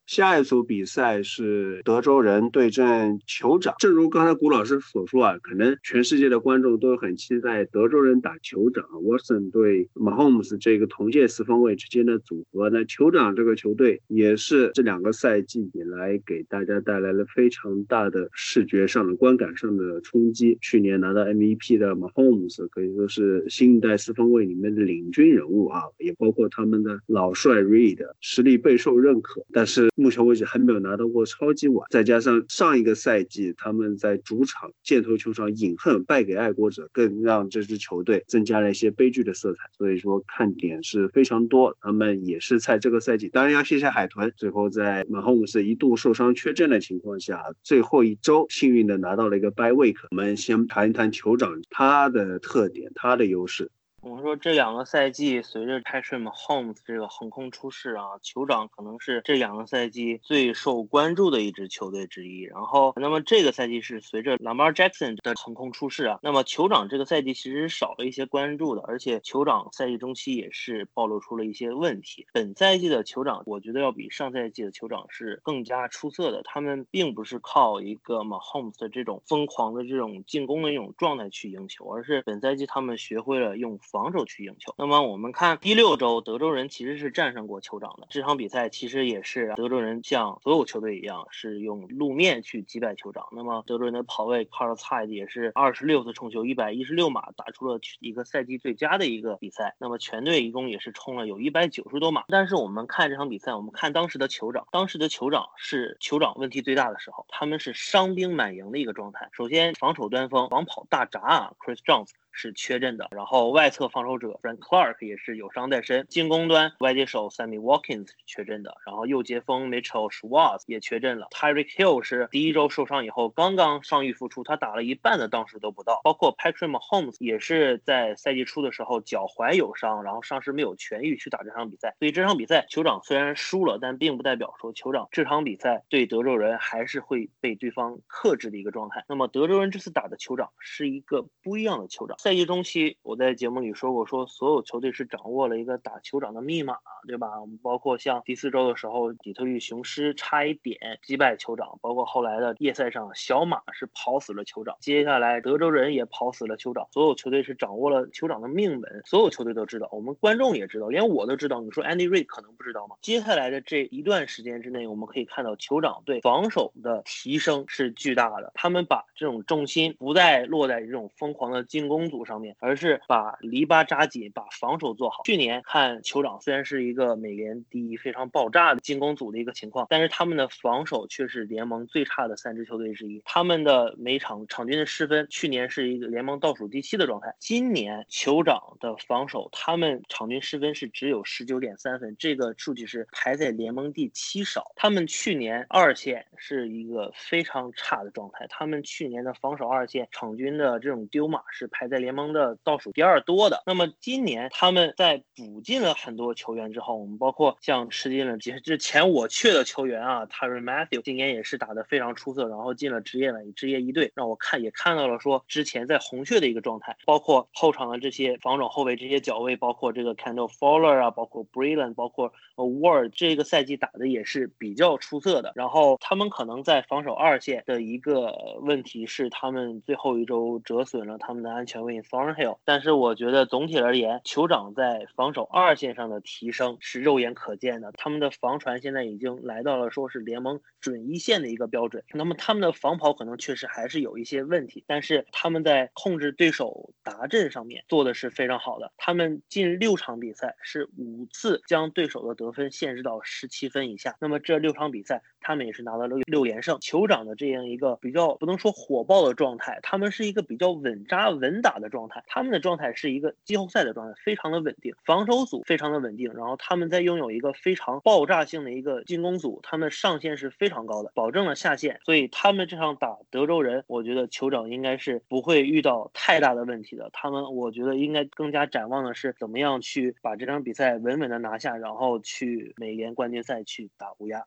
[0.05, 3.73] 下一组比赛是德州人对阵酋长。
[3.79, 12.69] 正如刚才古老师所说啊，可能全世界的观众都很期待德州人打酋长，Watson 对 Mahomes 这个同届四分卫之间的组合。
[12.69, 20.57] 那酋长这个球队也是这两个赛季以来给大家带来了非常大的视觉上的观感上的冲击。
[20.61, 29.45] 去年拿到 MVP 的 Mahomes 可以说是新一代四分卫里面的领军人物啊，也包括他们的老帅 Reed，实力备受认可。
[29.53, 39.59] 但是目前为止还没有拿到过超级碗，再加上上一个赛季他们在主场箭头球场饮恨败给爱国者，更让这支球队增加了一些悲剧的色彩。
[39.77, 49.97] 所以说看点是非常多，他们也是在这个赛季，当然要谢谢海豚，最后在马洪姆斯一度受伤缺阵的情况下，最后一周幸运的拿到了一个 bye week。
[50.09, 53.69] 我们先谈一谈酋长他的特点，他的优势。
[54.03, 62.41] 我们说这两个赛季，随着 Patrick Mahomes 这个横空出世啊，酋长可能是这两个赛季最受关注的一支球队之一。
[62.41, 72.27] 然后，那么这个赛季是随着 Lamar Jackson 的横空出世啊，那么酋长这个赛季其实少了一些关注的，而且酋长赛季中期也是暴露出了一些问题。
[72.33, 76.41] 本赛季的酋长，我觉得要比上赛季的酋长是更加出色的。
[76.43, 83.79] 他们并不是靠一个 Mahomes 的这种疯狂的这种进攻的一种状态去赢球，而是本赛季他们学会了用。
[83.93, 84.73] 防守去赢球。
[84.75, 88.07] 那么我们看第六周，德州人其实是战胜过酋长的。
[88.09, 93.27] 这场比赛其实也是德州人像所有球队一样，是用路面去击败酋长。
[93.31, 99.75] 那么德州人的跑位 Carlos Hyde 也是二十六次冲球，一百一十六码，打出了一个赛季最佳的一个比赛。
[99.77, 102.23] 那么全队一共也是冲了有一百九十多码。
[102.29, 109.29] 但是我们看这场比赛，我们看当时的酋长，当时的酋长是酋长问题最大的时候，他们是伤兵满营的一个状态。
[109.33, 112.09] 首先防守端锋防跑大闸啊，Chris Jones。
[112.33, 139.05] 是缺阵的，然后外侧防守者 Frank Clark 也是有伤在身，进攻端外接手 Sammy Watkins 是缺阵的，然后右接锋 Mitchell Schwartz 也缺阵了，Tyreek Hill 是第一周受伤以后刚刚伤愈复出，他打了一半的档数都不到，包括 Patrick Mahomes 也是在赛季初的时候脚踝有伤，然后伤势没有痊愈去打这场比赛，所以这场比赛酋长虽然输了，但并不代表说酋长这场比赛对德州人还是会被对方克制的一个状态。
[139.07, 142.17] 那么德州人这次打的酋长是一个不一样的酋长。
[142.23, 147.41] 赛季中期，我在节目里说过，说所有球队是掌握了一个打酋长的密码，对吧？
[147.41, 161.59] 我们包括像第四周的时候，底特律雄狮差一点击败酋长，包括后来的夜赛上，小马是跑死了酋长，接下来德州人也跑死了酋长，所有球队是掌握了酋长的命门，所有球队都知道，我们观众也知道，连我都知道。
[161.59, 162.95] 你说 Andy Reid 可能不知道吗？
[163.01, 172.55] 接下来的这一段时间之内，我们可以看到酋长对防守的提升是巨大的，他们把这种重心不再落在这种疯狂的进攻组上面。
[172.59, 175.23] 而是把篱笆扎紧，把防守做好。
[175.25, 183.21] 去年看酋长虽然是一个美联第一、非常爆炸的进攻组的一个情况，但是他们的防守却是联盟最差的三支球队之一。
[183.25, 187.33] 他们的每场场均的失分，去年是一个联盟倒数第七的状态。
[187.39, 194.71] 今年酋长的防守，他们场均失分是只有十九点三分，这个数据是排在联盟第七少。
[194.75, 202.57] 他们去年二线是一个非常差的状态，他们去年的防守二线场均的这种丢码是排在联盟的。
[202.63, 232.57] 倒数第二多的，那么今年他们在补进了很多球员之后，我们包括像吃进了其实之前我缺的球员啊，Terry Matthew 今年也是打得非常出色，然后进了职业了职业一队，让我看也看到了说之前在红雀的一个状态，包括后场的这些防守后卫这些脚位，包括这个 Kendall Fuller 啊，包括 Brilliant，包括 Ward 这个赛季打的也是比较出色的，然后他们可能在防守二线的一个问题是他们最后一周折损了他们的安全卫 Thornhill。
[232.65, 237.91] 但是我觉得总体而言，酋长在防守二线上的提升是肉眼可见的。
[237.93, 242.03] 他们的防传现在已经来到了说是联盟准一线的一个标准。
[242.13, 248.91] 那么他们的防跑可能确实还是有一些问题，但是他们在控制对手达阵上面做的是非常好的。
[248.97, 254.15] 他们近六场比赛是五次将对手的得分限制到十七分以下。
[254.19, 256.77] 那么这六场比赛，他们也是拿到了六连胜。
[256.79, 262.23] 酋长的这样一个比较不能说火爆的状态，他们是一个比较稳扎稳打的状态。
[262.27, 277.09] 他们的状态是一个季后赛的状态，非常的稳定，防守组非常的稳定，然后他们在拥有一个非常爆炸性的一个进攻组，他们上限是非常高的，保证了下限，所以他们这场打德州人，我觉得酋长应该是不会遇到太大的问题的。
[277.13, 284.45] 他们我觉得应该更加展望的是怎么样去把这场比赛稳稳的拿下，然后去美联冠军赛去打乌鸦。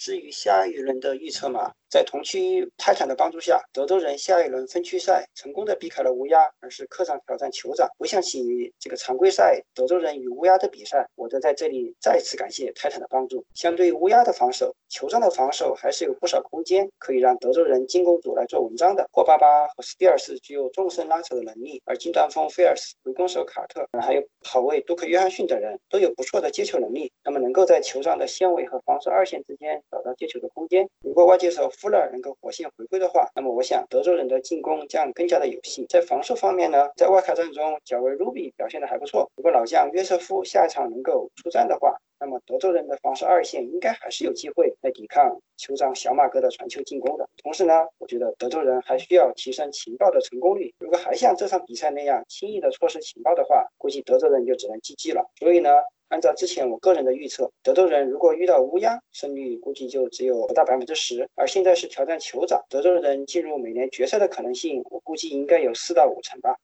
[0.00, 1.74] 至于下一轮的预测嘛？
[1.90, 7.88] 在同区泰坦的帮助下，德州人下一轮分区赛成功的避开了乌鸦，而是客场挑战酋长。
[7.98, 13.44] 回想起这个常规赛德州人与乌鸦的比赛，我都在这里再次感谢泰坦的帮助。
[13.54, 19.08] 相对于乌鸦的防守，酋长的防守还是有不少空间可以让德州人进攻组来做文章的。
[19.10, 30.88] 霍巴巴和斯蒂尔斯具有纵深拉扯的能力，而近端锋菲尔斯、回攻手卡特，还有跑位杜克约翰逊等人都有不错的接球能力，那么能够在酋长的线位和防守二线之间找到接球的空间。
[31.02, 31.68] 如果外接手。
[31.80, 35.86] 富勒能够火线回归的话，那么我想德州人的进攻将更加的有戏。
[35.88, 39.30] 在防守方面呢，在外卡战中，角卫卢比表现的还不错。
[39.34, 47.26] 如果老将约瑟夫下一场能够出战的话，那么德州人的防守二线应该还是有机会来抵抗酋长小马哥的传球进攻的。
[47.42, 50.74] 同时呢，我觉得德州人还需要提升情报的成功率。
[50.80, 55.30] 如果还像这场比赛那样轻易的错失情报的话，估计德州人就只能 GG 了。
[55.38, 55.70] 所以呢。
[56.10, 61.28] 按照之前我个人的预测，德州人如果遇到乌鸦，胜率估计就只有不到百分之十。
[61.36, 66.56] 而现在是挑战酋长，德州人进入美联决赛的可能性，我估计应该有四到五成吧。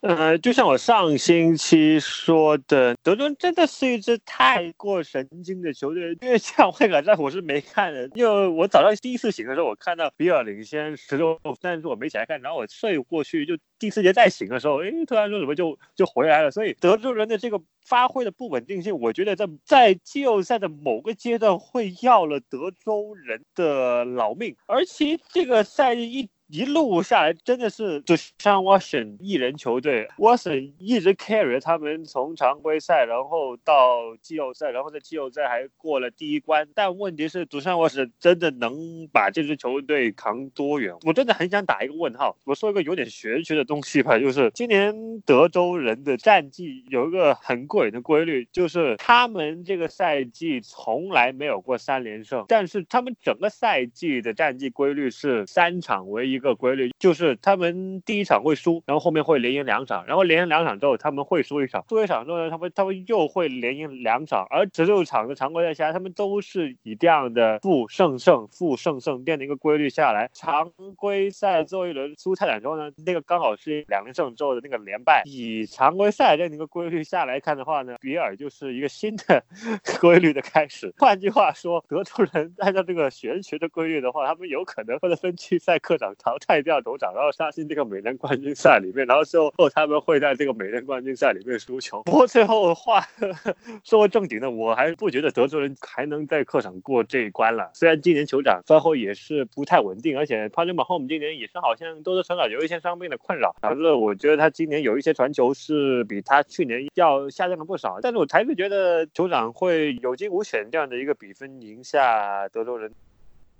[0.00, 6.16] 呃，就像我上星期说的，德州真的是一支太过神经的球队。
[6.22, 16.50] 因为像会卡战我是没看的，因为我早上第一次醒的时候，我看到比尔领先十六分，但是我没起来看，然后我睡过去，就第四节再醒的时候，哎，突然说怎么就就回来了。
[16.50, 26.30] 所以德州人的这个发挥的不稳定性，我觉得在在季后赛的某个阶段会要了德州人的老命，而且这个赛季一。
[26.52, 36.68] 一路下来真的是就像 Watson 一人球队，Watson 一直 carry 他们从常规赛，然后到季后赛，然后在季后赛还过了第一关。
[36.74, 40.92] 但问题是，独山 Watson 真的能把这支球队扛多远？
[41.06, 42.36] 我真的很想打一个问号。
[42.44, 56.39] 我说一个有点玄学的东西吧，就是今年德州人的战绩有一个很过瘾的规律，就是他们这个赛季从来没有过三连胜，但是他们整个赛季的战绩规律是三场为一。
[56.40, 70.30] 一个规律就是他们第一场会输，然后后面会连赢两场，然后连赢两场之后他们会输一场，输一场之后呢，他们他们又会连赢两场，而十六场的常规赛下来，他们都是以这样的负胜胜负胜胜这样的一个规律下来。
[70.32, 75.22] 常规赛最后一轮输泰坦之后呢，那个刚好是两连胜之后的那个连败。
[75.26, 79.44] 以常规赛这样的一个规律下来看的话呢，比尔就是一个新的
[80.00, 80.92] 规律的开始。
[80.96, 92.04] 换句话说，德州人按照这个玄学的规律的话，他们有可能会在分区赛客场淘汰掉头长，然后杀进这个美联冠军赛里面，然后最后他们会在这个美联冠军赛里面输球。
[92.04, 93.02] 不过最后话
[93.82, 97.68] 说正经的，我还不觉得德州人还能在客场过这一关了。
[97.74, 107.98] 虽然今年酋长赛后也是不太稳定，而且帕特马霍姆今年也是好像多多少少有一些伤病的困扰，导致我觉得他今年有一些传球是比他去年要下降了不少。
[108.00, 112.92] 但是我还是觉得酋长会有惊无险这样的一个比分赢下德州人。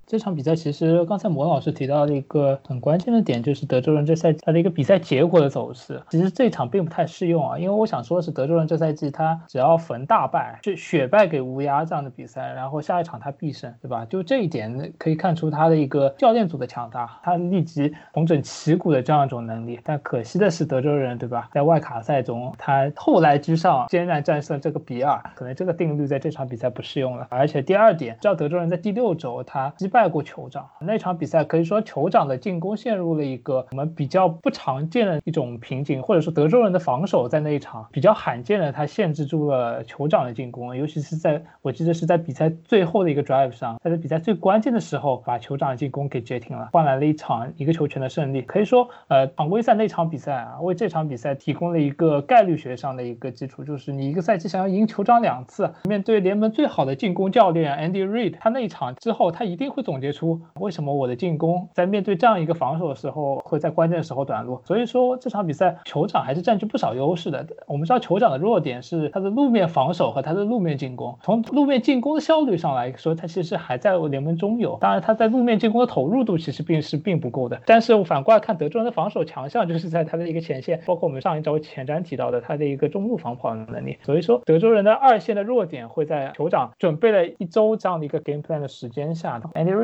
[0.07, 6.03] 这场比赛其实刚才魔老师提到的一个很关键的点，就是德州人这赛季他的一个比赛结果的走势。
[6.11, 14.05] 其实这场并不太适用啊，因为我想说的是，德州人这赛季他只要逢大败，就血败给乌鸦这样的比赛，然后下一场他必胜，对吧？
[14.07, 19.79] 就这一点可以看出他的一个教练组的强大，他立即重整旗鼓的这样一种能力。
[19.85, 27.29] 但可惜的是，德州人对吧，在外卡赛中他后来居上，艰难战胜这个比尔，可能这个定律在这场比赛不适用了。
[27.31, 30.00] 而且第二点，知道德州人在第六周他击败。
[30.01, 48.41] 败过酋长那场比赛，可以说酋长的进攻陷入了一个我们比较不常见的一种瓶颈，或者说德州人的防守在那一场比较罕见的，他限制住了酋长的进攻，尤其是在我记得是在比赛最后的一个 drive 上，在比赛最关键的时候把酋长的进攻给截停了，换来了一场一个球权的胜利。
[48.41, 59.80] 可以说，呃，常规赛那场比赛啊，为这场比赛提供了一个概率学上的一个基础，就是你一个赛季想要赢酋长两次，面对联盟最好的进攻教练 Andy Reid，他那一场之后，他一定会。
[59.83, 64.61] 总结出为什么我的进攻在面对这样一个防守的时候会在关键时候短路。
[64.65, 67.47] 所以说这场比赛酋长还是占据不少优势的。
[67.67, 71.19] 我们知道酋长的弱点是他的路面防守和他的路面进攻。
[71.23, 74.77] 从路面进攻的效率上来说，他其实还在联盟中游。
[74.81, 77.61] 当然他在路面进攻的投入度其实并是并不够的。
[77.65, 83.97] 但是反过来看德州人的防守强项就是在他的一个前线，包括我们上一周前瞻提到的他的一个中路防跑的能力。
[84.03, 89.41] 所以说德州人的二线的弱点会在酋长准备了一周这样的一个 game plan 的时间下。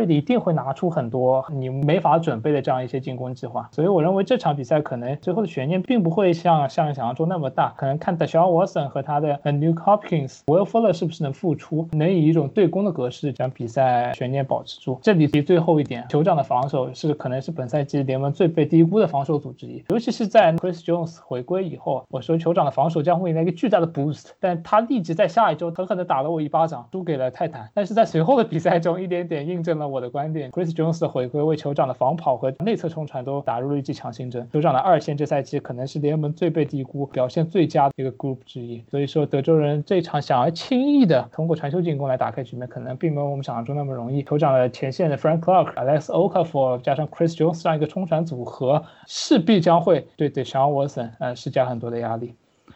[0.09, 14.99] 一定会拿出很多你没法准备的这样一些进攻计划，所以我认为这场比赛可能最后的悬念并不会像像想象中那么大，可能看 d e s h a n Watson 和他的 a new Hopkins、Will Fuller 是不是能复出，能以一种对攻的格式将比赛悬念保持住。
[15.03, 30.07] 这里提最后一点，酋长的防守是可能是本赛季联盟最被低估的防守组之一，尤其是在 Chris Jones 回归以后，我说酋长的防守将会迎来一个巨大的 boost，但他立即在下一周狠狠地打了我一巴掌，输给了泰坦，但是在随后的比赛中一点点印证了我的。
[30.17, 34.49] 观点，Chris Jones 的回归为酋长的防跑和内侧冲传都打入了一剂强心针。
[34.51, 38.83] 酋长的二线这赛季可能是联盟最被低估、表现最佳的一个 group 之一。
[38.91, 44.23] 所以说，德州人这场想要轻易的通过传球进攻来打开局面，可能并没有我们想象中那么容易。
[44.23, 52.35] 酋长的前线的 Frank Clark、Alex Okafor 加上 Chris Jones 这样一个冲传组合，势必将会对 Deshaun Watson 呃施加很多的压力。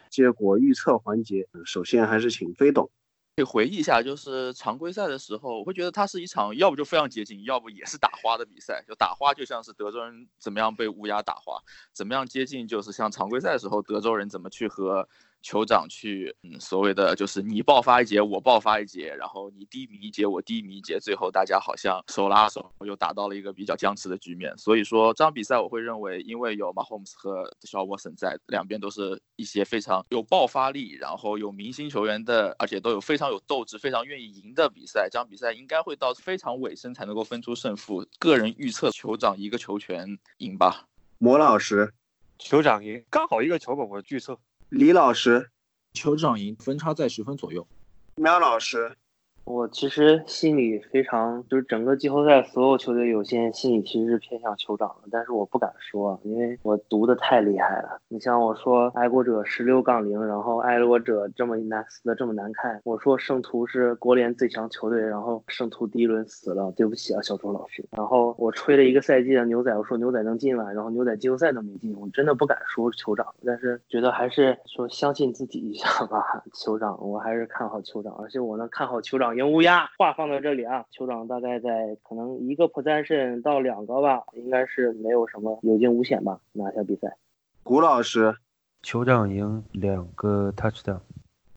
[0.09, 2.89] 结果预测环节，首先还是请飞董。
[3.35, 8.83] 可以回忆一下，就是常规赛的时候，我会觉得它是一场要不就非常接近，要不也是打花的比赛。
[8.85, 11.57] 就打花就像是德州人怎么样被乌鸦打花，
[11.93, 15.07] 怎么样接近就是像常规赛的时候德州人怎么去和
[15.43, 24.55] 酋长去，嗯，所谓的就是你爆发一节，我爆发一节，然后你低迷一节，我低迷一节，最后大家好像手拉手又达到了一个比较僵持的局面。
[24.57, 35.09] 所以说这场比赛我会认为，因为有 Mahomes 和小沃森在，两边都是一些非常有爆发力，然后有明星球员的，而且都有非常有斗志、非常愿意赢的比赛。
[35.11, 38.05] 这场比赛应该会到非常尾声才能够分出胜负。
[38.19, 40.85] 个人预测酋长一个球权赢吧。
[41.17, 41.91] 魔老师，
[42.37, 44.37] 酋长赢，刚好一个球本，我预测。
[44.71, 45.51] 李老师，
[45.91, 47.67] 酋长赢，分差在十分左右。
[48.15, 48.95] 喵老师。
[49.43, 57.99] 我其实心里非常，就是整个季后赛所有球队有限，心里其实是偏向酋长的，但是我不敢说，因为我读的太厉害了。
[58.07, 67.83] 你像我说爱国者十六杠零，然后爱国者这么难死的这么难看，我说圣徒是国联最强球队，然后圣徒第一轮死了，对不起啊，小周老师。
[67.91, 76.41] 然后我吹了一个赛季的牛仔，我说牛仔能进了，然后牛仔季后赛都没进，我真的不敢说酋长，但是觉得还是说相信自己一下吧。
[76.53, 79.31] 酋长，我还是看好酋长，而且我能看好酋长。
[79.41, 87.17] 赢乌鸦，话放到这里啊，酋长大概在可能一个 possession 到两个吧，应该是没有什么有惊无险吧，拿下比赛。
[87.63, 88.35] 古老师，
[88.83, 90.99] 酋长赢两个 touchdown。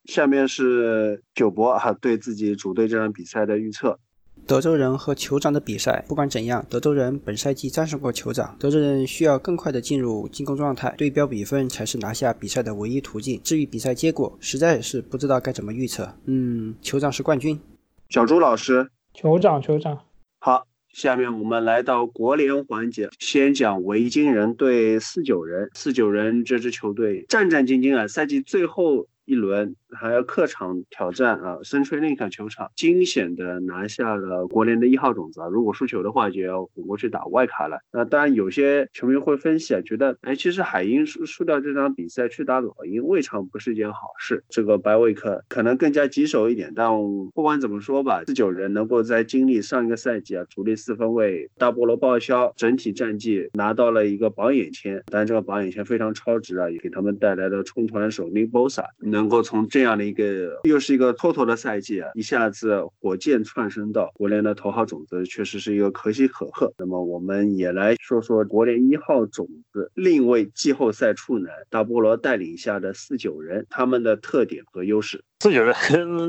[0.06, 3.98] 下面是九博哈对自己主队这场比赛的预测。
[4.46, 8.56] 德州人和酋长的比赛，不管怎样，德州人本赛季战胜过酋长。
[8.58, 13.38] 德州人需要更快的进入进攻状态，对标比分才是拿下比赛的唯一途径。
[13.44, 16.10] 至于比赛结果，实在是不知道该怎么预测。
[16.24, 17.60] 嗯，酋长是冠军。
[18.08, 19.98] 小朱老师，酋长，酋长。
[20.38, 25.70] 好，下面我们来到国联环节，先讲维京人对四九人。
[25.74, 29.06] 四九人这支球队战战兢兢啊，赛季最后。
[29.26, 35.46] 一轮还要客场挑战啊，深吹林肯球场，惊险的拿下了国联的一号种子啊！
[35.48, 37.78] 如果输球的话，就要滚过去打外卡了。
[37.92, 44.44] 那当然，有些球迷会分析啊，觉得哎，其实海鹰输输掉这场比赛去打老鹰，未尝不是一件好事。
[44.48, 46.90] 这个白维克可能更加棘手一点，但
[47.32, 58.84] 不管怎么说吧，四九人能够在经历上一个赛季啊主力四分卫大菠萝报销，整体战绩拿到了一个榜眼签，但这个榜眼签非常超值啊，也给他们带来了冲团手 Nibosa。
[59.14, 66.74] 能够从这样的一个又是一个蹉跎的赛季啊，一下子火箭窜升到国联的头号种子，确实是一个可喜可贺。
[66.76, 75.22] 那么我们也来说说国联一号种子另一位季后赛处男大菠萝带领下的四九人，他们的特点和优势。
[75.44, 75.74] 四九人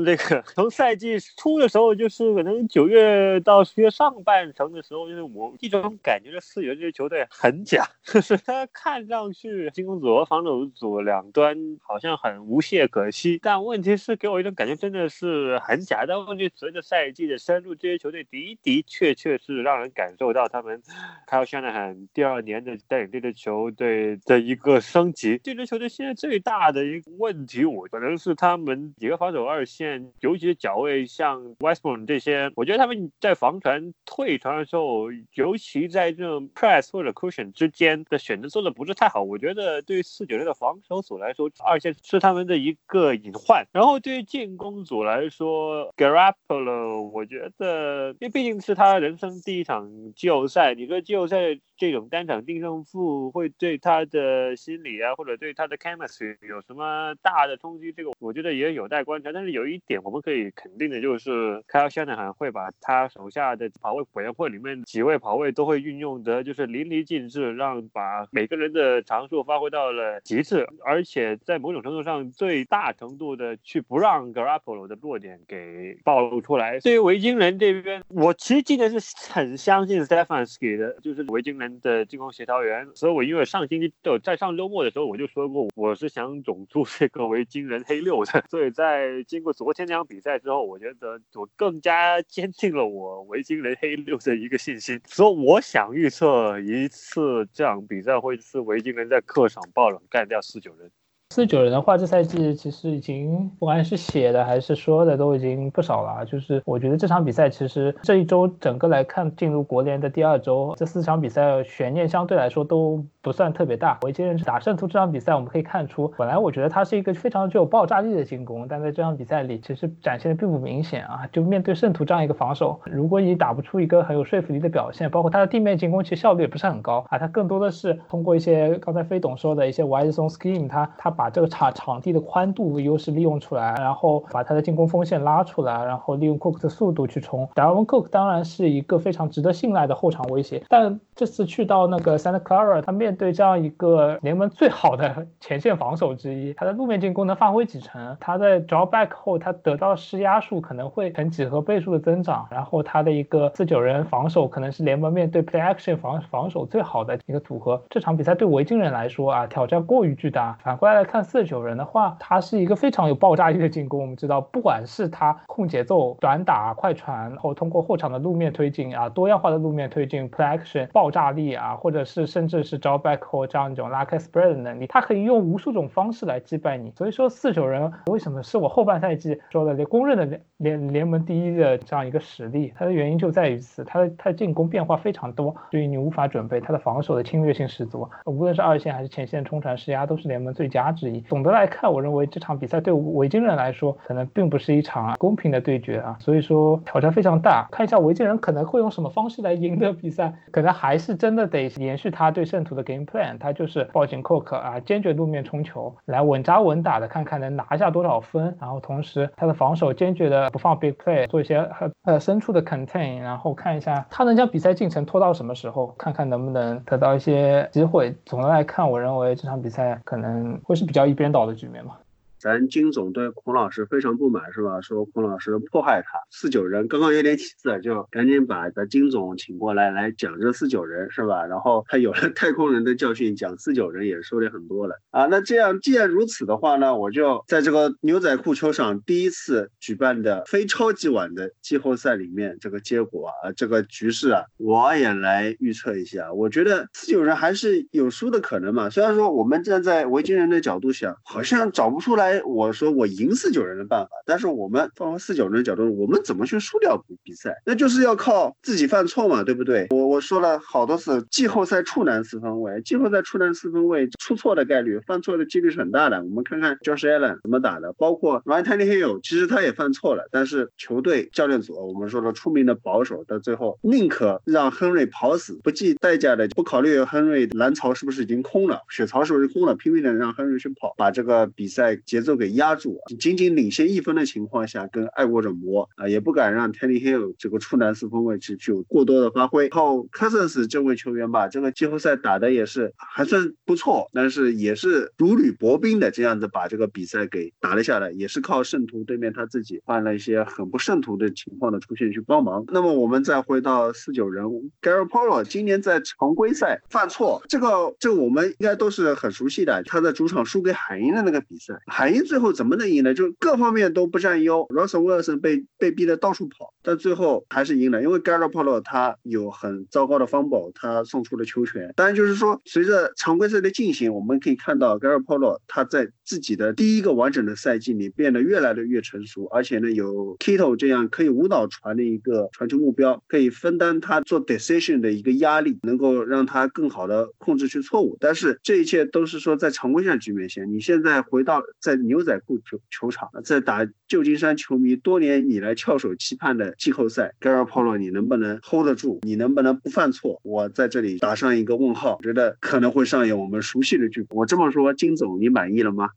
[0.04, 16.04] 这个从赛季初的时候，就是可能九月到十月上半程的时候，就是我一种感觉，这四九这支球队很假， 就是他看上去进攻组和防守组两端好像很无懈可击，但问题是给我一种感觉真的是很假。
[16.06, 20.82] 但问题随着赛季的深入，这些球队的的确确是让人感受到他们
[21.26, 25.40] 开尔·香奈很第二年的带领这支球队的一个升级。
[25.42, 28.92] 这支球队现在最大的一个问题，我可能是他们。
[29.06, 39.22] 几个防守二线，尤其是脚位，像 Westbrook 这些，我觉得他们在防传、退传的时候，尤其在这种 press 或者 cushion 之间的选择做的不是太好。
[39.22, 43.64] 我觉得对于四九六的防守组来说，二线是他们的一个隐患。
[43.70, 51.56] 然后对于进攻组来说，Garoppolo，我觉得，因为毕竟是他人生第一场季后赛，你说季后赛。
[51.76, 57.92] 这种单场定胜负会对他的心理啊，或者对他的 chemistry 有什么大的冲击？
[57.92, 59.30] 这个我觉得也有待观察。
[59.30, 76.80] 但是有一点我们可以肯定的就是，凯尔·香奈罕会把他手下的跑位委员会里面几位跑位都会运用的，就是淋漓尽致，让把每个人的长处发挥到了极致，而且在某种程度上最大程度的去不让 Garoppolo 的弱点给暴露出来。
[76.80, 81.65] 对于维京人这边，我其实今年是很相信 Stefanski 的，就是维京人。
[81.80, 88.44] 的进攻协调员，所以我因为上星期就在上周末的时候我就说过，我是想总出这个维京人黑六的。
[88.48, 95.00] 所以在经过昨天那场比赛之后，我觉得我更加坚定了我维京人黑六的一个信心。
[95.06, 100.90] 所以我想预测一次这场比赛会是维京人在客场爆冷干掉四九人。
[101.30, 106.24] 四九人的话，这赛季其实已经不管是写的还是说的都已经不少了。
[106.24, 113.98] 就是我觉得这场比赛其实这一周整个来看，进入国联的第二周，这四场比赛悬念相对来说都不算特别大。
[114.02, 121.26] 维京人打圣徒这场比赛，我们可以看出，本来我觉得他是一个非常具有爆炸力的进攻，但在这场比赛里其实展现的并不明显啊。
[121.32, 127.18] 就面对圣徒这样一个防守，如果你打不出一个很有说服力的表现，包括他的地面进攻其实效率也不是很高啊。
[127.18, 131.15] 他更多的是通过一些刚才飞董说的一些 wide zone scheme，他他。
[131.16, 137.48] 把这个场场地的宽度优势利用出来，然后把他的进攻锋线拉出来，然后利用 Cook 的速度去冲。
[137.54, 148.16] 达文 Cook 当然是一个非常值得信赖的后场威胁，但这次去到那个 Santa Clara，他面对这样一个联盟最好的 前线防守之一，他的路面进攻能发挥几成？
[148.20, 157.82] 他在 drawback 后，他得到施压数可能会呈几何倍数的增长，然后他的一个四九人防守可能是联盟面对 play action 防防守最好的一个组合。
[157.88, 160.58] 这场比赛对维京人来说啊，挑战过于巨大。
[160.62, 164.00] 反过来看四九人的话，他是一个非常有爆炸力的进攻。
[164.00, 176.90] 我们知道，不管是他控节奏、短打、快传，然后通过后场的路面推进啊，多样化的路面推进 play action 爆炸力啊，或者是甚至是 drawback 或这样一种拉开 spread 的能力，他可以用无数种方式来击败你。
[176.90, 182.72] 所以说四九人为什么是我后半赛季说的公认的联联联盟第一的这样一个实力？
[182.76, 186.60] 它的原因就在于此，他的他的进攻变化非常多，所以你无法准备。
[186.60, 191.20] 他的防守的侵略性十足，无论是二线还是前线冲传施压都是联盟最佳之一。
[191.20, 197.68] 总的来看，我认为这场比赛对维京人来说可能并不是一场公平的对决啊，所以说挑战非常大。
[197.70, 211.68] 看一下维京人可能会用什么方式来赢得比赛，可能还是真的得延续他对圣徒的 game plan，他就是抱紧 Cook 啊，坚决路面冲球，来稳扎稳打的看看能拿下多少分，然后同时他的防守坚决的不放 big play，做一些
[212.04, 218.14] 呃深处的 contain，然后看一下他能将比赛进程拖到什么时候，看看能不能得到一些机会。
[218.24, 222.05] 总的来看，我认为这场比赛可能会是比较一边倒的局面吧。
[222.38, 224.80] 咱金总对孔老师非常不满是吧？
[224.80, 226.18] 说孔老师迫害他。
[226.30, 231.46] 四九人刚刚有点起色，就赶紧把咱金总请过来来讲这四九人是吧？
[231.46, 235.26] 然后他有了太空人的教训，讲四九人也收敛很多了啊。
[235.26, 246.32] 那这样既然如此的话呢，我就在这个牛仔裤球场第一次举办的非超级碗的季后赛里面，这个结果啊，这个局势啊，我也来预测一下。
[246.32, 248.90] 我觉得四九人还是有输的可能嘛。
[248.90, 252.35] 虽然说我们站在维京人的角度想，好像找不出来。
[252.44, 257.54] 我说我赢四九人的办法，但是我们放四九人的角度，我们怎么去输掉比赛？
[257.64, 259.86] 那就是要靠自己犯错嘛，对不对？
[259.90, 266.22] 我我说了好多次，季后赛处男四分卫，季后赛处男四分卫出错的概率、犯错的几率是很大的。
[266.22, 289.68] 我们看看 Josh Allen 怎么打的，包括 Ryan Tannehill，其实他也犯错了，但是球队教练组我们说了出名的保守，到最后宁可让亨瑞跑死，不计代价的不考虑亨瑞蓝槽是不是已经空了，血槽是不是空了，拼命的让亨瑞去跑，把这个比赛节奏给压住，仅仅领先一分的情况下，跟爱国者磨啊，也不敢让 Tanny Hill 这个处男四分位置具有过多的发挥。
[289.68, 302.64] 然后 Cousins 这位球员吧，这个季后赛打的也是还算不错，但是也是如履薄冰的这样子把这个比赛给打了下来，也是靠圣徒对面他自己犯了一些很不圣徒的情况的出现去帮忙。
[302.68, 304.46] 那么我们再回到四九人
[304.80, 312.46] Gary Polo，今年在常规赛犯错，这个这我们应该都是很熟悉的，他在主场输给海鹰的那个比赛，海鹰最后。
[312.56, 313.12] 怎么能赢呢？
[313.12, 318.02] 就是各方面都不占优，Russell Wilson 被被逼得到处跑，但最后还是赢了。
[318.02, 321.92] 因为 Garoppolo 他有很糟糕的防守他送出了球权。
[321.96, 338.16] 当然，就是说随着常规赛的进行，我们可以看到 Garoppolo 他在自己的第一个完整的赛季里变得越来的越成熟，而且呢有 Kittle 这样可以无脑传的一个传球目标，可以分担他做 decision 的一个压力，能够让他更好的控制去错误。
[338.18, 342.56] 但是这一切都是说在常规赛局面下，你现在回到在牛仔裤。
[342.66, 349.20] 球球场在打旧金山球迷多年以来翘首期盼的季后赛，Garoppolo 你能不能 hold 得住？
[349.22, 350.40] 你能不能不犯错？
[350.42, 354.36] 我在这里打上一个问号，觉得可能会上演我们熟悉的剧本。
[354.36, 356.08] 我这么说，金总你满意了吗？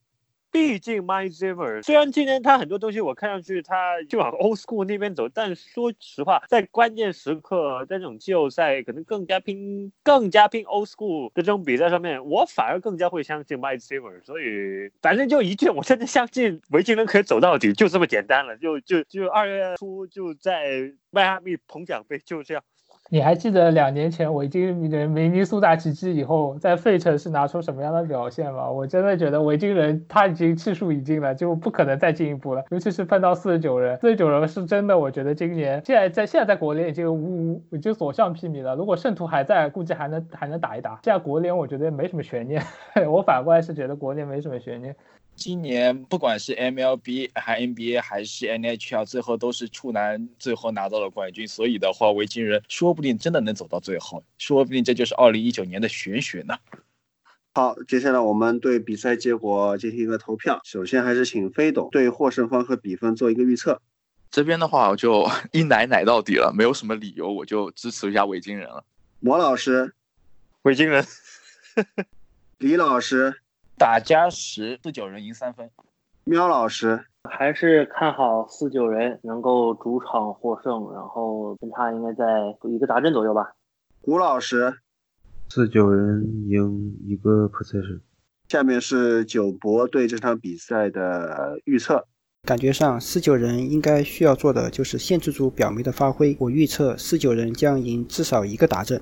[0.60, 14.22] 毕竟 Mike Zimmer 虽然今年他很多东西我看上去他就往 Old School 那边走，但说实话，在关键时刻，在这种季后赛可能更加拼、更加拼 Old School 的这种比赛上面，我反而更加会相信 Mike Zimmer。
[14.22, 18.57] 所以，反正就一句，我真的相信维京人可以走到底，就这么简单了。
[18.57, 22.61] 就就就二月初就在迈阿密捧奖杯，就这样。
[23.11, 28.69] 你还记得两年前维京人明尼苏达奇迹以后，在费城是拿出什么样的表现吗？
[28.69, 32.64] 我真的觉得维京人他已经气数已尽了，就不可能再进一步了。
[32.69, 38.76] 尤其是碰到四十九人，四十九人是真的，我觉得今年现在在现在在国联已经无已经所向披靡了。
[38.76, 40.99] 如果圣徒还在，估计还能还能打一打。
[41.03, 42.61] 现在国联我觉得没什么悬念，
[43.11, 44.95] 我反过来是觉得国联没什么悬念。
[45.40, 56.57] 今年不管是 MLB 还 NBA 还是 NHL，最后都是处男最后拿到了冠军，所以的话，维京人说不定真的能走到最后，说不定这就是二零一九年的玄学呢。
[57.53, 60.60] 好，接下来我们对比赛结果进行一个投票。
[60.66, 63.82] 首先还是请飞董对获胜方和比分做一个预测。
[64.30, 68.84] 这边的话，我就 一奶奶到底了，没有什么理由，我就支持一下维京人了。
[69.22, 69.94] 魔老师，
[70.64, 71.06] 维京人。
[72.57, 73.41] 李老师。
[73.80, 75.69] 打加时，四九人赢三分。
[76.26, 82.26] 喵老师还是看好四九人能够主场获胜，然后分差应该在
[82.69, 83.53] 一个达阵左右吧。
[84.01, 84.73] 胡老师
[85.47, 88.01] 四九人赢一个 possession。
[88.49, 92.06] 下面是九博对这场比赛的预测。
[92.43, 96.35] 感觉上，四九人应该需要做的就是限制住表妹的发挥。
[96.39, 99.01] 我预测四九人将赢至少一个达阵。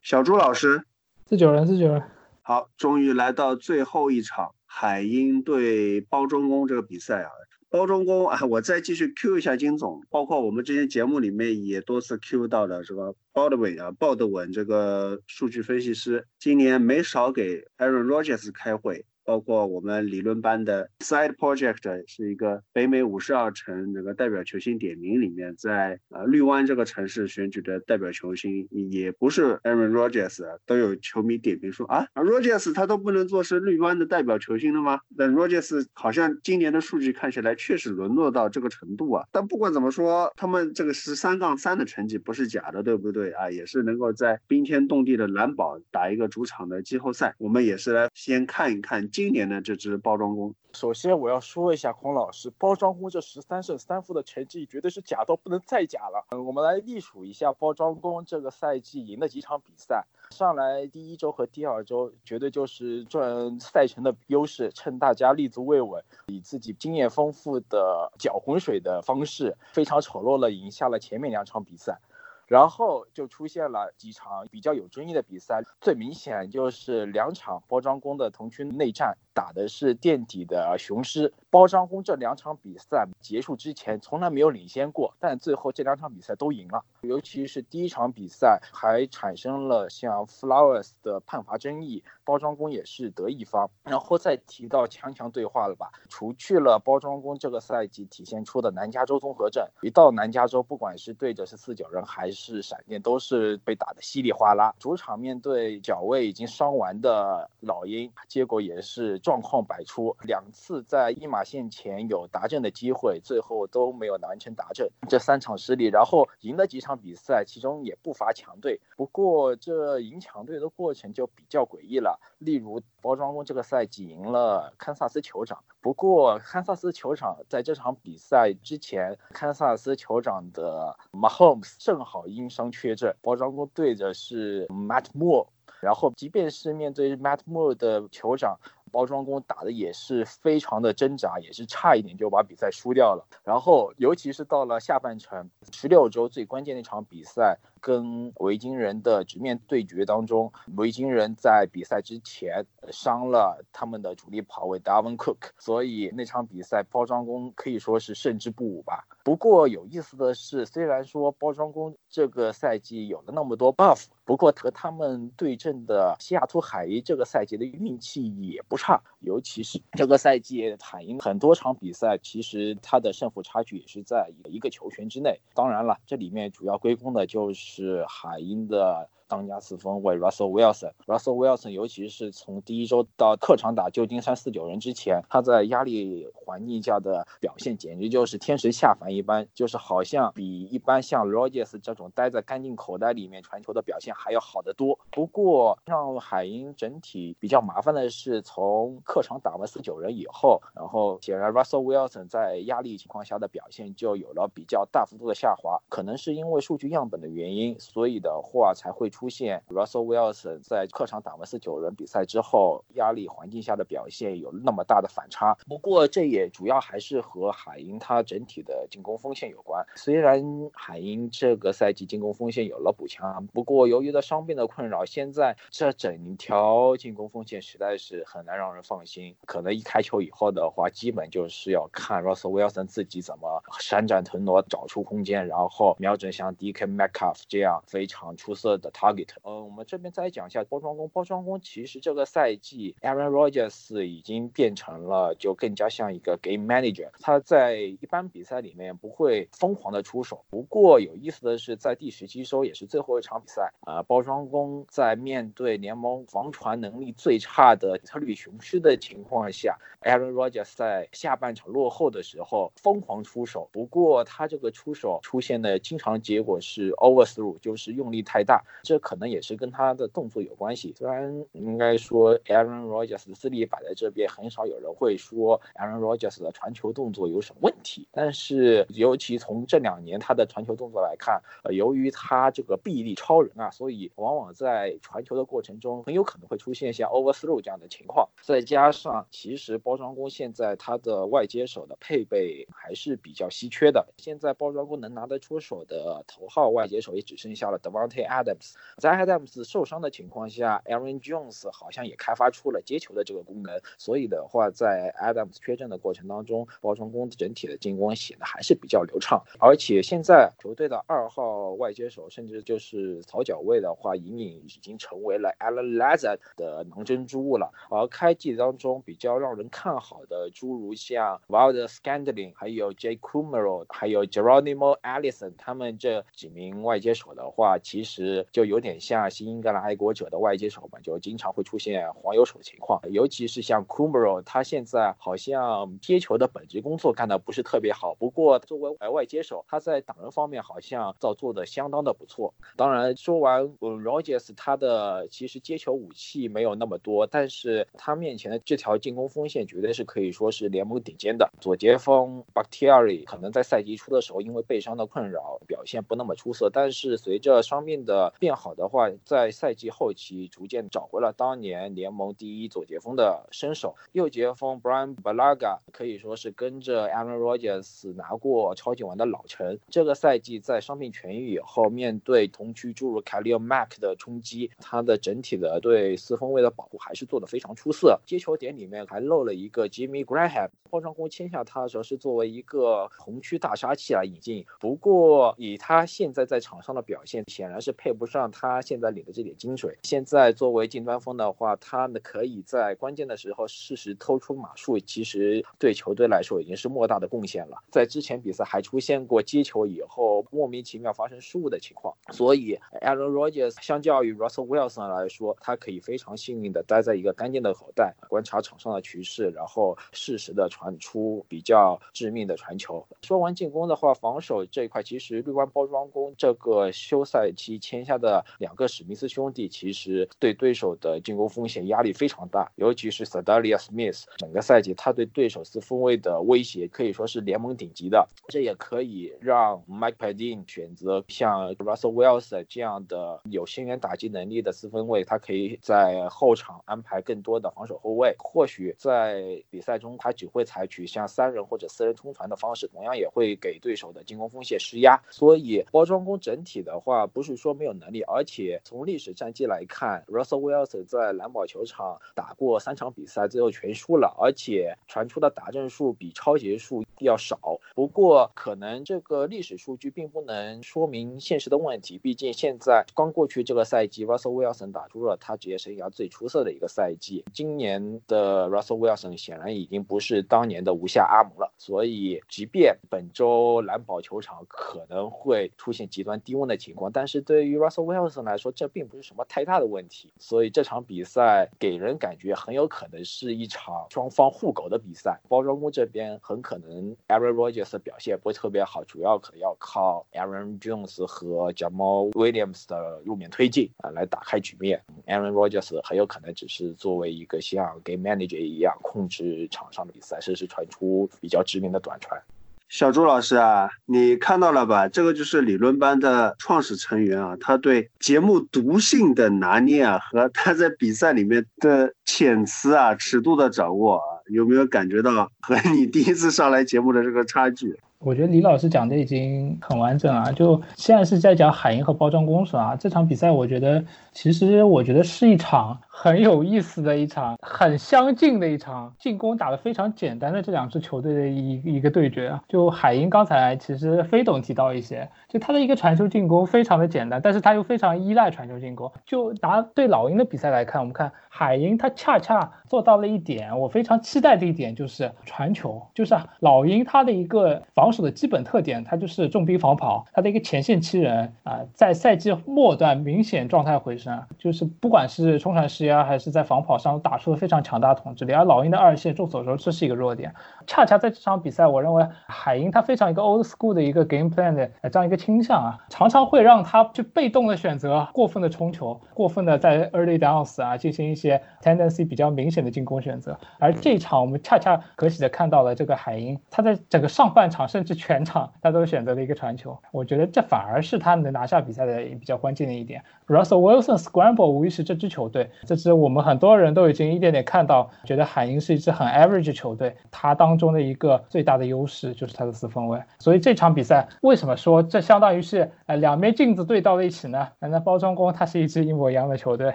[0.00, 0.82] 小朱老师，
[1.26, 2.02] 四九人，四九人。
[2.46, 7.30] 好，终于来到最后一场海鹰对包中工这个比赛啊。
[7.70, 13.14] 包中工啊，我再继续 Q 一下金总，包括我们之前节目里面也多次 Q 到的，这个？
[13.32, 19.06] 鲍德韦啊，鲍德文这个数据分析师，今年没少给 Aaron Rodgers 开会。
[19.24, 35.00] 包括我们理论班的 Side Project 是一个北美五十二城那个代表球星点名里面，在呃绿湾这个城市选举的代表球星，也不是 Aaron Rodgers，都有球迷点评说啊，Rodgers 他都不能做是绿湾的代表球星了吗？
[35.16, 39.24] 但 Rodgers 好像今年的数据看起来确实沦落到这个程度啊。
[39.32, 43.50] 但不管怎么说，他们这个十三杠三的成绩不是假的，对不对啊？
[43.50, 47.34] 也是能够在冰天冻地的蓝宝打一个主场的季后赛。
[47.38, 49.08] 我们也是来先看一看。
[49.14, 56.26] 今年的这支包装工，首先我要说一下孔老师，包装工这十三胜三负的成绩绝对是假到不能再假了。
[56.32, 60.04] 嗯，我们来历数一下包装工这个赛季赢的几场比赛。
[60.30, 72.00] 上来第一周和第二周，绝对就是赚赛程的优势，趁大家立足未稳，以自己经验丰富的搅浑水的方式，非常丑陋了赢下了前面两场比赛。
[72.46, 81.32] 然后就出现了几场比较有争议的比赛，最明显就是两场包装工的同区内战，打的是垫底的雄狮。
[81.50, 86.84] 包装工这两场比赛结束之前从来没有领先过，但最后这两场比赛都赢了。
[87.02, 93.68] 尤其是第一场比赛还产生了像 Flowers 的判罚争议，包装工也是得益方。
[93.84, 132.24] 然后再提到强强对话了吧，除去了包装工这个赛季体现出的南加州综合症，一到南加州，不管是对着是四九人还是闪电都是被打的稀里哗啦，主场面对脚位已经伤完的老鹰，结果也是状况百出，两次在一码线前有达阵的机会，最后都没有完成达阵，这三场失利，然后赢了几场比赛，其中也不乏强队，不过这赢强队的过程就比较诡异了，例如包装工这个赛季赢了堪萨斯酋长，不过堪萨斯酋长在这场比赛之前，堪萨斯酋长的 Mahomes 正好。
[132.26, 135.46] 因伤缺阵，包装工对的是 Matt Moore，
[135.80, 138.58] 然后即便是面对 Matt Moore 的酋长，
[138.90, 143.24] 包装工打的也是非常的挣扎，也是差一点就把比赛输掉了。
[143.44, 147.58] 然后尤其是到了下半程，十六周最关键的一场比赛。
[147.84, 159.06] 跟维京人的直面对决当中，维京人在比赛之前伤了他们的主力跑位 Davin Cook，所以那场比赛包装工可以说是胜之不武吧。
[159.22, 175.40] 不过有意思的是，虽然说包装工这个赛季有了那么多 buff，不过和他们对阵的西雅图海鹰这个赛季的运气也不差，尤其是这个赛季海鹰很多场比赛，其实他的胜负差距也是在一个球权之内。
[175.54, 178.04] 当然了，这里面主要归功的就是。
[178.08, 179.08] 海鹰的。
[179.34, 195.00] 当家四分卫 Russell Wilson，Russell Wilson，尤其是从第一周到客场打旧金山四九人之前，他在压力环境下的表现简直就是天神下凡一般，就是好像比一般像 Rogers 这种待在干净口袋里面传球的表现还要好得多。
[195.10, 209.10] 不过让海鹰整体比较麻烦的是，从客场打完四九人以后，然后显然 Russell Wilson 在压力情况下的表现就有了比较大幅度的下滑，可能是因为数据样本的原因，所以的话才会。
[209.14, 215.56] 出出现 Russell Wilson 在客场打完四九人比赛之后，压力环境下的表现有那么大的反差。
[215.66, 219.82] 不过这也主要还是和海鹰他整体的进攻锋线有关。
[219.96, 220.44] 虽然
[220.74, 229.34] 海鹰这个赛季进攻锋线有了补强，不过由于的伤病的困扰，现在这整条进攻锋线实在是很难让人放心。
[229.46, 239.03] 可能一开球以后的话，基本就是要看 Russell Wilson 自己怎么闪展腾挪，找出空间，然后瞄准像 DK Metcalf 这样非常出色的他。
[239.10, 241.08] 目标呃，我们这边再讲一下包装工。
[241.08, 247.08] 包装工其实这个赛季，Aaron Rodgers 已经变成了就更加像一个 game manager。
[247.20, 250.44] 他在一般比赛里面不会疯狂的出手。
[250.50, 263.68] 不过有意思的是，在第十七周也是最后一场比赛，啊，包装工在面对联盟防传能力最差的特律雄狮的情况下，Aaron Rodgers 在下半场落后的时候疯狂出手。
[263.72, 268.64] 不过他这个出手出现的经常结果是 overthrow，就是用力太大。
[268.82, 270.94] 这这可能也是跟他的动作有关系。
[270.96, 278.06] 虽然应该说 Aaron Rodgers 的资历摆在这边，很少有人会说 Aaron Rodgers 的传球动作有什么问题。
[278.12, 288.28] 但是尤其从这两年他的传球动作来看，呃，由于他这个臂力超人啊，所以往往在传球的过程中很有可能会出现像 overthrow 这样的情况。
[288.42, 294.06] 再加上其实包装工现在他的外接手的配备还是比较稀缺的。
[294.18, 298.74] 现在包装工能拿得出手的头号外接手也只剩下了 Devonte Adams。
[298.98, 303.80] 在 Adams 受伤的情况下，Aaron Jones 好像也开发出了接球的这个功能。
[303.98, 309.42] 所以的话，在 Adams 缺阵的过程当中，包装工整体的进攻显得还是比较流畅。
[309.58, 317.72] 而且现在球队的二号外接手，甚至就是草脚位的话，隐隐已经成为了 Alan Lazard 的囊中之物了。
[317.90, 333.00] 而开季当中比较让人看好的，诸如像 Wild Scandling，还有 J Kumaro，还有 Geronimo Allison，他们这几名外接手的话，其实就有有点像新英格兰爱国者的外接手嘛，就经常会出现黄油手的情况。
[333.12, 342.52] 尤其是像 Cumro，他现在好像接球的本职工作干得不是特别好，不过作为外接手，他在挡人方面好像造做的相当的不错。
[342.76, 351.48] 当然，说完 Rogers，他的其实接球武器没有那么多，但是他面前的这条进攻锋线绝对是可以说是联盟顶尖的。
[351.60, 363.94] 左截锋 Bakhtiari 可能在赛季初的时候因为背伤的困扰表现不那么出色，但是随着伤病的变好好的话，在赛季后期逐渐找回了当年联盟第一左截锋的身手。
[364.12, 369.78] 右截锋 Brian Balaga 可以说是跟着 Aaron Rodgers 拿过超级碗的老臣。
[369.90, 378.18] 这个赛季在伤病痊愈以后，面对同区诸如 Khalil Mack 的冲击，他的整体的对四分位的保护还是做得非常出色。
[378.24, 380.70] 接球点里面还漏了一个 Jimmy Graham。
[380.88, 389.98] 包装工签下他的时候是作为一个红区大杀器来引进，不过以他现在在场上的表现，显然是配不上他现在领的这点薪水。
[390.04, 397.82] 现在作为近端锋的话，他呢可以在关键的时候适时偷出马术，其实对球队来说已经是莫大的贡献了。
[397.90, 413.04] 在之前比赛还出现过接球以后莫名其妙发生失误的情况，所以 Aaron Rodgers 相较于 Russell Wilson 来说，他可以非常幸运的待在一个干净的口袋，观察场上的局势，然后适时的传出比较致命的传球。
[413.22, 445.20] 说完进攻的话，防守这一块其实绿湾包装工这个休赛期签下的两个史密斯兄弟，其实对对手的进攻风险压力非常大，尤其是 Sadalia Smith，整个赛季他对对手四分卫的威胁可以说是联盟顶级的，这也可以让 Mike Padin 选择像 Russell Wilson 这样的有深远打击能力的四分卫，他可以在后场安排更多的防守后卫，或许在比赛中他只会采取像三人或者四人冲传的方式，同样也会给对手的进攻风险施压。
[445.30, 457.78] 所以包装工整体的话，不是说没有能力，啊而且从历史战绩来看，Russell Wilson 在蓝宝球场打过三场比赛，最后全输了，而且传出的打正数比超节数要少。
[457.94, 467.44] 不过可能这个历史数据并不能说明现实的问题，毕竟现在刚过去这个赛季，Russell Wilson 打出了他职业生涯最出色的一个赛季。
[467.52, 480.32] 今年的 Russell Wilson 显然已经不是当年的无下阿蒙了，所以即便本周蓝宝球场可能会出现极端低温的情况，但是对于 Russell Wilson 来说，这并不是什么太大的问题。
[480.38, 485.40] 所以这场比赛给人感觉很有可能是一场双方互狗的比赛。
[485.48, 495.02] 包装工这边很可能 Aaron Rodgers 的表现不会特别好，主要可能要靠 Aaron Jones 和 Jamal Williams 的路面推进啊来打开局面。
[495.26, 502.40] Aaron Rodgers 很有可能只是作为一个像 Game Manager 一样控制场上的比赛，甚至传出比较致命的短传。
[502.88, 505.08] 小朱老师啊，你看到了吧？
[505.08, 517.98] 这个就是理论班的创始成员啊，他对节目毒性的拿捏啊，和他在比赛里面的遣词啊、尺度的掌握啊，有没有感觉到和你第一次上来节目的这个差距？
[518.20, 520.50] 我觉得李老师讲的已经很完整了。
[520.52, 522.96] 就现在是在讲海鹰和包装工是吧？
[522.96, 524.02] 这场比赛我觉得，
[524.34, 532.62] 其实我觉得是一场很有意思的一场，很相近的一场进攻打得非常简单的这两支球队的一一个对决啊。
[532.68, 539.12] 就海鹰刚才其实飞董提到一些，就他的一个传球进攻非常的简单，但是他又非常依赖传球进攻。
[539.26, 548.14] 就拿对老鹰的比赛来看，我们看海鹰他恰恰做到了一点，我非常期待的一点就是传球，就是老鹰他的一个防。
[548.14, 554.23] 守的基本特点，它就是重兵防跑，他的一个前线七人啊，在赛季末段明显状态回升，
[554.58, 558.52] 就是不管是冲传施压还是在防跑上打出了非常强大的统治力。
[558.52, 560.54] 而老鹰的二线众所周知是一个弱点，
[560.86, 573.58] 恰恰在这场比赛，我认为海鹰他非常一个 old school 的一个 game plan 的这样一个倾向啊，常常会让他去被动的选择过分的冲球，过分的在 early downs 啊进行一些 tendency 比较明显的进攻选择。
[573.78, 583.22] 而这一场我们恰恰可喜的看到了这个海鹰，他在整个上半场甚至全场他都选择了一个传球，我觉得这反而是他能拿下比赛的比较关键的一点。
[583.46, 593.20] Russell Wilson scramble 无疑是这支球队，这支我们很多人都已经一点点看到，觉得海鹰是一支很 average 球队，它当中的一个最大的优势就是它的四分卫。
[593.38, 597.66] 所以这场比赛为什么说这相当于是呃两面镜子对到了一起呢？
[597.78, 599.94] 那包装工它是一支一模一样的球队，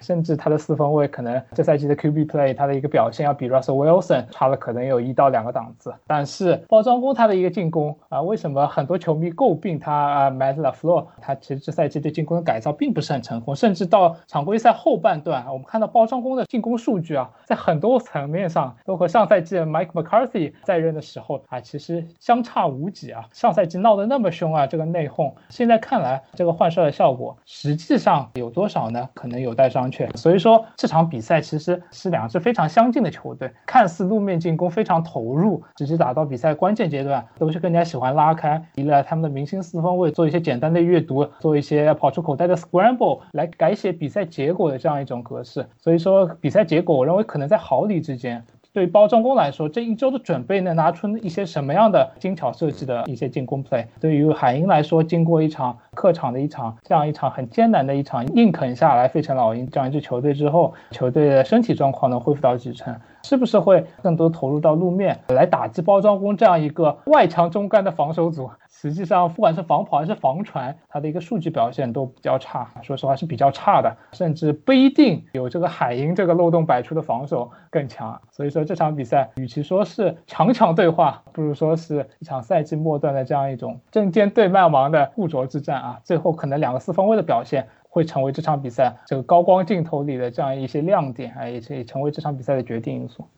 [0.00, 5.92] 甚至它的四分卫可能这赛季的 QB play 它的一个表现要比 Russell Wilson 差了可能有一到两个档次。
[6.06, 23.24] 但是包装工它的一个进攻啊，为什么很多球迷诟病他啊 Matt l a f l o r 他其实这赛季对进攻的改造并不是很成功，甚至到到常规赛后半段，我们看到包装工的进攻数据啊，在很多层面上都和上赛季 Mike McCarthy 在任的时候啊，其实相差无几啊。
[23.32, 29.08] 上赛季闹得那么凶啊，这个内讧，现在看来这个换帅的效果实际上有多少呢？
[29.14, 30.08] 可能有待商榷。
[30.16, 45.66] 所以说这场比赛其实是两支非常相近的球队，看似路面进攻非常投入，直接打到比赛关键阶段都是更加喜欢拉开，依赖他们的明星四分卫做一些简单的阅读，做一些跑出口袋的 scramble 来改写比赛结果的这样一种格式。
[45.78, 48.44] 所以说比赛结果，我认为可能在毫厘之间。
[48.72, 53.84] 对于包装工来说，这一周的准备能拿出一些什么样的精巧设计的一些进攻 play？
[54.00, 62.94] 对于海鹰来说，经过一场客场的一场这样一场很艰难的一场硬啃下来，费城老鹰这样一支球队之后，球队的身体状况能恢复到几成？
[63.22, 68.50] 是不是会更多投入到路面来打击包装工这样一个外强中干的防守组？
[68.68, 72.66] 实际上，不管是防跑还是防传，它的一个数据表现都比较差。
[72.82, 78.18] 说实话是比较差的，甚至不一定有这个海鹰这个漏洞百出的防守更强。
[78.30, 86.00] 所以说这场比赛，与其说是强强对话，不如说是一场赛季末段的这样一种针尖对麦芒的固着之战啊！
[86.02, 93.28] 最后可能两个四分卫的表现会成为这场比赛这个高光镜头里的这样一些亮点，哎，也也成为这场比赛的决定因素。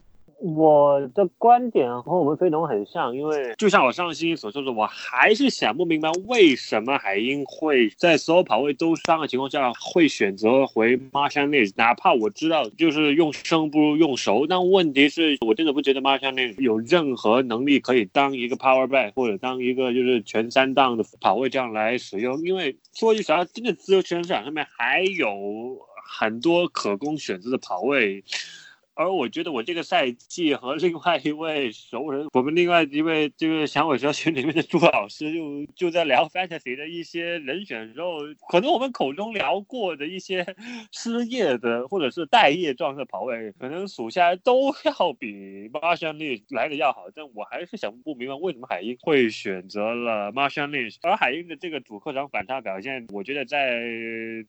[0.43, 28.25] 我的观点和我们飞龙很像，因为就像我上星期所说的，我还是想不明白为什么海鹰会在所有跑位都伤的情况下会选择回 Marshani，哪怕我知道就是用生不如用熟，但问题是我真的不觉得 Marshani 有任何能力可以当一个 Power Back 或者当一个就是全三档的跑位这样来使用，因为说句实话，真的自由球员市场上面还有很多可供选择的跑位。
[28.95, 38.19] 而我觉得我这个赛季和另外一位熟人，我们另外一位这个响尾蛇群里面的朱老师，就就在聊 fantasy 的一些人选的时候，
[38.51, 40.45] 可能我们口中聊过的一些
[40.93, 47.07] 失业的或者是待业状态的跑位，可能数下来都要比 Marshall Lynch 来的要好。
[47.15, 53.81] 但我还是想不明白为什么海鹰会选择了 Marshall Lynch，而海鹰的这个主客场反差表现，我觉得在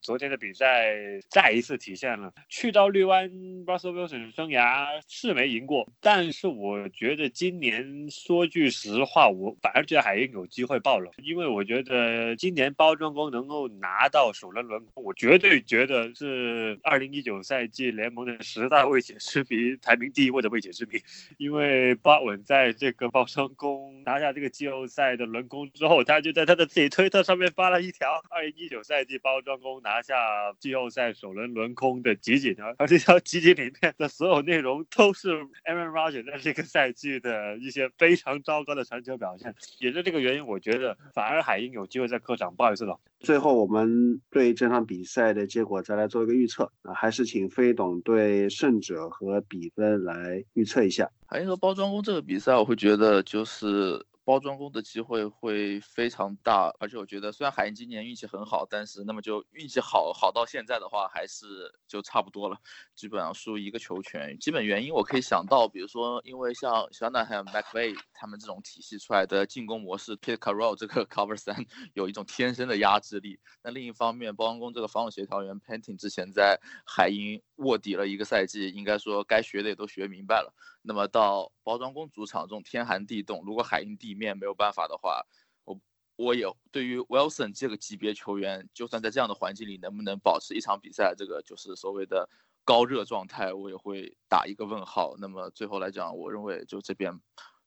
[0.02, 0.94] 昨天的比赛
[1.30, 2.30] 再一次体现了。
[2.50, 3.30] 去到绿湾
[3.64, 4.33] Russell Wilson。
[4.34, 20.98] 生涯是没赢过，但是我觉得今年说句实话，我反而觉得海鹰有机会爆冷，因为我觉得今年包装工能够拿到首轮轮空，我绝对觉得是二零一九赛季联盟的十大未解之谜排名第一位的未解之谜。
[21.38, 30.16] 因为巴文在这个包装工拿下这个季后赛的轮空之后，他就在他的自己推特上面发了一条二零一九赛季包装工拿下
[30.58, 34.08] 季后赛首轮轮空的集锦，而这条集锦里面的。
[34.14, 35.32] 所有内容都是
[35.66, 42.98] Aaron Rodgers 在这个赛季的一些非常糟糕的传球表现，也是这个原因，我觉得反而海鹰有机会在客场不好意思了。
[43.20, 51.10] 最后，我们对这场比赛的结果再来做一个预测啊，还是请飞董对胜者和比分来预测一下。
[51.26, 54.04] 海鹰和包装工这个比赛，我会觉得就是。
[54.24, 62.56] 包装工的机会会非常大，而且我觉得虽然海鹰今年运气很好，但是那么就运气好好到现在的话，还是就差不多了，
[62.94, 64.38] 基本上输一个球权。
[64.38, 71.54] 基本原因我可以想到，比如说因为像小纳还有 McVay 他们这种体系出来的进攻模式，Pete Carroll 这个 Cover 三
[71.92, 73.38] 有一种天生的压制力。
[73.62, 80.52] 那另一方面，包装工这个防守协调员 Painting 之前在海鹰卧底了一个赛季，应该说该学的也都学明白了。
[80.82, 85.24] 那么到包装工主场这种天寒地冻，如果海鹰地面没有办法的话，
[85.64, 85.80] 我
[86.16, 92.28] 我也对于 Wilson 这个级别球员，就算在这样的环境里能不能保持一场比赛，这个就是所谓的
[92.64, 95.14] 高热状态，我也会打一个问号。
[95.18, 97.18] 那么最后来讲，我认为就这边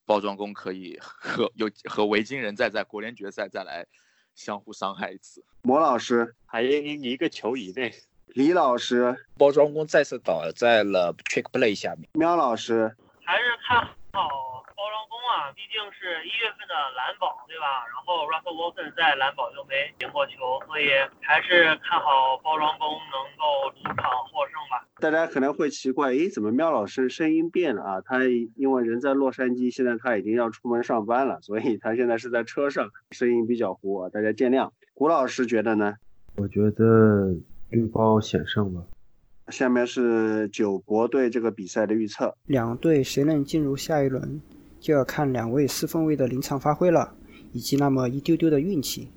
[0.06, 3.86] 包装工可以和有和维京人再在国联决赛再来
[4.36, 5.44] 相互伤害一次。
[5.64, 7.94] 魔老师，还赢一个球以内。
[8.34, 12.08] 李老师，包装工再次倒在了 trick play 下面。
[12.14, 12.94] 喵老师，
[13.24, 17.86] 还是看好包装工啊，毕竟是一月份的蓝宝，对吧？
[17.88, 20.90] 然后 Russell Wilson 在蓝宝又没赢过球，所以
[21.22, 24.86] 还是看好包装工能够主场获胜吧。
[25.00, 28.02] 大家可能会奇怪，诶，怎么喵老师声音变了啊？
[28.02, 28.20] 他
[28.56, 34.70] 因为人在洛杉矶，现在他已经要出门上班了，所以他现在是在车上，声音比较糊啊，大家见谅。
[34.94, 35.96] 胡老师觉得呢？
[36.36, 37.34] 我觉得
[37.70, 38.82] 绿包险胜吧。
[39.50, 44.42] 下面是九国对这个比赛的预测，两队谁能进入下一轮，
[44.80, 47.14] 就要看两位四分卫的临场发挥了，
[47.54, 49.10] 以及那么一丢丢的运气。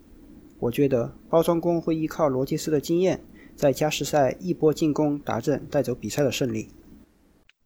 [0.60, 3.20] 我觉得包装工会依靠罗杰斯的经验，
[3.56, 6.68] 在加时赛一波进攻达阵，带走比赛的胜利。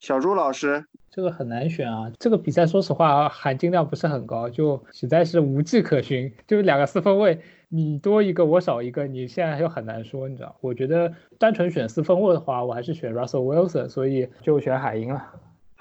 [0.04, 2.12] 小朱老师，这个很难选啊！
[2.18, 6.30] 这个比赛说实话含金量不是很高，就实在是无迹可寻。
[6.46, 7.40] 就是两个四分卫，
[7.70, 10.54] 你多一个我少一个，你现在又很难说，你知道？
[10.60, 15.24] 我觉得单纯选四分卫的话，我还是选 Russell Wilson，所以就选海鹰了。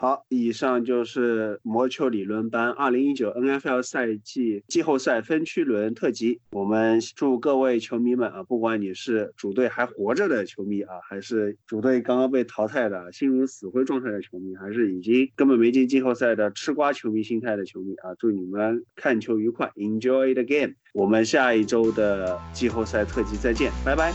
[0.04, 6.42] 好，以上就是魔球理论班二零一九 NFL 赛季季后赛分区轮特辑。
[6.52, 20.74] 我们祝各位球迷们啊，不管你是主队还活着的球迷啊，还是主队刚刚被淘汰的心如死灰状态的球迷，还是已经根本没进季后赛的吃瓜球迷心态的球迷啊，祝你们看球愉快，Enjoy the game。
[20.94, 24.12] 我们下一周的季后赛特辑再见，拜拜。